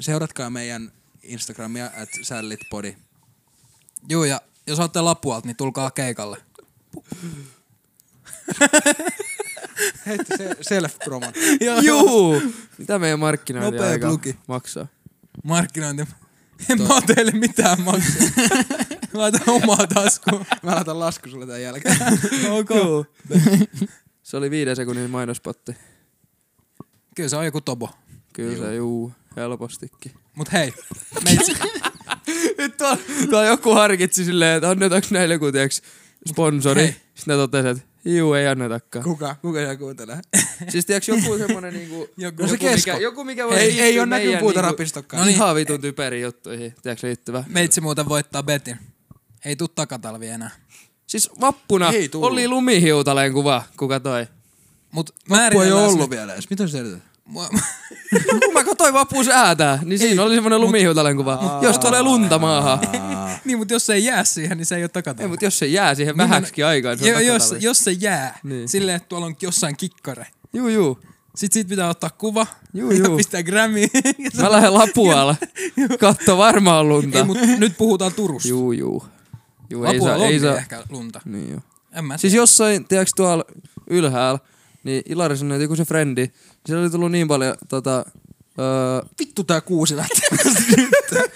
[0.00, 0.92] Seuratkaa meidän
[1.22, 2.96] Instagramia, at sällitpodi.
[4.08, 6.36] Joo, ja jos olette Lapualta, niin tulkaa keikalle.
[10.06, 11.32] Heitti se self-promon.
[11.86, 12.42] Juu!
[12.78, 14.36] Mitä meidän markkinointi Nopea aika plugi.
[14.46, 14.86] maksaa?
[15.44, 16.02] Markkinointi.
[16.70, 18.28] En mä oo teille mitään maksaa.
[19.12, 20.46] Laita omaa taskuun.
[20.62, 21.96] Mä laitan lasku sulle tämän jälkeen.
[22.50, 22.68] Ok.
[24.22, 25.72] Se oli viiden sekunnin mainospotti.
[27.14, 27.90] Kyllä se on joku tobo.
[28.32, 30.12] Kyllä se, juu, helpostikin.
[30.34, 30.72] Mut hei,
[31.24, 31.52] meitsi,
[32.58, 32.98] Nyt tuolla,
[33.30, 35.82] tuolla joku harkitsi silleen, että annetaanko näille joku tiiäks,
[36.28, 36.82] sponsori.
[36.82, 36.96] Hei.
[37.14, 39.04] Sitten ne totesi, että juu, ei annetakaan.
[39.04, 39.36] Kuka?
[39.42, 40.20] Kuka siellä kuuntelee?
[40.68, 42.08] Siis tiiäks joku semmonen niinku...
[42.16, 45.20] Joku- No se joku, mikä, joku mikä voi Ei, ei meidän näkyy puuta niinku rapistokkaan.
[45.20, 45.34] No niin.
[45.36, 47.44] Ihan vitun typeriin juttuihin, tiiäks liittyvä.
[47.48, 48.76] meitsi muuten voittaa betin.
[49.44, 50.50] Ei tuu takatalvi enää.
[51.06, 52.30] Siis vappuna Ei tullut.
[52.32, 54.26] oli lumihiutaleen kuva, kuka toi.
[54.92, 56.50] Mut Loppu ei se ollut vielä edes.
[56.50, 57.02] Mitä sä selität?
[57.28, 57.48] Mua-
[58.44, 61.58] Kun mä katsoin vappuun säätää, niin siinä oli semmonen lumihiutaleen kuva.
[61.62, 62.78] Jos tulee lunta maahan.
[63.44, 65.22] niin, mut jos se ei jää siihen, niin se ei oo takatalvi.
[65.22, 67.92] Ei, mutta jos se jää siihen vähäksikin aikaan, niin se Jo, on jos, jos se
[67.92, 68.48] jää, Niin.
[68.56, 68.68] niin.
[68.68, 70.26] silleen, että tuolla on jossain kikkare.
[70.52, 70.98] Juu, juu.
[71.36, 73.16] Sit siitä pitää ottaa kuva Juu, ja juu.
[73.16, 73.90] pistää grammiin.
[74.18, 75.36] Ja se- Mä lähden Lapualla.
[76.00, 77.18] Katso varmaan lunta.
[77.18, 78.48] Ei, mut nyt puhutaan Turusta.
[78.48, 79.04] Juu, juu.
[79.70, 80.56] Juu, ei saa, Lapualla ei saa.
[80.56, 81.20] ehkä lunta.
[81.24, 81.60] Niin joo.
[81.92, 82.42] En mä Siis tiedä.
[82.42, 83.44] jossain, tiedätkö tuolla
[83.90, 84.38] ylhäällä,
[84.88, 86.32] niin Ilari sanoi, että joku se frendi, niin
[86.66, 88.04] siellä oli tullut niin paljon tota,
[88.58, 90.28] öö, Vittu tää kuusi lähtee.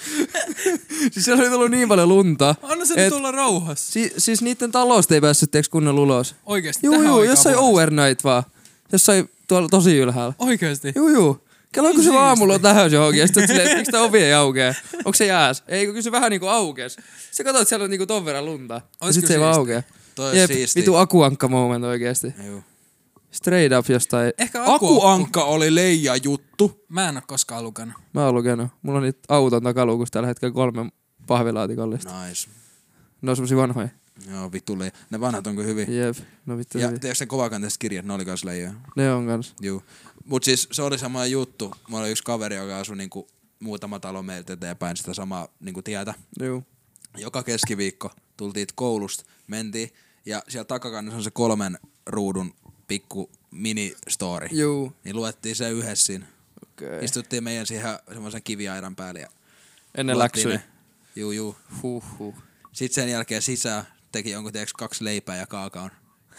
[1.12, 2.54] siis siellä oli tullut niin paljon lunta.
[2.62, 3.92] Anna se nyt olla rauhassa.
[3.92, 6.34] Si- siis niiden talosta ei päässyt tiedätkö kunnolla ulos.
[6.46, 6.86] Oikeesti.
[6.86, 8.42] Juu, tähän juu, jossain overnight vaan.
[8.92, 10.34] Jossain tuolla tosi ylhäällä.
[10.38, 10.92] Oikeesti.
[10.96, 11.46] Juu, juu.
[11.72, 14.32] Kello kun se aamulla on tähän johonkin, ja sitten silleen, että miksi tää ovi ei
[14.32, 14.76] aukee?
[14.94, 15.62] Onko se jääs?
[15.68, 16.96] Ei, kun kyllä se vähän niinku aukes.
[17.30, 18.74] Se katsoo, että siellä on niinku ton verran lunta.
[18.74, 19.84] Ja Ois sit se ei vaan aukee.
[20.14, 20.80] Toi Jep, siisti.
[20.80, 22.34] vitu akuankka moment oikeesti.
[22.46, 22.62] Juu.
[23.32, 24.32] Straight up jostain.
[24.38, 26.84] Ehkä aku, Akuankka oli leija juttu.
[26.88, 27.94] Mä en oo koskaan lukenut.
[28.14, 28.68] Mä oon lukenut.
[28.82, 30.90] Mulla on niitä auton takaluukussa tällä hetkellä kolme
[31.26, 32.26] pahvilaatikollista.
[32.26, 32.50] Nice.
[33.22, 33.88] Ne on semmosia vanhoja.
[34.30, 34.92] Joo, vittu leija.
[35.10, 35.96] Ne vanhat on kyllä hyvin.
[35.96, 36.16] Jep.
[36.46, 36.98] No vittu Ja hyviä.
[36.98, 38.72] tiedätkö sen kovakanteiset kirjat, ne oli kans leijaa.
[38.96, 39.54] Ne on kans.
[39.60, 39.82] Juu.
[40.24, 41.74] Mut siis se oli sama juttu.
[41.88, 43.26] Mulla oli yksi kaveri, joka asui niinku
[43.60, 46.14] muutama talo meiltä eteenpäin sitä samaa niinku tietä.
[46.42, 46.62] Juu.
[47.18, 49.90] Joka keskiviikko tultiin koulusta, mentiin
[50.26, 52.54] ja siellä takakannessa on se kolmen ruudun
[52.88, 54.48] pikku mini-story.
[54.50, 54.92] Juu.
[55.04, 56.26] Niin luettiin se yhdessä siinä.
[56.62, 57.04] Okei.
[57.04, 59.28] Istuttiin meidän siihen semmoisen kiviaidan päälle ja
[59.94, 60.16] Ennen
[60.48, 60.62] ne.
[61.16, 61.56] Juu, juu.
[61.82, 62.34] Huh, huh.
[62.72, 65.90] Sitten sen jälkeen sisään teki jonkun tiedätkö, kaksi leipää ja kaakaon.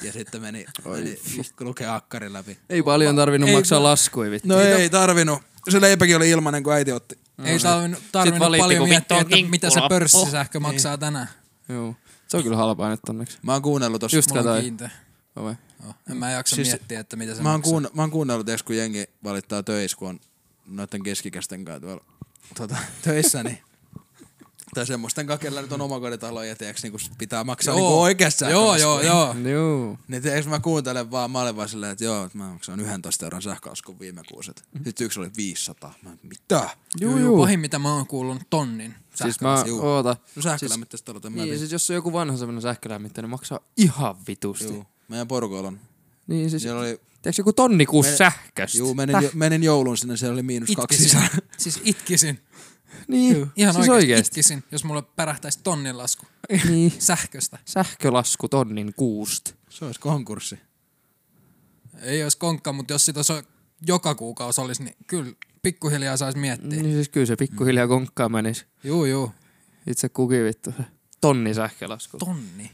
[0.01, 1.19] Ja sitten meni, meni
[1.59, 2.57] lukee akkarin läpi.
[2.69, 4.47] Ei paljon tarvinnut Ei maksaa laskui vittu.
[4.47, 5.41] No ei, tarvinnut.
[5.69, 7.19] Se leipäkin oli ilmanen, kun äiti otti.
[7.43, 11.29] Ei tarvinnut, tarvinnut valitti, paljon miettiä, että mitä se pörssisähkö maksaa tänään.
[11.69, 11.95] Joo.
[12.27, 13.37] Se on kyllä halpaa nyt onneksi.
[13.41, 14.17] Mä oon kuunnellut tossa.
[14.17, 15.59] Just Mulla on katsoin.
[16.11, 17.71] En mä jaksa Siis- siis, miettiä, että mitä se Mä oon, maksaa.
[17.71, 20.19] kuun, mä oon kuunnellut, tiiäks, kun jengi valittaa töissä, kun on
[20.67, 22.03] noiden keskikästen kanssa tuolla
[22.57, 23.57] tuota, töissä, niin
[24.73, 28.75] tai semmoisten kanssa, kellä nyt on omakotitalo ja tiiäks, niinku pitää maksaa niinku oikeassa Joo,
[28.75, 29.35] joo, joo.
[29.43, 29.97] Joo.
[30.07, 33.25] Niin tiiäks, mä kuuntelen vaan, mä olin vaan silleen, että joo, että mä maksan 11
[33.25, 34.53] euron sähkölaskun viime kuussa.
[34.83, 35.93] Sitten yksi oli 500.
[36.01, 36.69] Mä, mitä?
[37.01, 37.41] Juu, juu.
[37.41, 40.17] Pahin, mitä mä oon kuullut, on tonnin Siis mä, oota.
[40.35, 44.15] No sähkölämmitteistä talot, en mä Niin, siis jos on joku vanha semmonen sähkölämmitteinen, maksaa ihan
[44.27, 44.73] vitusti.
[44.73, 44.85] Juu.
[45.07, 45.79] Meidän porukoilla on.
[46.27, 46.87] Niin siis, Siellä oli,
[47.21, 48.77] tiedätkö joku tonni kuusi Men- sähköstä?
[48.77, 51.21] juu, menin, jo, menin joulun sinne, siellä oli miinus kaksi Itkisin.
[51.21, 51.41] sisään.
[51.57, 52.39] siis itkisin.
[53.07, 54.29] Niin, Ihan siis oikeesti oikeesti.
[54.29, 56.25] itkisin, jos mulle pärähtäisi tonnin lasku
[56.69, 56.93] niin.
[56.99, 57.59] sähköstä.
[57.65, 59.53] Sähkölasku tonnin kuusta.
[59.69, 60.59] Se olisi konkurssi.
[62.01, 63.33] Ei olisi konkka, mutta jos sitä olisi
[63.87, 65.31] joka kuukausi olisi, niin kyllä
[65.61, 66.69] pikkuhiljaa saisi miettiä.
[66.81, 68.65] Niin siis kyllä se pikkuhiljaa konkkaan menis.
[68.83, 69.31] Juu, juu.
[69.87, 70.83] Itse kukin vittu se.
[71.21, 72.17] Tonni sähkölasku.
[72.17, 72.71] Tonni.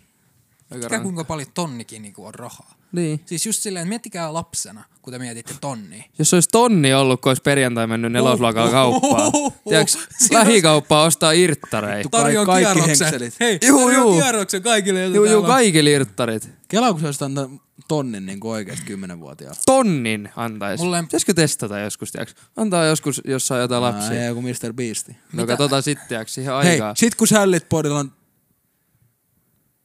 [0.72, 2.74] Aika Mikä kuinka paljon tonnikin niinku on rahaa.
[2.92, 3.20] Niin.
[3.26, 6.04] Siis just silleen, miettikää lapsena, kun te mietitte tonnia.
[6.20, 9.32] Jos olisi tonni ollut, kun olisi perjantai mennyt nelosluokalla kauppaan.
[9.70, 9.98] Tiedätkö,
[10.32, 11.98] lähikauppaa ostaa irttareita.
[11.98, 13.06] Vittu, Tarjoan kaikki kierroksen.
[13.08, 13.40] henkselit.
[13.40, 14.14] Hei, Juu, juu.
[14.14, 16.50] kierroksen kaikille, Juu, juu, kaikille irttarit.
[16.68, 17.50] Kela, kun olisit antaa
[17.88, 19.60] tonnin niin oikeesti kymmenenvuotiaalle.
[19.66, 20.84] Tonnin antaisi.
[20.84, 22.36] Mulle- Pitäisikö testata joskus, tiiäks?
[22.58, 24.22] Antaa joskus, jos saa jotain lapsia.
[24.22, 24.74] Ei, joku Mr.
[24.74, 25.18] Beasti.
[25.34, 26.94] No katsotaan sitten, tiiäks, siihen Hei, aikaa.
[26.98, 28.12] sit kun sällit podilla on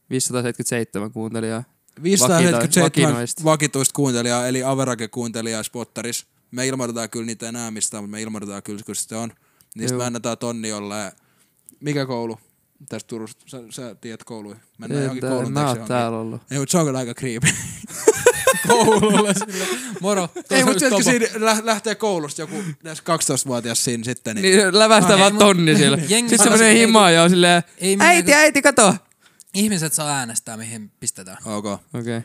[0.09, 1.63] 577 kuuntelijaa.
[2.03, 3.43] 577 vakinoista.
[3.43, 6.25] vakituista kuuntelijaa, eli Average-kuuntelijaa Spotteris.
[6.51, 9.31] Me ilmoitetaan kyllä niitä enää mistä, mutta me ilmoitetaan kyllä, kun sitä on.
[9.75, 9.99] Niistä Joo.
[9.99, 11.11] me annetaan tonni jollain.
[11.79, 12.39] Mikä koulu?
[12.89, 13.43] Tästä Turusta.
[13.47, 14.55] Sä, sä tiedät kouluja.
[14.77, 16.41] Mennään En, johonkin koulun mä oon täällä ollut.
[16.51, 17.47] Ei, mutta se on kyllä aika creepy.
[18.67, 19.65] koululle sille.
[20.01, 20.29] Moro.
[20.51, 24.35] Ei, mutta se, siinä lä- lähtee koulusta joku 12-vuotias siinä sitten.
[24.35, 25.71] Niin, Niin lävästä Ai, vaan tonni
[26.09, 28.95] jengi Sitten se menee ei- himaan ja on silleen, ei äiti, äiti, kato.
[29.55, 31.37] Ihmiset saa äänestää, mihin pistetään.
[31.45, 31.65] ok.
[31.65, 31.81] Okei.
[31.93, 32.21] Okay.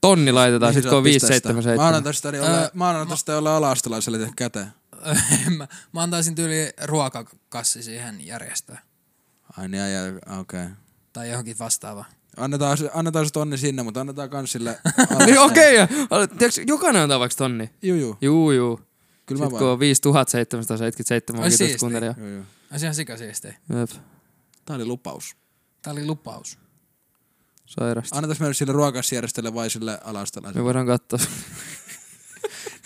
[0.00, 1.48] Tonni laitetaan sit kun on oot pistää sitä?
[1.48, 1.76] 577.
[1.76, 4.72] Mä annan tästä jolle, Öö, mä annan tästä jolle ala-astelaiselle tehdä käteen.
[5.58, 8.82] mä, mä antaisin tyyli ruokakassi siihen järjestää.
[9.58, 9.90] Ai niin, ai,
[10.40, 10.62] okei.
[10.64, 10.76] Okay.
[11.12, 12.04] Tai johonkin vastaavaa.
[12.36, 14.78] Annetaan, se, annetaan se tonni sinne, mutta annetaan kans sille...
[15.26, 16.26] Niin okei, okay.
[16.38, 17.70] tiedätkö, jokainen antaa vaikka tonni.
[17.82, 18.18] Juu, juu.
[18.20, 18.80] Juu, juu.
[19.26, 19.72] Kyllä mä Sitten kun voin.
[19.72, 21.78] on 5777 Ai vakituista siistiä.
[21.78, 22.44] kuuntelijaa.
[22.72, 23.54] Olisi ihan sikasiistiä.
[23.80, 23.90] Jep,
[24.64, 25.36] Tää oli lupaus.
[25.82, 26.58] Tää oli lupaus.
[27.66, 28.16] sairasta.
[28.16, 30.64] Annetaan mennä sille ruokasjärjestölle vai sille Me alastelaiselle?
[30.64, 31.18] voidaan katsoa.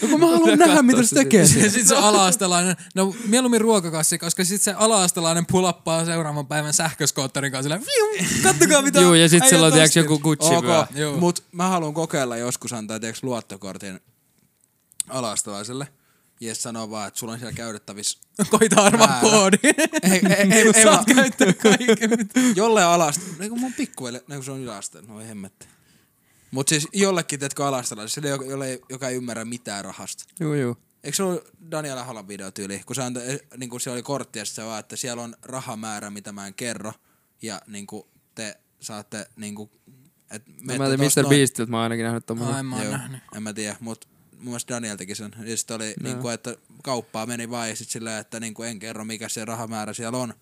[0.03, 1.41] No kun mä haluan nähdä, mitä se tekee.
[1.41, 7.53] Ja sit se ala-astelainen, no mieluummin ruokakassi, koska sit se ala-astelainen pulappaa seuraavan päivän sähköskootterin
[7.53, 10.55] kanssa silleen, "Viu, kattokaa mitä Juu, ja sit äijät sillä on tiiäks osti." joku Gucci
[10.55, 10.85] Ok, vyö.
[10.95, 11.17] Joo.
[11.17, 14.01] mut mä haluan kokeilla joskus antaa tiiäks luottokortin
[15.09, 15.89] alastelaiselle.
[16.41, 18.19] Ja sit sanoo vaan, että sulla on siellä käytettävissä
[18.51, 19.59] Koita arvaa koodi.
[19.63, 19.73] ei,
[20.03, 20.21] ei,
[20.53, 22.11] ei, ei, Saat vaan, käyttää kaiken.
[22.11, 25.67] mitä- jolle alasta, niin kuin mun pikkuveli, niin kuin se on yläaste, no ei hemmetti.
[26.51, 30.25] Mut siis jollekin, teetkö alastelaiselle, sille, joka, jolle, joka ei ymmärrä mitään rahasta.
[30.41, 30.77] Juu, juu.
[31.05, 34.45] Eikö se ollut Daniela Halan videotyyli, kun se, antoi, niin kuin se oli kortti ja
[34.45, 36.93] se vaan, että siellä on rahamäärä, mitä mä en kerro,
[37.43, 38.03] ja niin kuin
[38.35, 39.71] te saatte niin kuin,
[40.31, 41.29] et No, mä tein tosta Mr.
[41.29, 42.55] Beastiltä, mä oon ainakin nähnyt tommosen.
[42.55, 43.21] Ai mä oon Joo, nähnyt.
[43.37, 44.09] en mä tiedä, mut
[44.47, 45.31] mun mielestä Daniel teki sen.
[45.45, 48.69] Ja sit oli niin kuin, että kauppaa meni vaan ja sit silleen, että niin kuin
[48.69, 50.35] en kerro mikä se rahamäärä siellä on,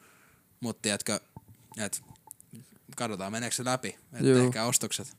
[0.60, 1.20] mut tiedätkö,
[1.78, 1.98] että
[2.96, 5.16] katsotaan meneekö se läpi, että tehkää ostokset.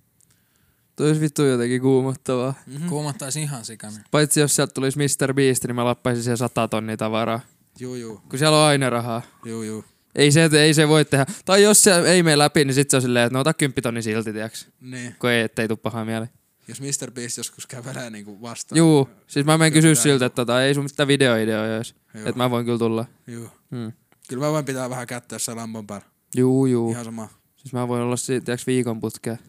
[0.95, 2.53] Toi olisi vittu jotenkin kuumottavaa.
[2.65, 2.89] Mm.
[2.89, 3.97] Kuumottaisi ihan sikana.
[4.11, 5.33] Paitsi jos sieltä tulisi Mr.
[5.33, 7.39] Beast, niin mä lappaisin siellä 100 tonnia tavaraa.
[7.79, 9.21] Juu, juu, Kun siellä on aina rahaa.
[9.45, 9.85] juu, juu.
[10.15, 11.25] Ei se, ei se voi tehdä.
[11.45, 13.83] Tai jos se ei mene läpi, niin sit se on silleen, että no ota 10
[13.83, 14.67] tonni silti, tiiäks.
[14.81, 16.25] Niin, Kun ei, ettei tuu pahaa mieli.
[16.67, 17.11] Jos Mr.
[17.11, 18.77] Beast joskus kävelee niinku vastaan.
[18.77, 20.03] Juu, siis mä menen kysyä Kyllä.
[20.03, 21.95] siltä, että tota, ei sun mitään videoideoja jos.
[22.13, 22.27] Joo.
[22.27, 23.05] Että mä voin kyllä tulla.
[23.27, 23.49] Juu.
[23.71, 23.91] Hmm.
[24.27, 26.05] Kyllä mä voin pitää vähän kättä jossain lampon päällä.
[26.35, 26.91] Juu, juu.
[26.91, 27.29] Ihan sama.
[27.55, 29.39] Siis mä voin olla siitä, tiiäks, viikon putkeen.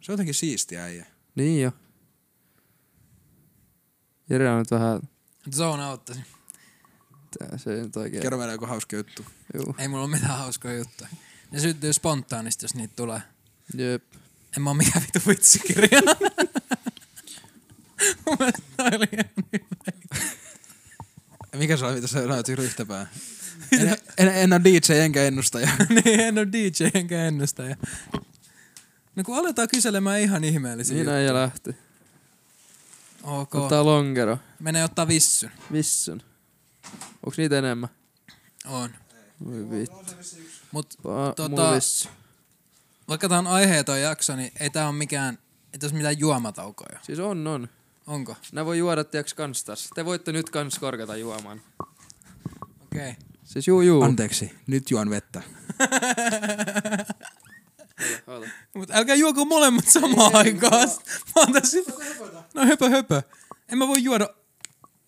[0.00, 1.06] Se on jotenkin siistiä äijä.
[1.34, 1.72] Niin jo.
[4.30, 5.00] Jere on nyt vähän...
[5.56, 6.20] Zone auttasi.
[7.38, 8.22] Tää, se ei nyt oikein...
[8.22, 9.24] Kerro meille joku hauska juttu.
[9.54, 9.74] Juu.
[9.78, 11.10] Ei mulla ole mitään hauskoja juttuja.
[11.50, 13.22] Ne syntyy spontaanisti, jos niitä tulee.
[13.74, 14.04] Jep.
[14.56, 16.00] En mä oo mikään vitu vitsikirja.
[18.26, 19.92] Mun mielestä tää oli ihan hyvä.
[21.56, 23.06] Mikä se oli, mitä sä sanoit ryhtäpää?
[23.72, 25.68] En, en, en ole DJ enkä ennustaja.
[26.04, 27.76] niin, en oo DJ enkä ennustaja.
[29.16, 31.22] No kun aletaan kyselemään ihan ihmeellisiä Niin juttuja.
[31.22, 31.76] ja lähti.
[33.22, 33.54] Ok.
[33.54, 34.38] Ottaa longero.
[34.60, 35.52] Menee ottaa vissyn.
[35.72, 36.22] Vissun.
[37.26, 37.88] Onks niitä enemmän?
[38.66, 38.90] On.
[39.44, 39.96] Voi vittu.
[40.72, 41.72] Mut Pa- Tota- mulla.
[43.10, 45.38] Vaikka tää on aiheeton jakso, niin ei tää on mikään,
[45.72, 46.98] ei tässä mitään juomataukoja.
[47.02, 47.68] Siis on, on.
[48.06, 48.36] Onko?
[48.52, 49.88] Nää voi juoda tiiäks kans tässä.
[49.94, 51.62] Te voitte nyt kans korkata juomaan.
[52.82, 53.10] Okei.
[53.10, 53.14] Okay.
[53.44, 54.02] Siis juu juu.
[54.02, 55.42] Anteeksi, nyt juon vettä.
[58.74, 60.88] Mutta älkää juoko molemmat samaan aikaan.
[61.08, 61.78] Mä oon tässä...
[62.54, 63.22] No höpö höpö.
[63.68, 64.28] En mä voi juoda...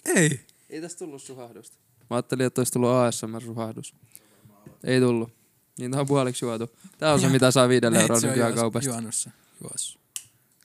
[0.04, 0.40] Ei.
[0.70, 1.76] Ei tästä tullut suhahdusta.
[2.10, 3.94] Mä ajattelin, että olisi tullut ASMR-suhahdus.
[4.84, 5.41] Ei tullut.
[5.78, 6.76] Niin tää on puoliksi juotu.
[6.98, 8.90] Tää on se, mitä saa viidellä euroa on nykyään juos- kaupasta.
[8.90, 9.30] Juonossa.
[9.62, 9.98] Juos.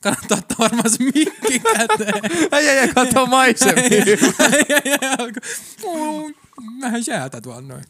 [0.01, 2.31] Kannattaa ottaa varmaan se mikki käteen.
[2.51, 3.83] Ei, ei, ei, kato maisemia.
[3.83, 3.91] Ei,
[4.85, 5.39] ei, alko-
[6.61, 7.83] Mm, Vähän jäätä tuolla noin.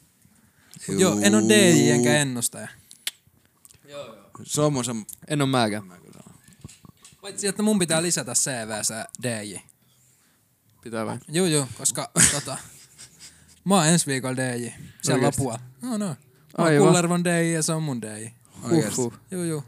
[0.88, 2.68] Joo, en oo DJ enkä ennustaja.
[4.44, 4.92] Se on mun se...
[5.28, 5.84] en oo mäkään.
[7.22, 9.56] Paitsi, että mun pitää lisätä CVssä DJ.
[10.84, 11.18] Pitää vai?
[11.30, 12.58] Joo, joo, koska tota,
[13.64, 14.68] mä oon ensi viikolla DJ.
[15.02, 15.42] Siellä Oikeesti?
[15.42, 15.60] lapua.
[15.82, 16.16] No, no.
[16.58, 16.88] Aivan.
[16.88, 18.28] Kullervon DJ ja se on mun DJ.
[18.64, 18.96] Oikeesti.
[18.96, 19.20] Huhhuh.
[19.32, 19.64] Joo, joo.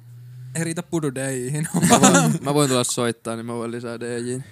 [0.55, 1.67] Ei riitä pudu DJihin.
[1.89, 4.43] Mä voin, mä voin tulla soittaa, niin mä voin lisää DJin.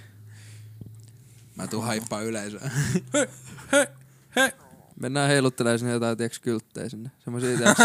[1.56, 2.72] Mä tuun haippaa yleisöä.
[3.74, 3.92] He,
[4.36, 4.54] he.
[5.00, 7.12] Mennään heiluttelemaan sinne jotain, tiiäks, kylttejä sinne.
[7.24, 7.80] Semmosia, tiiäks,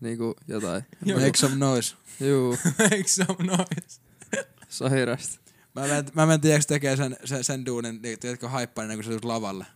[0.00, 0.82] niinku jotain.
[1.04, 1.20] Joo.
[1.20, 1.94] Make some noise.
[2.20, 2.56] Juu,
[2.90, 4.00] Make some noise.
[4.68, 5.38] sairasta.
[5.74, 9.04] Mä menen, mä menen tiiäks tekee sen, sen, sen duunin, niin tiedätkö, haippaa ennen kuin
[9.04, 9.66] se tulet lavalle.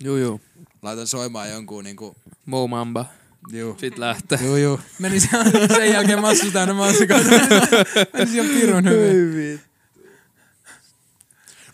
[0.00, 0.40] Juu, juu.
[0.82, 2.16] Laitan soimaan jonkun niinku...
[2.46, 3.06] Mo Mamba.
[3.52, 3.76] Juu.
[3.80, 4.38] Sit lähtee.
[4.42, 4.80] Juu, juu.
[4.98, 7.30] Meni sen, sen jälkeen massu täynnä mansikoita.
[8.12, 9.60] Meni ihan pirun hyvin.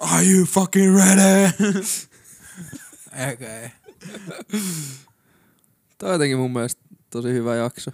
[0.01, 1.53] Are you fucking ready?
[3.33, 3.70] Okei.
[5.99, 7.91] Tää on jotenkin mun mielestä tosi hyvä jakso.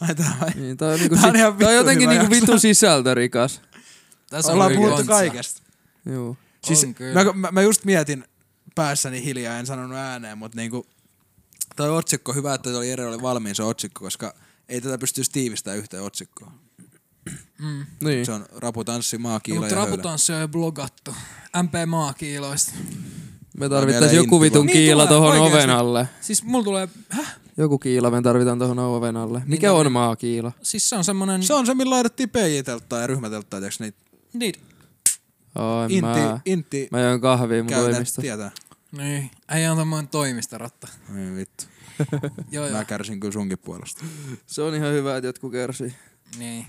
[0.00, 0.50] Ai tää vai?
[0.54, 3.60] Niin, tää on, niinku Tää on si- ihan tää on jotenkin niinku vittu sisältörikas.
[4.30, 5.62] Tässä Ollaan puhuttu kaikesta.
[6.06, 6.36] Juu.
[6.64, 8.24] Siis mä, mä, mä, just mietin
[8.78, 10.86] päässäni hiljaa, en sanonut ääneen, mutta niinku,
[11.76, 14.34] toi otsikko, hyvä, että toi Jere oli valmiin se otsikko, koska
[14.68, 16.52] ei tätä pystyisi tiivistämään yhteen otsikkoon.
[17.58, 17.86] Mm.
[18.04, 18.26] Niin.
[18.26, 21.14] Se on raputanssi, No, maakiila mutta ja raputanssi on jo blogattu.
[21.62, 22.72] MP Maakiiloista.
[22.74, 24.72] Me vielä tarvittais joku vitun vaan.
[24.72, 25.56] kiila Niin tulee, tohon oikeesti.
[25.58, 26.08] oven alle.
[26.20, 26.88] Siis mulla tulee...
[27.08, 27.36] Häh?
[27.56, 29.42] Joku kiila me tarvitaan tohon oven alle.
[29.46, 30.52] Mikä Niin, on maakiila?
[30.62, 31.42] Siis se on semmonen...
[31.42, 33.98] Se on se, millä laitettiin PJ-telttaa ja ryhmätelttaa, tiiäks niitä
[34.32, 34.54] Niin.
[35.54, 36.40] Ai intti, mä.
[36.44, 38.22] intti Mä join kahvia mun toimista.
[38.22, 38.50] tietää.
[38.92, 39.30] Niin.
[39.54, 40.88] Ei on tommonen toimistorotta.
[41.16, 41.64] Ei vittu.
[42.50, 42.76] Joo, joo.
[42.78, 44.04] Mä kärsin kyllä sunkin puolesta.
[44.46, 45.94] Se on ihan hyvä, että jotkut kärsii.
[46.38, 46.66] Niin.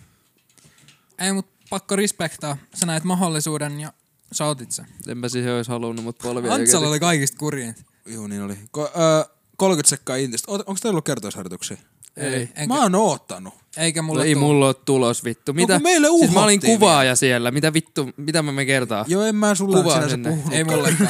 [1.19, 2.57] Ei, mut pakko respektaa.
[2.75, 3.93] Sä näet mahdollisuuden ja
[4.31, 4.85] sä otit sen.
[5.07, 7.75] En mä siihen ois halunnut, mut polvia ei Antsalla oli kaikista kurjin.
[8.05, 8.57] Juu, niin oli.
[8.71, 10.51] Ko, ö, 30 sekkaa intistä.
[10.51, 11.77] Onko teillä ollut kertoisharjoituksia?
[12.17, 12.41] Ei.
[12.55, 13.53] Enkä, Mä oon oottanut.
[13.77, 14.41] eikä No mulla ei tuu.
[14.43, 15.53] mulla oo tulos vittu.
[15.53, 15.73] Mitä?
[15.73, 17.51] kun meille siis mä olin kuvaaja siellä.
[17.51, 18.09] Mitä vittu?
[18.17, 19.05] Mitä mä me kertaa?
[19.07, 20.53] Joo, en mä sulle Kuvaa sinänsä puhunut.
[20.53, 21.09] Ei mullekaan.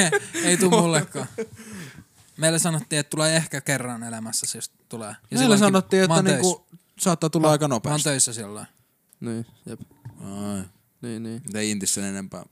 [0.44, 1.26] ei tuu mullekaan.
[2.36, 5.08] Meille sanottiin, että tulee ehkä kerran elämässä, jos tulee.
[5.08, 6.66] Ja Meillä silloinkin sanottiin, mä että niinku,
[6.98, 8.04] saattaa tulla aika Mä oon nopeasti.
[8.04, 8.66] töissä silloin.
[9.20, 9.80] Niin, jep.
[10.20, 10.62] Ai.
[11.02, 11.42] Niin, niin.
[11.54, 12.44] Ei intis sen enempää.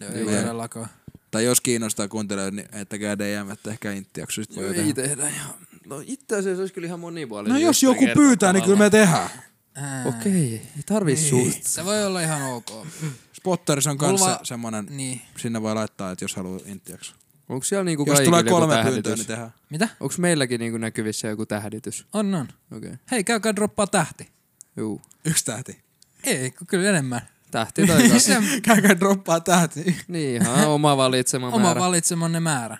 [0.00, 0.88] Joo, ei todellakaan.
[1.30, 3.88] Tai jos kiinnostaa kuuntelijoita, niin heittäkää DM, että ehkä
[4.30, 4.86] sit voi Joo, tehdä.
[4.86, 5.54] ei tehdä ihan.
[5.86, 7.54] No itse asiassa olisi kyllä ihan monipuolinen.
[7.54, 9.30] No jos joku pyytää, niin kyllä me tehdään.
[9.74, 10.32] Ää, Okei,
[10.76, 11.62] ei tarvii suht.
[11.62, 12.86] Se voi olla ihan ok.
[13.32, 15.20] Spotteris on Mulla kanssa semmonen, Niin.
[15.36, 17.14] sinne voi laittaa, että jos haluaa intti-jakso.
[17.48, 19.52] Onko siellä niinku Jos tulee joku kolme pyyntöä, niin tehdään.
[19.70, 19.88] Mitä?
[20.00, 22.06] Onko meilläkin niinku näkyvissä joku tähditys?
[22.12, 22.48] On, on.
[22.76, 22.88] Okei.
[22.88, 22.98] Okay.
[23.10, 24.28] Hei, käykää droppaa tähti.
[24.76, 25.02] Juu.
[25.24, 25.82] Yksi tähti.
[26.24, 27.20] Ei, kyllä enemmän.
[27.50, 28.32] Tähti tai kaksi.
[28.62, 29.96] Käykää droppaa tähti.
[30.08, 31.80] niin, ihan oma valitsema oma määrä.
[31.80, 32.78] valitsemanne määrä.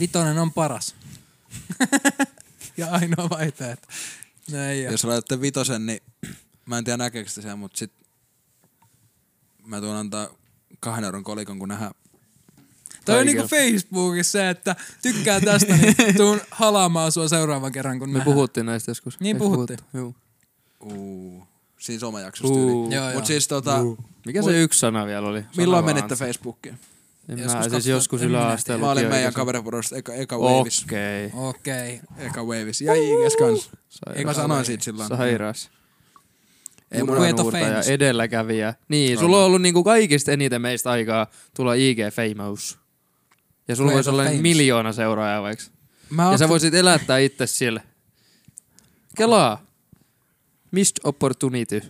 [0.00, 0.94] Vitonen on paras.
[2.76, 3.88] ja ainoa vaihtoehto.
[4.52, 4.92] No ei oo.
[4.92, 6.00] Jos laitatte vitosen, niin
[6.66, 7.92] mä en tiedä näkeekö sitä sen, mutta sit
[9.66, 10.28] mä tuon antaa
[10.80, 11.92] kahden euron kolikon, kun nähdään.
[13.04, 18.08] Toi on niinku Facebookissa se, että tykkää tästä, niin tuun halaamaan sua seuraavan kerran, kun
[18.10, 18.34] Me nähdään.
[18.34, 19.20] puhuttiin näistä joskus.
[19.20, 19.78] Niin Eikö puhuttiin.
[19.94, 20.14] Juu.
[20.80, 21.44] Uu,
[21.78, 22.86] siinä somajaksosta Uu.
[22.86, 22.94] yli.
[22.94, 23.14] Joo, joo.
[23.14, 23.78] Mut siis tota,
[24.26, 25.40] Mikä Voi- se yksi sana vielä oli?
[25.40, 26.16] Sano milloin menitte.
[26.16, 26.78] Facebookiin?
[27.28, 28.86] En Joskus mä, siis 2000 joskus yläasteella.
[28.86, 30.84] Mä olin meidän kaveriporasta eka, eka Waves.
[30.84, 31.30] Okei.
[31.34, 32.00] Okei.
[32.18, 32.80] Eka Waves.
[32.80, 33.70] Ja IGS kans.
[33.88, 34.24] Sairas.
[34.24, 35.08] Mä sanoin siitä silloin.
[35.08, 35.70] Sairas.
[36.92, 37.88] Ei mun famous.
[37.88, 38.74] edelläkävijä.
[38.88, 42.78] Niin, sulla on ollut niinku kaikista eniten meistä aikaa tulla IG famous.
[43.68, 44.40] Ja sulla voisi olla famous.
[44.40, 45.64] miljoona seuraajaa vaikka.
[46.10, 47.82] Mä Ja sä voisit elättää itse sille.
[49.16, 49.66] Kelaa.
[50.70, 51.82] Missed opportunity.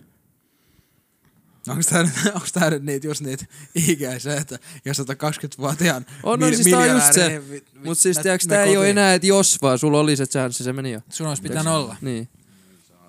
[1.71, 3.45] Onks tää, nyt- onks tää nyt niitä, just niitä
[3.75, 7.27] IGS, että jos sä 20-vuotiaan On, no, siis tää on just se.
[7.27, 8.89] niin vi- Mut siis tiiäks, tää ei oo kotiin.
[8.97, 11.01] enää, että jos vaan sulla oli se chanssi, se meni jo.
[11.09, 11.95] Sun olisi pitänyt olla.
[12.01, 12.29] Niin.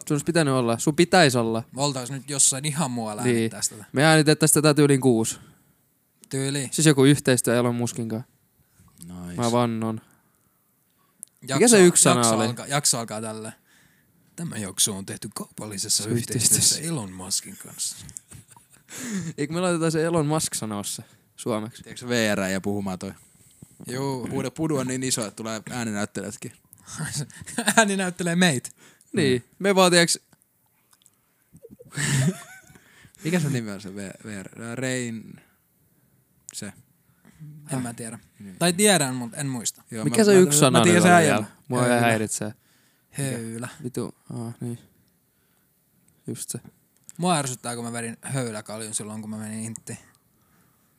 [0.09, 0.79] Sun olisi pitänyt olla.
[0.79, 1.63] Sun pitäisi olla.
[1.73, 3.37] Me oltais nyt jossain ihan muualla Niin.
[3.37, 3.51] niin.
[3.51, 3.75] tästä.
[3.93, 5.39] Me äänitettäis tätä tyyliin kuusi.
[6.29, 6.69] Tyyli.
[6.73, 8.29] Siis joku yhteistyö Elon Muskin kanssa.
[9.27, 9.41] Nice.
[9.41, 10.01] Mä vannon.
[11.49, 12.47] Jakso, se yksi sana jakso oli?
[12.47, 13.53] Alkaa, jakso alkaa tällä.
[14.37, 16.55] Tämä jakso on tehty kaupallisessa Yhteistyössä.
[16.55, 17.97] yhteistyössä Elon Muskin kanssa.
[19.39, 20.83] Eikö me laitetaan se Elon Musk sanoa
[21.37, 21.83] suomeksi?
[21.83, 23.13] Tiedätkö VR ja puhumaan toi?
[23.87, 24.29] Joo.
[24.31, 26.53] Huude pudu on niin iso, että tulee ääninäyttelijätkin.
[27.77, 28.71] Ääni näyttelee meitä.
[29.13, 29.45] Niin.
[29.59, 30.19] Me vaan tiiäks...
[33.25, 34.49] Mikä se nimi on se VR?
[34.75, 35.41] Rain...
[36.53, 36.73] Se.
[37.73, 38.19] En mä tiedä.
[38.39, 38.57] Niin.
[38.59, 39.83] Tai tiedän, mutta en muista.
[39.91, 41.45] Joo, Mikä mä, se yksi sana on vielä?
[41.69, 42.53] Mua ei häiritse.
[43.11, 43.69] Höylä.
[43.83, 44.15] Vitu.
[44.35, 44.79] Ah, niin.
[46.27, 46.59] Just se.
[47.19, 49.99] Mua ärsyttää, kun mä vedin höyläkaljun silloin, kun mä menin inttiin.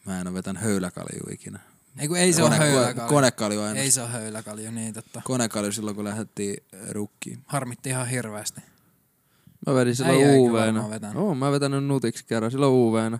[0.05, 1.59] Mä en oo vetänyt höyläkalju ikinä.
[1.99, 3.09] Ei kun ei se ole Kone- höyläkalju.
[3.09, 3.79] Konekalju aina.
[3.79, 5.21] Ei se ole höyläkalju, niin totta.
[5.25, 7.43] Konekalju silloin, kun lähdettiin rukkiin.
[7.47, 8.61] Harmitti ihan hirveästi.
[9.67, 11.13] Mä vedin silloin Äijä kyllä UV-nä.
[11.35, 13.19] mä oon vetänyt nutiksi kerran, silloin UV-nä.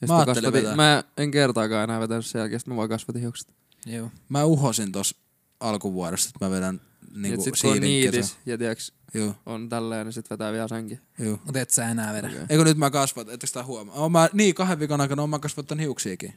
[0.00, 0.76] Ja Mä mä, kasvatin, vetää.
[0.76, 3.48] mä en kertaakaan enää vetänyt sen jälkeen, mä vaan kasvatin hiukset.
[3.86, 4.10] Joo.
[4.28, 5.14] Mä uhosin tos
[5.60, 6.80] alkuvuodesta, että mä vedän
[7.12, 10.68] Niin niinku sit kun on niidis ja tiiäks, Joo, on tälleen, niin sit vetää vielä
[10.68, 11.00] senkin.
[11.18, 11.38] joo.
[11.44, 12.26] Mutta et sä enää vedä.
[12.26, 12.40] Okei.
[12.48, 13.94] Eikö nyt mä kasvat, ettekö sitä huomaa?
[13.94, 16.34] Oon mä, niin, kahden viikon aikana oon mä kasvattanut hiuksiakin.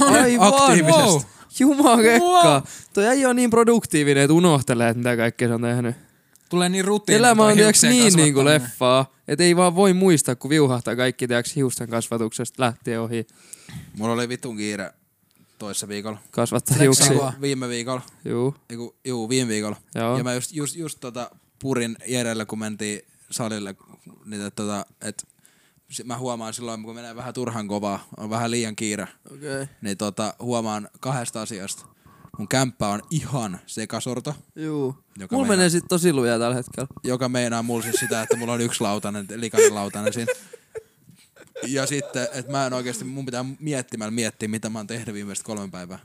[0.00, 0.54] Aivan!
[0.54, 1.02] aktiivisesti.
[1.02, 1.20] Wow.
[1.60, 2.62] Jumakekka!
[2.92, 5.96] Toi äijä on niin produktiivinen, että unohtelee, että mitä kaikkea se on tehnyt.
[6.48, 7.18] Tulee niin rutiini.
[7.18, 8.62] Elämä on tiiäks niin niinku kasvattaminen.
[8.62, 13.26] leffaa, että ei vaan voi muistaa, kun viuhahtaa kaikki tiiäks hiusten kasvatuksesta lähtien ohi.
[13.98, 14.92] Mulla oli vitun kiire
[15.58, 16.18] toissa viikolla.
[16.30, 17.32] Kasvattaa hiuksia.
[17.40, 18.02] Viime viikolla.
[18.24, 19.76] Juu, Eiku, juu, viime viikolla.
[19.94, 20.18] joo.
[20.18, 23.00] Ja mä just, just, just tota, purin Jerelle, kun mentiin
[23.30, 23.74] salille,
[24.24, 25.26] niin että tota, et,
[25.90, 29.66] sit mä huomaan silloin, kun menee vähän turhan kovaa, on vähän liian kiire, Okei.
[29.82, 31.86] niin tota, huomaan kahdesta asiasta.
[32.38, 34.94] Mun kämppä on ihan sekasorto, Juu.
[35.18, 36.88] Joka Mulla meinaa- menee sit tosi lujaa tällä hetkellä.
[37.04, 40.32] joka meinaa mulla siis sitä, että mulla on yksi lautanen, likainen lautanen siinä.
[41.66, 45.44] Ja sitten, että mä en oikeesti, mun pitää miettimällä miettiä, mitä mä oon tehnyt viimeiset
[45.44, 45.98] kolme päivää.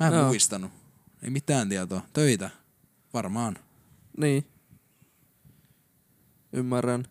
[0.00, 0.26] Mä en Joo.
[0.26, 0.70] muistanut.
[1.22, 2.00] Ei mitään tietoa.
[2.12, 2.50] Töitä.
[3.14, 3.58] Varmaan.
[4.16, 4.46] Niin.
[6.52, 7.04] Ymmärrän.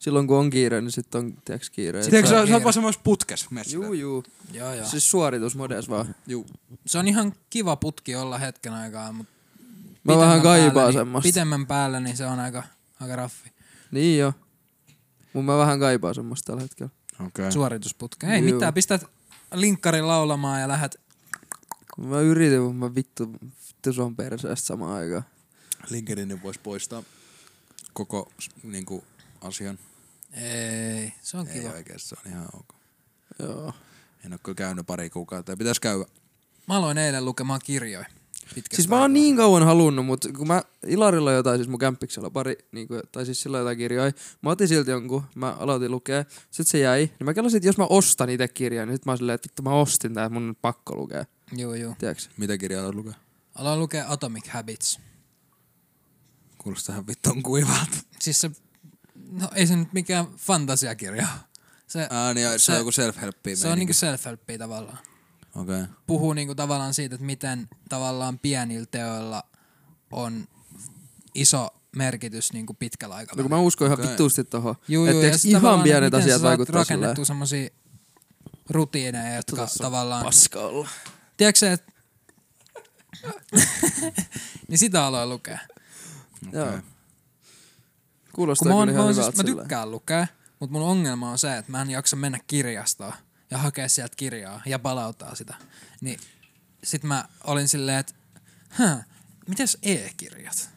[0.00, 2.02] Silloin kun on kiire, niin sit on tiiäks kiire.
[2.02, 3.46] Sitten Et sä, saa- sä oot vaan semmois putkes.
[3.72, 4.24] Juu, juu.
[4.52, 4.86] Joo, joo.
[4.86, 6.14] Siis suoritusmodes vaan.
[6.26, 6.46] Juu.
[6.86, 9.32] Se on ihan kiva putki olla hetken aikaa, mutta
[10.04, 11.26] Mä vähän kaipaan päällä, semmoista.
[11.26, 12.62] Niin, pitemmän päällä, niin se on aika,
[13.00, 13.52] aika raffi.
[13.90, 14.32] Niin jo.
[15.32, 16.90] Mun mä vähän kaipaan semmoista tällä hetkellä.
[17.20, 17.26] Okei.
[17.26, 17.52] Okay.
[17.52, 18.26] Suoritusputka.
[18.26, 18.54] Ei Joo.
[18.54, 19.04] mitään, pistät
[19.54, 21.00] linkkarin laulamaan ja lähdet.
[21.98, 23.32] Mä yritin, mutta mä vittu,
[23.68, 25.24] vittu se on perseestä samaan aikaan.
[25.90, 27.02] LinkedInin voisi poistaa
[27.92, 29.04] koko s- niinku,
[29.40, 29.78] asian.
[30.32, 31.72] Ei, se on Ei kiva.
[31.72, 32.68] oikeesti, se on ihan ok.
[33.38, 33.72] Joo.
[34.24, 35.52] En oo kyllä käynyt pari kuukautta.
[35.52, 36.04] Ja pitäis käydä.
[36.68, 38.06] Mä aloin eilen lukemaan kirjoja.
[38.54, 42.30] Pitkästä Siis mä oon niin kauan halunnut, mutta kun mä Ilarilla jotain, siis mun kämppiksellä
[42.30, 46.24] pari, niin kuin, tai siis sillä jotain kirjoja, mä otin silti jonkun, mä aloitin lukea,
[46.50, 49.12] sit se jäi, niin mä kelasin, että jos mä ostan itse kirjan, niin sit mä
[49.12, 51.94] oon silleen, että vittu mä ostin tää, että mun on pakko lukea, Joo, joo.
[51.98, 52.24] tiedätkö?
[52.36, 53.14] Mitä kirjaa olet lukea?
[53.54, 55.00] Aloin lukea Atomic Habits.
[56.58, 57.96] Kuulostaa ihan vittun kuivalta.
[58.20, 58.50] Siis se,
[59.30, 61.26] no ei se nyt mikään fantasiakirja.
[61.86, 64.98] Se, Ää, niin, se, se on joku self-helppi se on niinku self-helpia tavallaan.
[65.56, 65.82] Okei.
[65.82, 65.94] Okay.
[66.06, 69.42] Puhuu niinku tavallaan siitä, että miten tavallaan pienillä teoilla
[70.12, 70.48] on
[71.34, 73.56] iso merkitys niinku pitkällä No kun aikavälillä.
[73.56, 74.10] mä uskon ihan Okei.
[74.10, 77.00] vittuusti tohon, Juu, että juu, ja ihan tavallaan, pienet miten sä asiat saat vaikuttaa silleen.
[77.00, 77.68] rakennettua semmosia
[78.70, 80.24] rutiineja, jotka Tossa tavallaan...
[80.24, 80.88] Paska olla.
[81.36, 81.92] Tiedätkö että...
[84.68, 85.58] niin sitä aloin lukea.
[86.52, 86.66] Joo.
[86.66, 86.78] Okei.
[88.32, 90.26] Kuulostaa Kun mä, oon, kyllä mä, ihan oon siis, hyvältä mä tykkään lukea,
[90.60, 93.12] mutta mun ongelma on se, että mä en jaksa mennä kirjastoon
[93.50, 95.54] ja hakea sieltä kirjaa ja palauttaa sitä.
[96.00, 96.20] Niin
[96.84, 98.14] sit mä olin silleen, että
[98.68, 99.04] hä,
[99.48, 100.70] mitäs e-kirjat?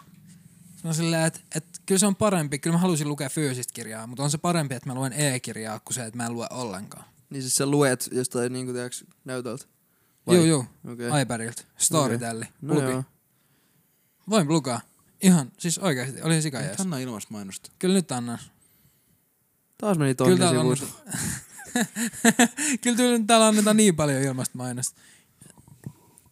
[0.84, 4.24] Mä silleen, että, että kyllä se on parempi, kyllä mä halusin lukea fyysistä kirjaa, mutta
[4.24, 7.06] on se parempi, että mä luen e-kirjaa kuin se, että mä en lue ollenkaan.
[7.30, 9.66] Niin siis sä luet jostain niinku tiiäks näytöltä.
[10.28, 11.08] Joo, joo, Okei.
[11.08, 11.22] okay.
[11.22, 12.86] iPadilta, Storytelli, No luki.
[12.86, 13.04] joo.
[14.30, 14.82] Voin lukaa.
[15.22, 16.80] Ihan, siis oikeasti, oli Et sikajees.
[16.80, 17.72] anna ilmasta mainosta.
[17.80, 18.40] Kyllä nyt annan.
[19.78, 20.78] Taas meni on, sivuun.
[22.82, 25.02] kyllä täällä- täällä annetaan niin paljon ilmasta mainosta.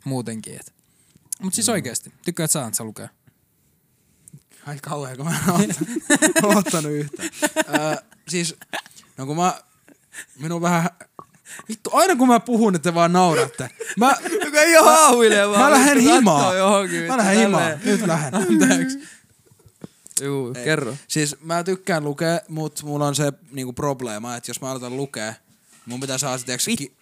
[0.03, 0.55] Muutenkin.
[0.55, 0.73] Et.
[1.41, 3.07] Mut siis oikeesti, tykkäät sä Antsa lukea?
[4.65, 5.31] Ai kauhean, kun mä
[5.63, 7.29] en ottanut, ottanut yhtään.
[7.79, 7.95] Öö,
[8.27, 8.55] siis,
[9.17, 9.53] no kun mä,
[10.39, 10.89] minun vähän,
[11.69, 13.69] vittu, aina kun mä puhun, että te vaan nauratte.
[13.97, 14.15] Mä,
[14.45, 15.61] Joka ei vaan.
[15.61, 16.55] mä lähden himaan.
[17.07, 17.79] Mä lähden himaan.
[17.83, 18.35] Nyt lähden.
[18.35, 18.99] Anteeksi.
[20.21, 20.95] Juu, kerro.
[21.07, 25.33] Siis mä tykkään lukea, mut mulla on se niinku probleema, että jos mä aloitan lukea,
[25.85, 26.97] mun pitää saada se, tiiäks, ki-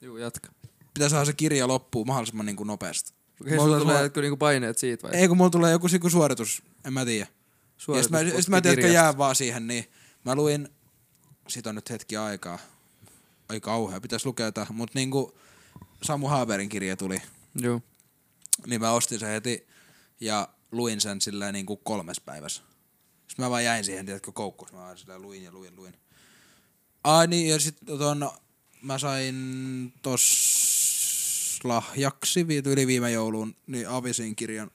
[0.00, 0.50] Juu, jatka.
[0.94, 3.12] pitää saada se kirja loppuun mahdollisimman niinku nopeasti.
[3.40, 5.16] Okei, Mulla sulla tulee jotkut niinku paineet siitä vai?
[5.16, 7.26] Ei kun mulla tulee joku suoritus, en mä tiedä.
[7.96, 9.84] Ja sit mä, sit mä tiedän, että jää vaan siihen, niin
[10.24, 10.68] mä luin,
[11.48, 12.58] sit on nyt hetki aikaa.
[13.48, 15.38] Ai kauhea, pitäis lukea jotain, mut niinku
[16.02, 17.22] Samu Haaberin kirja tuli,
[17.54, 17.80] Joo.
[18.66, 19.66] niin mä ostin sen heti
[20.20, 22.62] ja luin sen silleen niinku kolmes päivässä.
[23.28, 24.70] Sitten mä vaan jäin siihen, tiedätkö, koukkuun.
[24.72, 25.94] Mä vaan silleen luin ja luin, luin.
[27.04, 28.30] Ai niin, ja sit ton,
[28.82, 29.34] mä sain
[30.02, 34.70] tos lahjaksi yli viime jouluun, niin Avisin kirjan,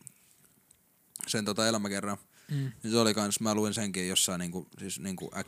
[1.28, 2.18] sen tota elämäkerran.
[2.52, 2.72] Mm.
[2.84, 5.48] Niin se oli kans, mä luin senkin jossain niinku, siis niinku äk,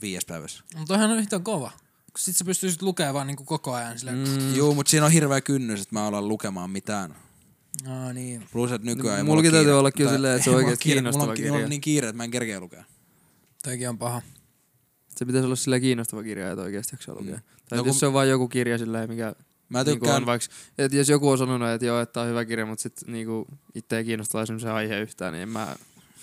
[0.00, 0.64] viides päivässä.
[0.74, 1.72] Mutta toihan on yhtä kova.
[2.18, 4.28] Sit sä pystyisit lukemaan vaan niinku koko ajan silleen.
[4.28, 4.54] Mm.
[4.54, 7.16] Juu, mut siinä on hirveä kynnys, että mä alan lukemaan mitään.
[7.88, 8.48] Aa, niin.
[8.52, 10.76] Plus, että nykyään ei Mullakin mulla täytyy kiire- olla kyllä silleen, että se on mulla
[10.76, 11.64] kiire, kiinnostava mulla on, Mulla kirja.
[11.64, 12.84] on niin kiire, että mä en kerkeä lukea.
[13.62, 14.22] Toikin on paha.
[15.16, 17.34] Se pitäisi olla sillä kiinnostava kirja, että oikeasti jaksaa lukea.
[17.36, 17.42] Mm.
[17.68, 19.34] Tai No jos kun- se on vain joku kirja silleen, mikä
[19.68, 20.46] Mä niinku tykkään, on vaikka,
[20.78, 23.96] että jos joku on sanonut, että joo, että on hyvä kirja, mutta sit niinku itse
[23.98, 25.66] ei kiinnostaa esimerkiksi se aihe yhtään, niin en mä...
[25.66, 25.76] no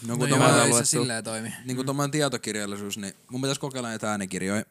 [0.08, 1.54] No kun joo, tommonen, ole ei se silleen toimi.
[1.66, 4.66] niin kuin tommonen tietokirjallisuus, niin mun pitäisi kokeilla näitä äänikirjoja.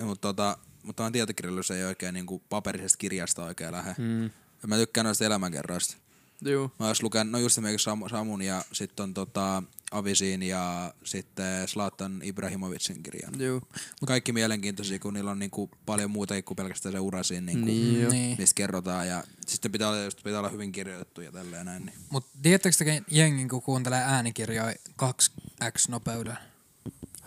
[0.00, 3.94] Mutta tota, mutta tommonen tietokirjallisuus ei oikein niinku paperisesta kirjasta oikein lähde.
[3.98, 4.22] Mm.
[4.62, 5.96] Ja mä tykkään noista elämänkerroista.
[6.40, 6.70] Juu.
[6.78, 11.68] Mä ois lukenut, no just esimerkiksi Sam- Samun ja sitten on tota Avisin ja sitten
[11.68, 13.40] Zlatan Ibrahimovicin kirjan.
[13.40, 13.62] Juu.
[14.06, 18.00] Kaikki mielenkiintoisia, kun niillä on niinku paljon muutakin kuin pelkästään se ura siinä, niinku, Niin
[18.02, 18.10] joo.
[18.12, 18.36] Niin.
[18.38, 19.08] mistä kerrotaan.
[19.08, 21.86] Ja sitten pitää olla, just pitää olla hyvin kirjoitettu ja tälleen näin.
[21.86, 21.98] Niin.
[22.10, 26.38] Mut tiedättekö te jengin, kun kuuntelee äänikirjoja 2x nopeudella?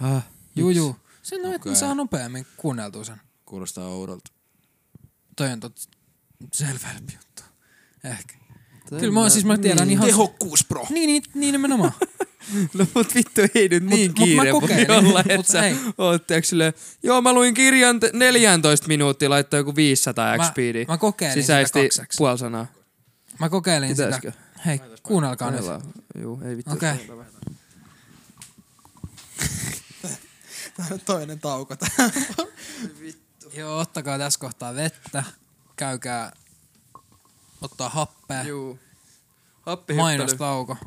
[0.02, 0.24] Ah.
[0.56, 0.96] Juu, juu.
[1.24, 1.80] Sen on, että ne Okei.
[1.80, 3.22] saa nopeammin kuunneltua sen.
[3.46, 4.32] Kuulostaa oudolta.
[5.36, 5.90] Toi on tot
[6.56, 7.44] self-help juttu.
[8.04, 8.34] Ehkä.
[8.90, 10.06] Kyllä mä, siis mä tiedän ihan...
[10.08, 10.86] Tehokkuus, bro!
[10.90, 11.92] Niin, niin, niin nimenomaan.
[12.74, 15.52] No mut vittu ei nyt Mut- niin mut mä kiire voi kokeilin, olla, mut että
[15.52, 15.76] sä ei.
[15.98, 16.74] oot silleen,
[17.04, 20.86] joo mä luin kirjan te- 14 minuuttia, laittoi joku 500 Mä- XPD.
[20.88, 22.18] mä kokeilin sitä Sisäisti kakseksi.
[22.18, 22.68] puoli sanaa.
[23.40, 24.32] Mä kokeilin Pitäisikö?
[24.32, 24.44] sitä.
[24.66, 25.62] Hei, kuunnelkaa nyt.
[26.22, 26.72] Juu, ei vittu.
[26.74, 26.94] Okei.
[31.06, 31.76] Toinen tauko.
[33.54, 35.24] Joo, ottakaa tässä kohtaa vettä.
[35.76, 36.32] Käykää
[37.62, 38.44] ottaa happea.
[38.44, 38.80] Juu.
[39.62, 40.78] Happi Mainostauko.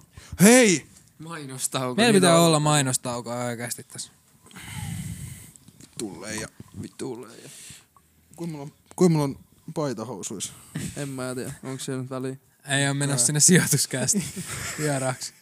[0.41, 0.87] Hei!
[1.19, 1.95] Mainostauko.
[1.95, 2.47] Meillä niin pitää on.
[2.47, 4.13] olla mainostauko oikeasti tässä.
[5.99, 6.49] Tulee ja...
[7.03, 7.29] Ulle.
[7.37, 7.51] ja-
[8.37, 9.39] Kuin mulla on, kuin mulla on
[9.75, 10.53] paita housuissa?
[10.97, 12.37] En mä tiedä, onko se nyt väliä.
[12.69, 14.25] Ei ole menossa sinne sijoituskäästi
[14.79, 15.33] vieraaksi.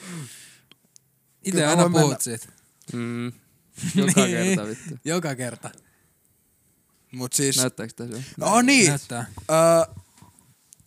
[1.44, 2.16] Itse aina puhut mennä.
[2.20, 2.46] siitä.
[2.92, 3.26] Mm.
[3.94, 4.36] Joka Niin.
[4.56, 4.94] kerta vittu.
[5.04, 5.70] Joka kerta.
[7.12, 7.56] Mut siis...
[7.56, 8.22] Näyttääks tässä jo?
[8.36, 8.88] No niin!
[8.88, 9.26] Näyttää.
[9.50, 9.94] Öö,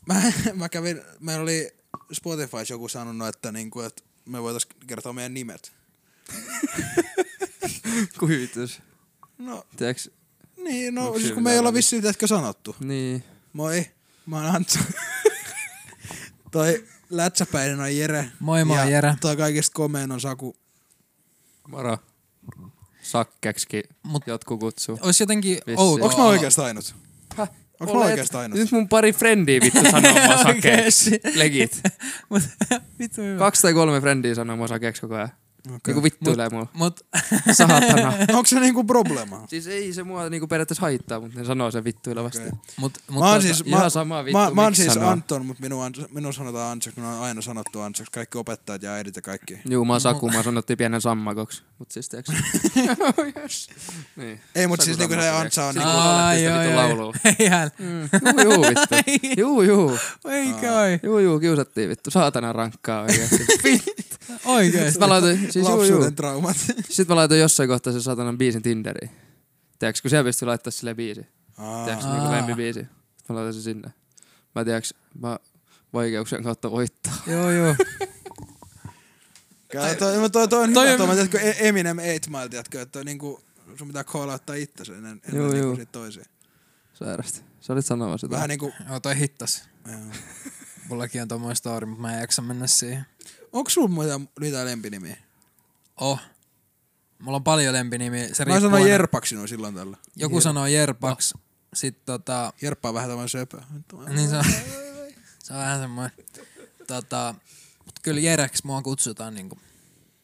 [0.08, 0.22] mä,
[0.54, 1.72] mä kävin, meillä oli
[2.14, 5.72] Spotifys joku sanonut, että, niinku, että me voitais kertoa meidän nimet.
[8.20, 8.82] Kuvitus.
[9.38, 10.10] No, Tiedäks?
[10.58, 12.76] niin, no Onks siis kun me ei olla vissiin tätkö sanottu.
[12.80, 13.24] Niin.
[13.54, 13.86] Moi,
[14.26, 14.80] mä oon Antsu.
[16.52, 18.32] toi lätsäpäinen on Jere.
[18.40, 19.16] Moi moi ja Jere.
[19.22, 20.56] toi kaikista komeen on Saku.
[21.68, 21.98] Moro.
[23.02, 24.98] Sakkeksi Mut jotkut kutsuu.
[25.02, 25.80] ois jotenkin Vissiin.
[25.80, 26.06] outoa.
[26.06, 26.96] Onks mä oikeastaan ainut?
[27.82, 28.60] Onks mä Olet- oikeastaan ainut?
[28.60, 31.20] Nyt mun pari frendiä vittu sanoo mua sakeeksi.
[31.36, 31.82] Legit.
[32.30, 32.42] Mut
[33.00, 33.40] vittu hyvä.
[33.40, 35.30] Kaksi tai kolme frendiä sanoo mua sakeeksi koko ajan.
[35.68, 35.80] Okay.
[35.88, 36.68] Niinku vittuilee mulla.
[36.74, 37.00] Mut
[37.54, 38.14] Saatana.
[38.38, 39.44] Onks se niinku probleema?
[39.48, 42.42] siis ei se mua niinku periaatteessa haittaa, mutta ne sanoo sen vittuilevasti.
[42.42, 42.52] Okei.
[42.78, 45.10] mut mut Mä oon siis, ihan mä, sama vittu, mä, mä oon siis sanoo.
[45.10, 48.12] Anton, mutta minun, minun sanotaan Antsoksi, minun on aina sanottu Antsoksi.
[48.12, 49.60] Kaikki opettajat ja äidit ja kaikki.
[49.70, 51.64] Juu, mä oon Saku, mä sanottiin pienen sammakoksi.
[51.80, 52.30] Mut siis tiiäks.
[53.38, 53.70] yes.
[54.16, 54.42] Niin.
[54.56, 55.90] Ei, mutta Saku siis niinku se Antsa on niinku...
[55.90, 57.14] Niinku joo, vittu joo, laulua.
[57.40, 57.72] Eihän.
[57.80, 58.10] Mm.
[58.44, 58.96] Juu, juu, vittu.
[59.38, 59.98] Juu, juu.
[60.26, 61.00] Eikä oi.
[61.04, 62.12] Juu, juu, kiusattiin vittu.
[62.12, 63.46] Saatana rankkaa oikeesti.
[64.46, 64.92] Oikeesti.
[64.92, 65.82] Sitten mä laitoin, siis juu, juu.
[65.82, 66.58] Lapsuuden traumat.
[66.90, 69.12] Sitten mä laitoin jossain kohtaa sen saatanan biisin Tinderiin.
[69.80, 71.26] Tiedätkö, kun siellä pystyy laittaa sille biisi.
[71.86, 72.14] Tiedätkö, Aa.
[72.16, 72.80] niinku lempibiisi.
[72.80, 73.92] Sitten mä laitan sen sinne.
[74.56, 74.90] Mä tiedätkö,
[75.20, 75.40] mä
[75.94, 77.14] vaikeuksien kautta voittaa.
[77.28, 77.76] Joo, joo.
[79.72, 82.50] Kyllä, toi, toi, toi, on Toi hyvä, on- toi, mä tiedätkö, E- Eminem 8 Mile,
[82.50, 83.42] tiedätkö, että niinku,
[83.78, 85.76] sun pitää koolauttaa itsesi ennen, ennen Joo, niinku joo.
[85.76, 86.26] sit toisia.
[86.94, 87.42] Sairasti.
[87.62, 88.36] Sä olit sanomassa sitä.
[88.36, 89.64] Vähän niinku, Joo, toi hittas.
[89.88, 90.00] joo.
[90.90, 93.06] Mullakin on tommoinen story, mutta mä en jaksa mennä siihen.
[93.54, 95.18] Onks sulla mitään, mitään lempinimiä?
[96.02, 96.20] Oh.
[97.20, 98.28] Mulla on paljon lempinimiä.
[98.34, 99.98] Se Mä sanoin Jerpaksi sinun silloin tällä.
[100.16, 101.34] Joku Jer- sanoo Jerpaks.
[101.74, 102.54] Sitten tota...
[102.62, 103.62] Jerppa on vähän tämmöinen söpö.
[104.10, 104.44] Niin se on,
[105.44, 106.12] se on vähän semmoinen.
[106.88, 107.36] Tota,
[107.86, 109.58] mut kyllä Jereks mua kutsutaan niinku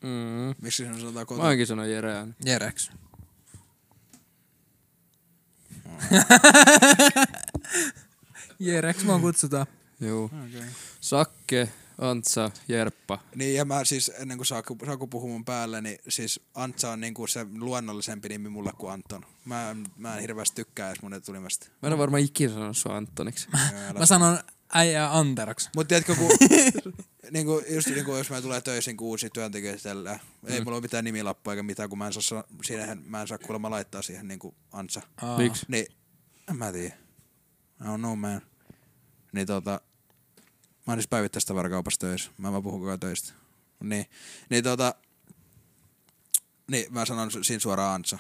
[0.02, 0.56] Mm.
[0.62, 1.48] Miksi sinun sanotaan Mä kotona?
[1.48, 2.34] oonkin sanoin Jere aina.
[2.46, 2.92] Jereks.
[8.60, 9.66] Jereks mua kutsutaan.
[10.00, 10.26] Juu.
[10.26, 10.68] Okay.
[11.02, 13.20] Sakke, Antsa, Jerppa.
[13.36, 17.00] Niin ja mä siis ennen kuin Saku, Saku puhuu mun päälle, niin siis Antsa on
[17.00, 19.26] niinku se luonnollisempi nimi mulle kuin Anton.
[19.46, 21.66] Mä, en- mä en hirveästi tykkää edes mun etunimestä.
[21.82, 23.48] Mä en ole varmaan ikinä sanonut sua Antoniksi.
[24.00, 24.40] Mä sanon
[24.74, 25.70] äijää Anteroks.
[25.76, 26.30] Mut tiedätkö, kun,
[27.32, 31.04] niinku, just niinku, jos mä tulee töisin kuin uusi työntekijä tällä, ei mulla ole mitään
[31.04, 34.28] nimilappua eikä mitään, kun mä en saa, sa- siinähän, mä en saa kuulemma laittaa siihen
[34.28, 35.02] niinku Antsa.
[35.38, 35.66] Miksi?
[35.70, 35.86] Niin,
[36.50, 36.96] en mä tiedä.
[37.82, 38.42] I don't know man.
[39.32, 39.82] Niin tota,
[40.88, 42.32] mä oon siis päivittäistä varakaupassa töissä.
[42.38, 43.34] Mä vaan puhun koko ajan töistä.
[43.84, 44.06] Niin,
[44.50, 44.96] niin tota,
[46.72, 48.18] niin mä sanon siinä suoraan Antsa,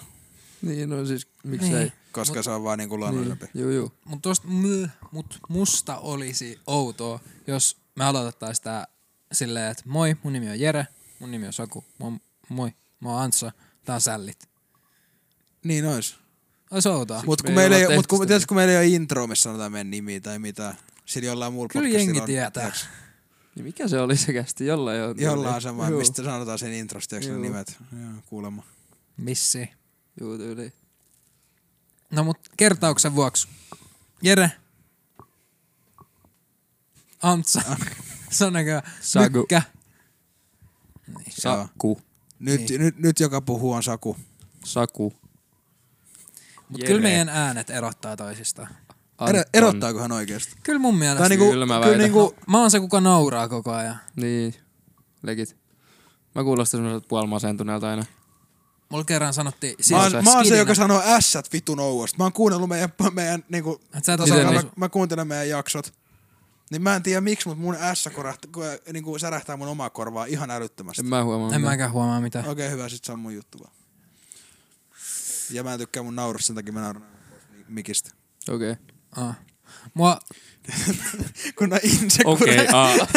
[0.61, 1.70] Niin, no siis miksei.
[1.70, 1.80] Niin.
[1.80, 1.93] Niin.
[2.11, 3.45] koska Mut, se on vaan niinku luonnollisempi.
[3.53, 3.91] Juu, juu.
[4.05, 8.88] Mut, tosta, mh, mut musta olisi outoa, jos me aloitettaisiin tää
[9.32, 10.88] silleen, että moi, mun nimi on Jere.
[11.20, 11.86] Mun nimi on Saku.
[11.97, 12.11] Moi.
[12.49, 12.72] Moi.
[12.99, 13.51] Mä oon Antsa.
[13.86, 14.49] Tää on Sällit.
[15.63, 16.15] Niin ois.
[16.72, 17.24] Ois outoa.
[17.26, 19.91] Mut kun Me meillä ei mut kun, kun meillä ei ole intro, missä sanotaan meidän
[19.91, 20.78] nimi tai mitään.
[21.07, 22.71] Sillä jollain muulla Kyllä jengi on, tietää.
[23.55, 24.65] Niin mikä se oli se kästi?
[24.65, 25.15] Jollain on.
[25.19, 25.99] Jollain on sama, Juu.
[25.99, 27.77] mistä sanotaan sen introsta, tiedätkö ne nimet.
[28.01, 28.63] Joo, kuulemma.
[29.17, 29.69] Missi.
[30.21, 30.73] Juu, tyyli.
[32.11, 33.47] No mut kertauksen vuoksi.
[34.21, 34.51] Jere.
[37.21, 37.61] Antsa.
[38.29, 39.37] Se on näköjään Saku.
[39.37, 39.61] Mykkä.
[41.29, 42.01] Saku.
[42.39, 42.81] Nyt, Niin.
[42.81, 44.17] nyt, nyt joka puhuu on Saku.
[44.65, 45.13] Saku.
[46.69, 46.87] Mut Jere.
[46.87, 48.75] kyllä meidän äänet erottaa toisistaan.
[49.18, 49.43] Anton.
[49.53, 50.55] erottaakohan oikeesti?
[50.63, 51.20] Kyllä mun mielestä.
[51.20, 53.99] Tai niinku, Kyllä mä kyllä niinku, Mä oon se, kuka nauraa koko ajan.
[54.15, 54.55] Niin.
[55.24, 55.57] Legit.
[56.36, 58.05] Mä kuulostan semmoiselta puolimasentuneelta aina.
[58.89, 59.76] Mulla kerran sanottiin...
[59.76, 62.18] Siis mä, oon, mä oon se, joka sanoo ässät vitun ouosta.
[62.18, 64.72] Mä oon kuunnellut meidän, meidän niinku, Et sä et osaa mä, niin.
[64.76, 65.93] mä, kuuntelen meidän jaksot.
[66.72, 68.51] Niin mä en tiedä miksi, mutta mun ässä korahtaa,
[68.93, 71.01] niinku särähtää mun omaa korvaa ihan älyttömästi.
[71.01, 71.47] En mä huomaa.
[71.47, 71.61] En mitään.
[71.61, 72.47] mäkään huomaa mitään.
[72.47, 73.74] Okei, okay, hyvä, sit se on mun juttu vaan.
[75.51, 77.05] Ja mä en tykkää mun naurusta, sen takia mä nauran
[77.68, 78.11] mikistä.
[78.49, 78.72] Okei.
[78.72, 78.96] Okay.
[79.11, 79.35] Ah.
[79.93, 80.19] Mua,
[81.57, 81.79] Kun on
[82.25, 82.93] Okei, aa.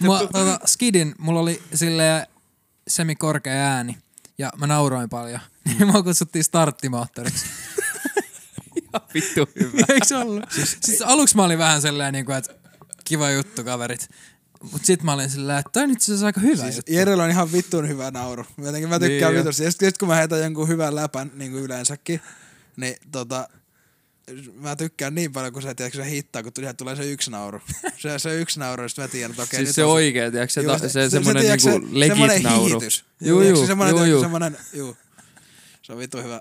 [0.00, 2.26] mua tota, skidin, mulla oli silleen
[2.88, 3.98] semikorkea ääni.
[4.38, 5.40] Ja mä nauroin paljon.
[5.64, 7.46] Niin mua kutsuttiin starttimoottoriksi.
[9.14, 9.86] Vittu hyvä.
[9.88, 10.44] Eikö se ollut?
[10.50, 12.54] Siis, siis aluksi mä olin vähän sellainen, niin kuin, että
[13.04, 14.08] kiva juttu kaverit.
[14.72, 16.92] Mut sit mä olin silleen, että toi on itse asiassa aika hyvä Siis juttu.
[16.92, 18.46] Jerellä on ihan vittun hyvä nauru.
[18.58, 19.64] Jotenkin mä tykkään Niin niin vitusti.
[19.64, 22.20] Ja sit, sit kun mä heitän jonkun hyvän läpän, niin kuin yleensäkin,
[22.76, 23.48] niin tota,
[24.54, 27.60] mä tykkään niin paljon, kun se, tiedätkö, se hittaa, kun siihen tulee se yksi nauru.
[27.98, 30.30] Se, se yksi nauru, ja sit mä tiedän, että okei, Siis nyt se on oikee,
[30.30, 30.52] tiedätkö?
[30.52, 32.64] Se, Juu, se, semmonen tiedätkö, niinku se- semmonen legit nauru.
[32.64, 33.04] hihitys.
[33.20, 34.20] Juu, Tiedätkö, juu, semmonen, juu, juu.
[34.20, 34.96] semmonen, juu.
[35.82, 36.40] Se on vittu hyvä.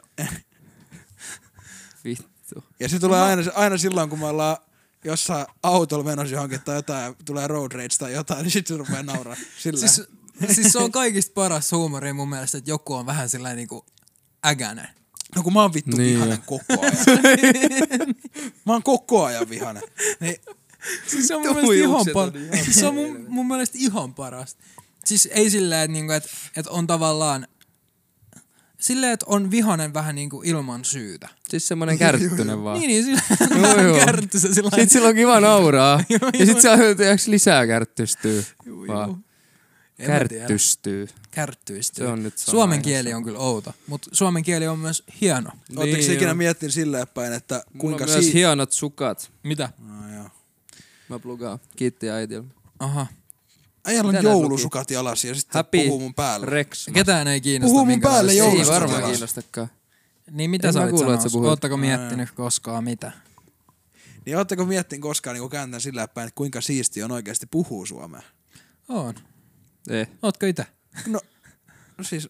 [2.04, 2.64] Vittu.
[2.80, 4.58] Ja se tulee aina, aina silloin, kun me ollaan
[5.04, 8.78] jossain autolla menossa johonkin tai jotain, ja tulee road rage tai jotain, niin sit se
[8.78, 9.36] rupeaa nauraa.
[9.60, 9.80] Sillä.
[9.80, 10.02] Siis,
[10.56, 13.86] siis se on kaikista paras huumori mun mielestä, että joku on vähän sellainen niinku
[14.46, 14.88] ägänen.
[15.36, 16.96] No kun mä oon vittu Niin niin vihanen koko ajan.
[18.66, 19.84] mä oon koko ajan vihanen.
[20.20, 20.36] Niin,
[21.08, 24.14] Siis se on mun mielestä ihan, on par- ihan se on mun, mun mielestä ihan
[24.14, 24.64] parasta.
[25.06, 27.48] Siis ei silleen, että niinku, et, et on tavallaan...
[28.80, 31.30] Silleen, että on vihanen vähän niinku ilman syytä.
[31.50, 32.80] Siis semmonen kärttynen vaan.
[32.80, 33.24] Niin, niin silleen
[33.62, 34.06] Joo, vähän joo.
[34.06, 36.04] kärtty se sillä Sitten sillä on kiva nauraa.
[36.10, 36.46] Joo, ja joo.
[36.46, 38.46] sit se tiedätkö, lisää kärttystyy.
[38.88, 39.18] Vaan juu.
[40.04, 40.08] En.
[40.08, 41.08] Kärttystyy.
[41.32, 42.06] Kärttyistyy.
[42.06, 45.50] Se on nyt Suomen aina kieli on kyllä outo, mutta suomen kieli on myös hieno.
[45.76, 46.36] Oletteko Niin, ikinä joo.
[46.36, 48.34] miettinyt silleen päin, että Mulla kuinka on myös si...
[48.34, 49.32] hienot sukat.
[49.44, 49.70] Mitä?
[49.88, 50.30] No, joo.
[51.10, 51.60] Mä plugaan.
[51.76, 52.48] Kiitti äitillä.
[52.80, 53.08] Aha.
[53.86, 56.46] Äijällä on joulusukat jalassa ja sitten Happy puhuu mun päällä.
[56.46, 56.88] Rex.
[56.94, 57.72] Ketään ei kiinnosta.
[57.72, 59.68] Puhuu mun päälle Ei joulusta varmaan kiinnostakaan.
[60.32, 60.96] Niin mitä En sä olit
[61.32, 61.50] puhuit.
[61.50, 63.12] Oottako miettinyt koskaan mitä?
[64.26, 68.22] Niin ootteko miettinyt koskaan niin kääntää sillä päin, että kuinka siisti on oikeasti puhua suomea?
[68.90, 69.14] On.
[69.90, 70.06] Ei.
[70.22, 70.66] Ootko itä?
[71.08, 71.20] No,
[71.98, 72.30] no siis...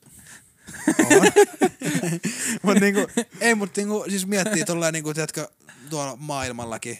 [2.64, 3.08] Mut niinku,
[3.42, 5.48] ei, mut niinku, siis miettii tolleen niinku, tiedätkö,
[5.90, 6.98] tuolla maailmallakin.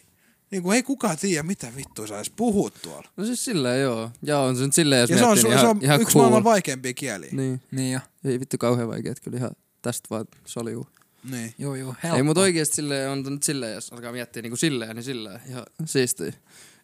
[0.52, 3.10] Niinku, ei kukaan tiedä, mitä vittua sä edes puhut tuolla.
[3.18, 4.12] No siis silleen joo.
[4.22, 6.02] Ja on se nyt silleen, jos Ja se on, se, niin se ihan, on ihan
[6.02, 6.24] yksi cool.
[6.24, 7.30] maailman vaikeimpia kieliä.
[7.32, 7.62] Niin.
[7.72, 8.00] Niin jo.
[8.26, 9.52] Ei vittu kauhean vaikea, että kyllä ihan
[9.82, 10.88] tästä vaan soljuu.
[11.32, 11.54] Niin.
[11.58, 11.96] Joo, joo.
[12.04, 12.18] Helppo.
[12.18, 15.66] Ei, mutta oikeesti silleen on nyt silleen, jos alkaa miettiä niinku silleen, niin silleen ihan
[15.86, 16.34] siistiä.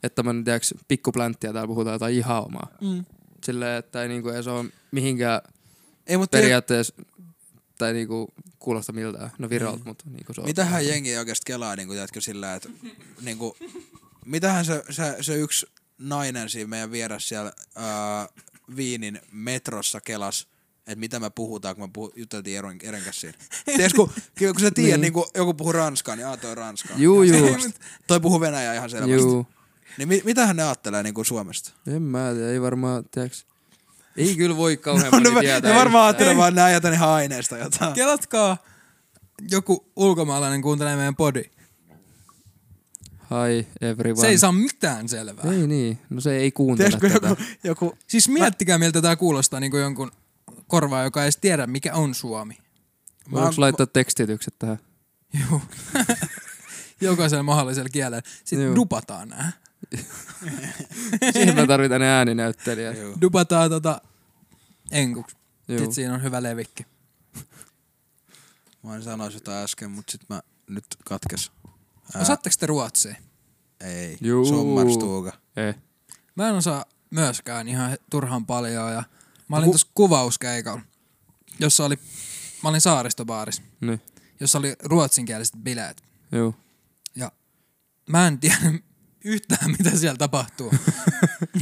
[0.03, 2.67] Että tämmönen, tiedäks, pikkupläntti ja täällä puhutaan jotain ihan omaa.
[2.81, 3.05] Mm.
[3.45, 5.41] Silleen, että ei niinku edes oo mihinkään
[6.07, 6.93] Ei, mutta periaatteessa,
[7.77, 8.27] tai niinku
[8.59, 10.47] kuulosta miltään, no viralta, mutta niinku se on.
[10.47, 12.69] mitähän jengi oikeasti kelaa, niinku, tiedätkö, sillä, että
[13.21, 13.57] niinku,
[14.25, 15.65] mitähän se, se, se yksi
[15.97, 18.27] nainen siinä meidän vieressä siellä ää,
[18.75, 23.37] Viinin metrossa kelas, että mitä me puhutaan, kun me puhu, juteltiin Eren, Eren kanssa siinä.
[23.65, 24.09] Tiedätkö, kun,
[24.39, 25.13] kun sä tiedät, Niin.
[25.13, 25.13] niin.
[25.13, 26.97] niin joku puhuu ranskaa, niin aah, toi ranskaa.
[26.97, 27.57] Juu, juu.
[28.07, 29.13] Toi puhuu venäjää ihan selvästi.
[29.15, 29.47] Juu.
[29.99, 31.71] Niin mi, mitähän ne ajattelee niin kuin Suomesta?
[31.87, 33.45] En mä tiedä, ei varmaan, tiedäks.
[34.17, 35.71] Ei kyllä voi kauhean No, moni tietää.
[35.71, 37.93] ne varmaan ajattelee vaan, että ne ajattelee ihan aineesta jotain.
[37.93, 38.57] Kelatkaa
[39.51, 41.43] joku ulkomaalainen kuuntelee meidän podi.
[43.29, 44.21] Hi everyone.
[44.21, 45.51] Se ei saa mitään selvää.
[45.53, 47.27] Ei niin, no se ei kuuntele Tiedätkö, tätä.
[47.29, 50.11] joku, joku Siis miettikää, miltä tää kuulostaa niin kuin jonkun
[50.67, 52.57] korvaa, joka ei edes tiedä, mikä on Suomi.
[53.31, 54.79] Voinko oon- laittaa tekstitykset tähän?
[55.49, 55.61] Joo.
[57.01, 58.21] Jokaisella mahdollisella kielellä.
[58.43, 58.75] Sitten Joo.
[58.75, 59.51] dupataan nää.
[61.33, 62.97] Siihen mä tarvitaan ne ääninäyttelijät.
[62.97, 63.17] Joo.
[63.21, 64.01] Dupataan tota
[64.91, 65.37] enkuksi.
[65.67, 65.77] Joo.
[65.77, 66.85] Sitten siinä on hyvä levikki.
[68.83, 71.51] Mä en sanoisi jotain äsken, mutta sit mä nyt katkes.
[72.15, 73.15] Ää, Osaatteko te ruotsia?
[73.81, 74.17] Ei.
[74.21, 74.45] Juu.
[74.45, 75.31] Sommarstuga.
[75.57, 75.73] Ei.
[76.35, 79.03] Mä en osaa myöskään ihan turhan paljon ja
[79.47, 80.81] mä olin Ku- tuossa kuvauskeikalla,
[81.59, 81.99] jossa oli,
[82.63, 84.01] mä olin saaristobaaris, Niin.
[84.39, 86.03] jossa oli ruotsinkieliset bileet.
[86.31, 86.53] Joo.
[87.15, 87.31] Ja
[88.09, 88.57] mä en tiedä
[89.23, 90.73] yhtään, mitä siellä tapahtuu.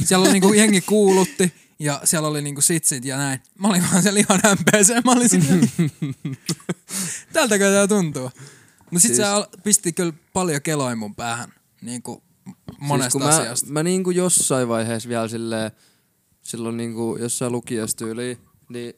[0.04, 3.40] siellä oli niinku jengi kuulutti Ja siellä oli niinku sitsit ja näin.
[3.58, 5.02] Mä olin vaan siellä ihan hämpeeseen.
[5.04, 5.70] Mä olin silleen,
[7.32, 8.30] tältäkö tää tuntuu?
[8.90, 11.52] Mut sit Siis- se pisti kyllä paljon keloin mun päähän.
[11.82, 12.22] Niinku
[12.78, 13.66] monesta siis kun asiasta.
[13.66, 15.70] Mä, mä niinku jossain vaiheessa vielä silleen,
[16.42, 18.38] silloin niinku jossain lukiostyyliin,
[18.68, 18.94] niin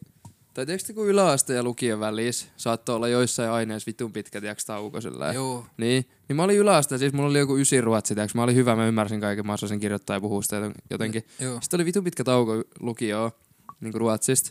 [0.55, 4.99] tai tiedätkö kun yläaste ja lukion välissä saattoi olla joissain aineissa vitun pitkä, tiedätkö tauko.
[5.35, 5.67] Joo.
[5.77, 8.77] Niin, niin mä olin yläaste, siis mulla oli joku ysi ruotsi, tiedätkö, mä olin hyvä,
[8.77, 11.25] mä ymmärsin kaiken, mä osasin kirjoittaa ja puhua sitä joten- jotenkin.
[11.41, 11.61] Joo.
[11.61, 13.31] Sitten oli vitun pitkä tauko lukioon,
[13.81, 14.51] niinku ruotsista.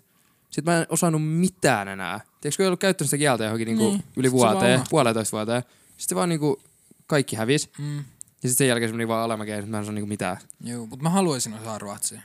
[0.49, 2.19] Sitten mä en osannut mitään enää.
[2.41, 4.03] Tiedätkö, kun ei ollut käyttänyt sitä kieltä johonkin niinku Niin.
[4.15, 5.63] yli se vaan vuoteen, puolentoista vuoteen.
[5.97, 6.61] Sitten vaan niinku
[7.07, 7.69] kaikki hävisi.
[7.77, 7.97] Mm.
[7.97, 8.03] Ja
[8.33, 10.37] sitten sen jälkeen se meni vaan alamäkeen, että mä en saa niinku mitään.
[10.63, 12.21] Joo, mutta mä haluaisin osaa ruotsia.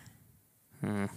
[0.87, 1.09] Hmm.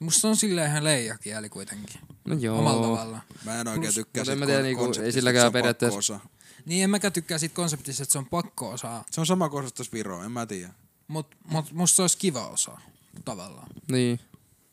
[0.00, 2.00] Musta se on silleen ihan leijakieli kuitenkin.
[2.24, 2.58] No joo.
[2.58, 3.22] Omalla tavallaan.
[3.44, 5.52] Mä en oikein Plus- tykkää en siitä mä tiedä, kon- niinku, ei konseptista, silläkään että
[5.52, 6.37] se on periaatteessa- pakko osaa.
[6.68, 9.04] Niin en mäkään tykkää siitä konseptista, että se on pakko osaa.
[9.10, 10.72] Se on sama kuin osattaisi Viroa, en mä tiedä.
[11.08, 12.80] Mut, mut musta se olisi kiva osaa.
[13.24, 13.66] Tavallaan.
[13.90, 14.20] Niin.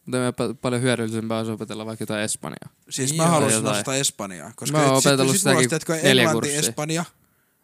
[0.06, 2.70] Mutta me pa- paljon hyödyllisempää olisi opetella vaikka jotain Espanjaa.
[2.90, 3.76] Siis Niin mä haluaisin Jotain.
[3.76, 4.52] osata Espanjaa.
[4.56, 6.60] Koska Mä oon sit- opetellut sit mulla sitäkin tiedätkö, neljä Englanti, kurssia.
[6.60, 7.06] Espanja.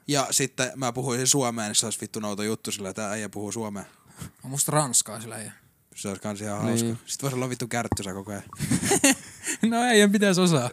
[0.08, 3.52] Ja sitten mä puhuisin suomeen, niin se olisi vittu nouto juttu sillä, että äijä puhuu
[3.52, 3.84] suomea.
[4.44, 5.50] On musta ranskaa sillä ei.
[5.96, 6.86] Se olisi kans ihan Niin.
[6.86, 7.04] hauska.
[7.06, 8.44] Sitten voisi olla vittu kärttysä koko ajan.
[9.72, 10.70] no ei, en pitäisi osaa.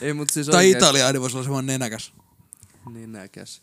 [0.00, 2.12] Ei, mutta siis Tai oikeesti- italiaani voisi olla semmoinen nenäkäs.
[2.92, 3.62] Niin näkäs.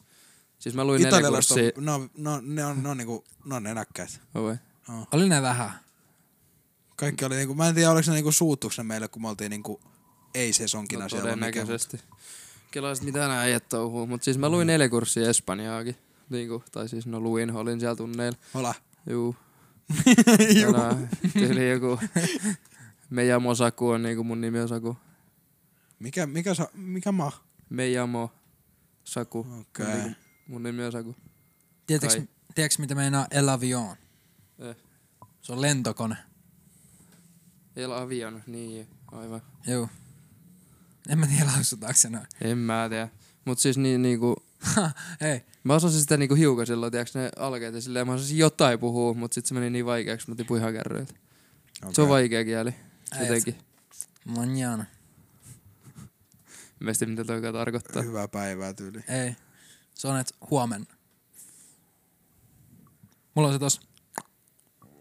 [0.60, 1.72] Siis mä luin neljä kurssia.
[1.78, 4.14] on, no, no, ne on, ne on, niinku, ne on nenäkkäitä.
[4.36, 4.56] Oi.
[5.12, 5.72] Oli ne vähän.
[6.96, 9.50] Kaikki oli niinku, mä en tiedä oliko ne niinku suuttuks ne meille, kun me oltiin
[9.50, 9.82] niinku
[10.34, 11.24] ei sesonkina No, siellä.
[11.24, 12.00] todennäköisesti.
[12.72, 14.08] Kelaisit mitä nää äijät touhuu.
[14.08, 15.96] Mut siis mä luin neljä kurssia Espanjaakin.
[16.30, 18.38] Niinku, tai siis no luin, olin siellä tunneilla.
[18.54, 18.74] Hola.
[19.10, 19.36] Juu.
[20.62, 20.74] Juu.
[20.74, 22.00] Tänään Tyyli joku...
[23.10, 24.98] Meijamo Saku on niinku mun nimi on Saku.
[26.00, 27.32] Mikä, mikä, sa, mikä maa?
[27.70, 28.32] Meijamo
[29.06, 29.48] Saku.
[29.60, 29.86] Okei.
[29.86, 30.16] On niinku
[30.48, 31.16] Mun nimi on Saku.
[31.88, 33.96] Tiedätkö, mitä meinaa El Avion?
[34.60, 34.76] Eh.
[35.42, 36.18] Se on lentokone.
[37.76, 39.42] El Avion, niin aivan.
[39.68, 39.90] Joo.
[41.10, 42.28] En mä tiedä lausutaanko se noin.
[42.42, 43.10] En mä tiedä.
[43.46, 44.36] Mut siis niin niinku...
[45.22, 45.46] Ei.
[45.64, 49.14] Mä osasin sitä niinku hiukan silloin, tiiäks ne alkeet ja silleen mä osasin jotain puhua,
[49.14, 51.14] mut sit se meni niin vaikeaksi, mä tipuin ihan kärryiltä.
[51.82, 51.94] Okay.
[51.94, 52.76] Se on vaikea kieli.
[53.20, 53.58] Jotenkin.
[54.26, 54.86] Manjana.
[56.80, 58.02] Mä en tiedä, mitä toi tarkoittaa.
[58.02, 59.04] Hyvää päivää tyyli.
[59.08, 59.36] Ei.
[59.94, 60.96] Se on, että huomenna.
[63.36, 63.82] Mulla on se tos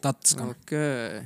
[0.01, 0.51] tatskan.
[0.51, 1.19] Okei.
[1.19, 1.25] Okay.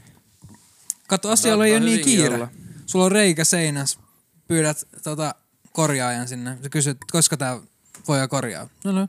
[1.06, 2.34] Kato, asialla ei ole niin kiire.
[2.34, 2.48] olla.
[2.86, 4.00] Sulla on reikä seinässä.
[4.48, 5.34] Pyydät tota,
[5.72, 6.58] korjaajan sinne.
[6.62, 7.60] Sä kysyt, koska tää
[8.08, 8.68] voi korjaa.
[8.84, 9.08] No, no.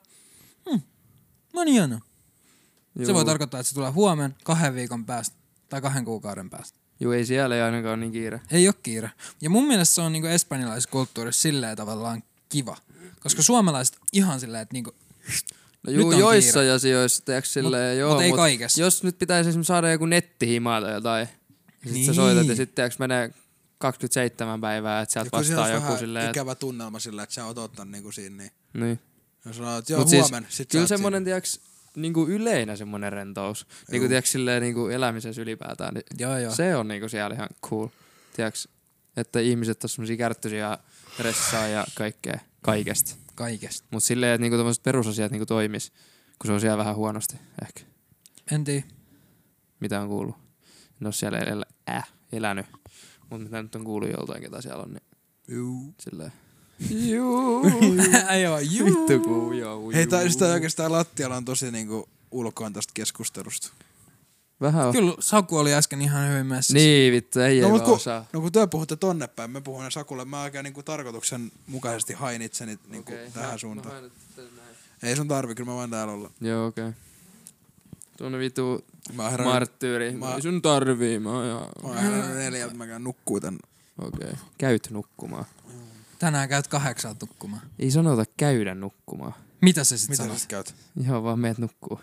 [0.70, 0.82] Hmm.
[1.54, 2.02] Manjana.
[2.98, 3.14] Se Juu.
[3.14, 5.36] voi tarkoittaa, että se tulee huomenna, kahden viikon päästä
[5.70, 6.80] tai kahden kuukauden päästä.
[7.00, 8.42] Juu, ei siellä ei ainakaan ole niin kiire.
[8.52, 9.12] Ei ole kiire.
[9.42, 12.78] Ja mun mielestä se on niinku espanjalaisessa kulttuurissa silleen tavallaan kiva.
[13.20, 14.92] Koska suomalaiset ihan silleen, että niinku,
[15.84, 16.72] No Nyt juu, on joissain kiire.
[16.76, 18.82] asioissa, tiiäks silleen, Mut- joo, mut ei kaikessa.
[18.82, 21.28] Jos nyt pitäisi esimerkiksi saada joku nettihimaa tai jotain, ja
[21.84, 22.06] sit Niin.
[22.06, 23.34] sä soitat ja sitten tiiäks menee
[23.78, 26.40] 27 päivää, että sieltä Ja vastaa joku silleen, että...
[26.40, 29.00] ikävä tunnelma sillä, että sä oot ottanut niinku siinä, niin Niin.
[29.46, 31.60] jos sanoo, että joo, Mut siis huomenna, sit Kyllä semmonen, tiiäks,
[31.96, 33.68] niinku yleinen semmonen rentous.
[33.92, 36.56] Niinku tiiäks silleen niinku elämisessä ylipäätään, niin joo joo.
[36.56, 37.88] se on niinku siellä ihan cool.
[38.36, 38.68] Tiiäks,
[39.18, 40.78] että ihmiset on semmosia kärttyisiä
[41.20, 43.16] ressaa ja kaikkea, kaikesta.
[43.36, 43.88] Kaikesta.
[43.92, 45.92] Mut silleen, että niinku tommoset perusasiat niinku toimis,
[46.40, 47.82] kun se on siellä vähän huonosti ehkä.
[48.52, 48.84] En tiedä.
[49.80, 50.36] Mitä on kuullut?
[51.02, 52.66] En oo siellä elä, äh, elänyt.
[53.30, 55.04] Mut mitä nyt on kuullut joltain, ketä siellä on, niin
[55.48, 55.94] Juu.
[56.00, 56.32] silleen.
[56.90, 57.64] Juu.
[58.86, 59.92] Vittu kuu, joo.
[59.92, 63.70] Hei, tää, sitä oikeastaan lattialla on tosi niinku ulkoon tästä keskustelusta.
[64.62, 64.94] Vähän on.
[64.94, 66.74] Kyllä Saku oli äsken ihan hyvin messissä.
[66.74, 68.26] Niin vittu, ei No, ei kun, osaa.
[68.34, 72.42] no kun te puhutte tonne päin, me puhun Sakulle, mä oikein niinku tarkoituksen mukaisesti hain
[72.42, 74.04] itseni niinku tähän mä- suuntaan.
[74.04, 74.10] mä.
[75.04, 76.32] Ei sun tarvi, kyllä mä voin täällä olla.
[76.42, 76.88] Joo, okei.
[76.88, 77.00] Okay.
[78.18, 80.12] Tuonne vitu Mä marttyyri.
[80.12, 81.60] mä- Ei sun tarvii, mä oon ihan...
[81.84, 83.60] mä oon herännyt neljältä, mä käyn nukkuu tän.
[84.02, 84.28] Okei.
[84.30, 84.40] Okay.
[84.58, 85.46] Käyt nukkumaan.
[86.20, 87.62] Tänään käyt kahdeksan tukkumaan.
[87.80, 89.34] Ei sanota käydä nukkumaan.
[89.62, 90.36] Mitä se sit Mitä sanoo?
[90.36, 90.76] sä sit käyt?
[91.00, 92.02] Ihan vaan meet nukkuu.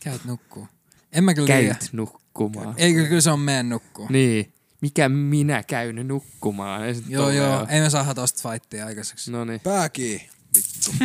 [0.00, 0.68] Käyt nukkuu.
[1.12, 1.46] En mä kyllä.
[1.48, 2.74] Käyt nukkumaan.
[2.76, 4.06] Eikö kyllä se on meen nukkuu?
[4.10, 4.54] Niin.
[4.80, 6.84] Mikä minä käyn nukkumaan?
[6.84, 7.66] Ei sit Joo joo, oo.
[7.68, 9.30] ei me saada tosta fightia aikaiseksi.
[9.30, 9.60] Noniin.
[9.60, 10.28] Pääkii.
[10.56, 10.90] Vittu.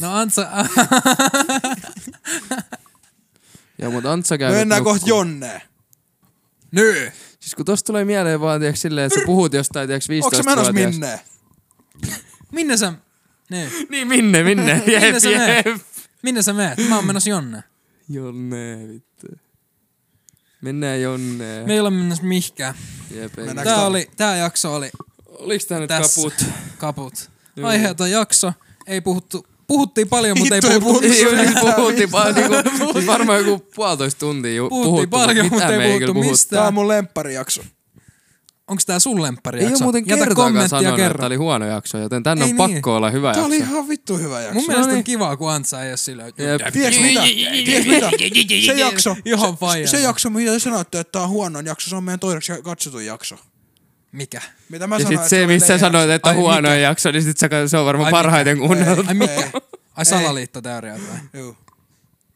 [0.00, 0.48] No Antsa,
[3.78, 5.06] Joo, mut Antsa käy Me nyt mennään kohta.
[5.08, 5.60] Jonneen.
[6.72, 7.12] Nyy!
[7.40, 10.50] Siis kun tosta tulee mieleen vaan, tiiäks, silleen, että sä puhut jostain, tiiäks, 15 Onko
[10.50, 11.20] sä menossa minne?
[12.52, 12.92] Minne sä...
[13.50, 13.70] Niin.
[13.88, 14.72] Niin, minne, minne?
[14.86, 15.66] Jep, Minne sä meet?
[15.66, 15.76] jep.
[16.22, 16.78] Minne sä meet?
[16.88, 17.64] Mä oon menossa jonne.
[18.08, 19.26] Jonne, vittu.
[20.60, 21.64] Mennään jonne.
[21.66, 22.74] Me ei olla menossa mihkään.
[23.10, 24.90] Jep, Tää, tää- oli, tää jakso oli
[25.26, 26.20] Oliks tää nyt tässä.
[26.20, 26.34] kaput?
[26.78, 27.30] kaput.
[27.56, 27.68] Joo.
[27.68, 28.52] Aiheeton jakso.
[28.86, 31.06] Ei puhuttu puhuttiin paljon, mutta ei puhuttu.
[31.08, 32.54] Ei, puhuttiin vaan niinku,
[32.92, 36.30] siis varmaan joku puolitoista tuntia ju- Puhuttiin puhuttu, paljon, mutta ei puhuttu puhuttu.
[36.30, 36.60] mistään.
[36.60, 37.62] Tää on mun lempparijakso.
[38.68, 39.84] Onks tää sun lemppari Ei jakso?
[39.84, 41.18] muuten Jätä kommenttia sanonut, että kerran.
[41.18, 42.56] tää oli huono jakso, joten tän Ei on niin.
[42.56, 43.70] pakko olla hyvä Tää oli jakso.
[43.72, 44.54] ihan vittu hyvä jakso.
[44.54, 46.32] Mun mielestä on kivaa, kun Antsa ei silleen.
[46.38, 46.72] Jep.
[46.72, 47.20] Tiedätkö mitä?
[47.22, 48.10] Tiedätkö mitä?
[48.66, 51.96] Se jakso, Ihan se, se jakso, mitä te sanoitte, että tää on huono jakso, se
[51.96, 53.36] on meidän toiseksi katsotuin jakso.
[54.12, 54.42] Mikä?
[54.68, 56.74] Mitä mä Ja sanoin, sit että se, missä leijä- sanoit, että on Ai, huono mikä?
[56.74, 57.36] jakso, niin sit
[57.66, 58.66] se on varmaan Ai, parhaiten mikä?
[58.66, 59.04] kuunneltu.
[59.08, 59.50] Ai mikä?
[59.96, 61.40] Ai salaliittoteoriat vai?
[61.40, 61.56] Juu.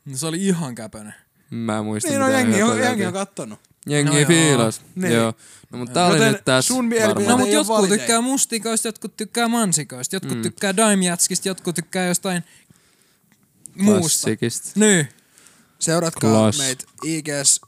[0.04, 1.14] No se oli ihan käpönen.
[1.50, 3.60] Mä en muista, Niin no jengi, on, jengi on kattonut.
[3.86, 4.26] Jengi No joo.
[4.26, 4.80] fiilas.
[4.94, 5.12] Niin.
[5.12, 5.34] Joo.
[5.70, 7.98] No mutta tää oli nyt tässä sun mielipide- No mutta jotkut valideja.
[7.98, 10.42] tykkää mustikoista, jotkut tykkää mansikoista, jotkut Mm.
[10.42, 12.44] tykkää daimjatskista, jotkut tykkää jostain
[13.76, 14.00] muusta.
[14.00, 14.70] Klassikista.
[14.80, 15.08] Niin.
[15.78, 16.58] Seuratkaa Klas.
[16.58, 17.60] meitä IGS,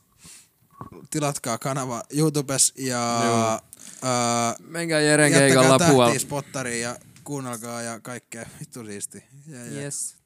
[1.10, 3.60] tilatkaa kanava YouTubes ja Joo.
[4.04, 6.18] Ää, Menkää Jeren keikalla puolella.
[6.18, 8.46] spottariin ja kuunnelkaa ja kaikkea.
[8.60, 9.24] Vittu siisti.
[9.48, 9.80] Ja, ja.
[9.82, 10.16] Yes.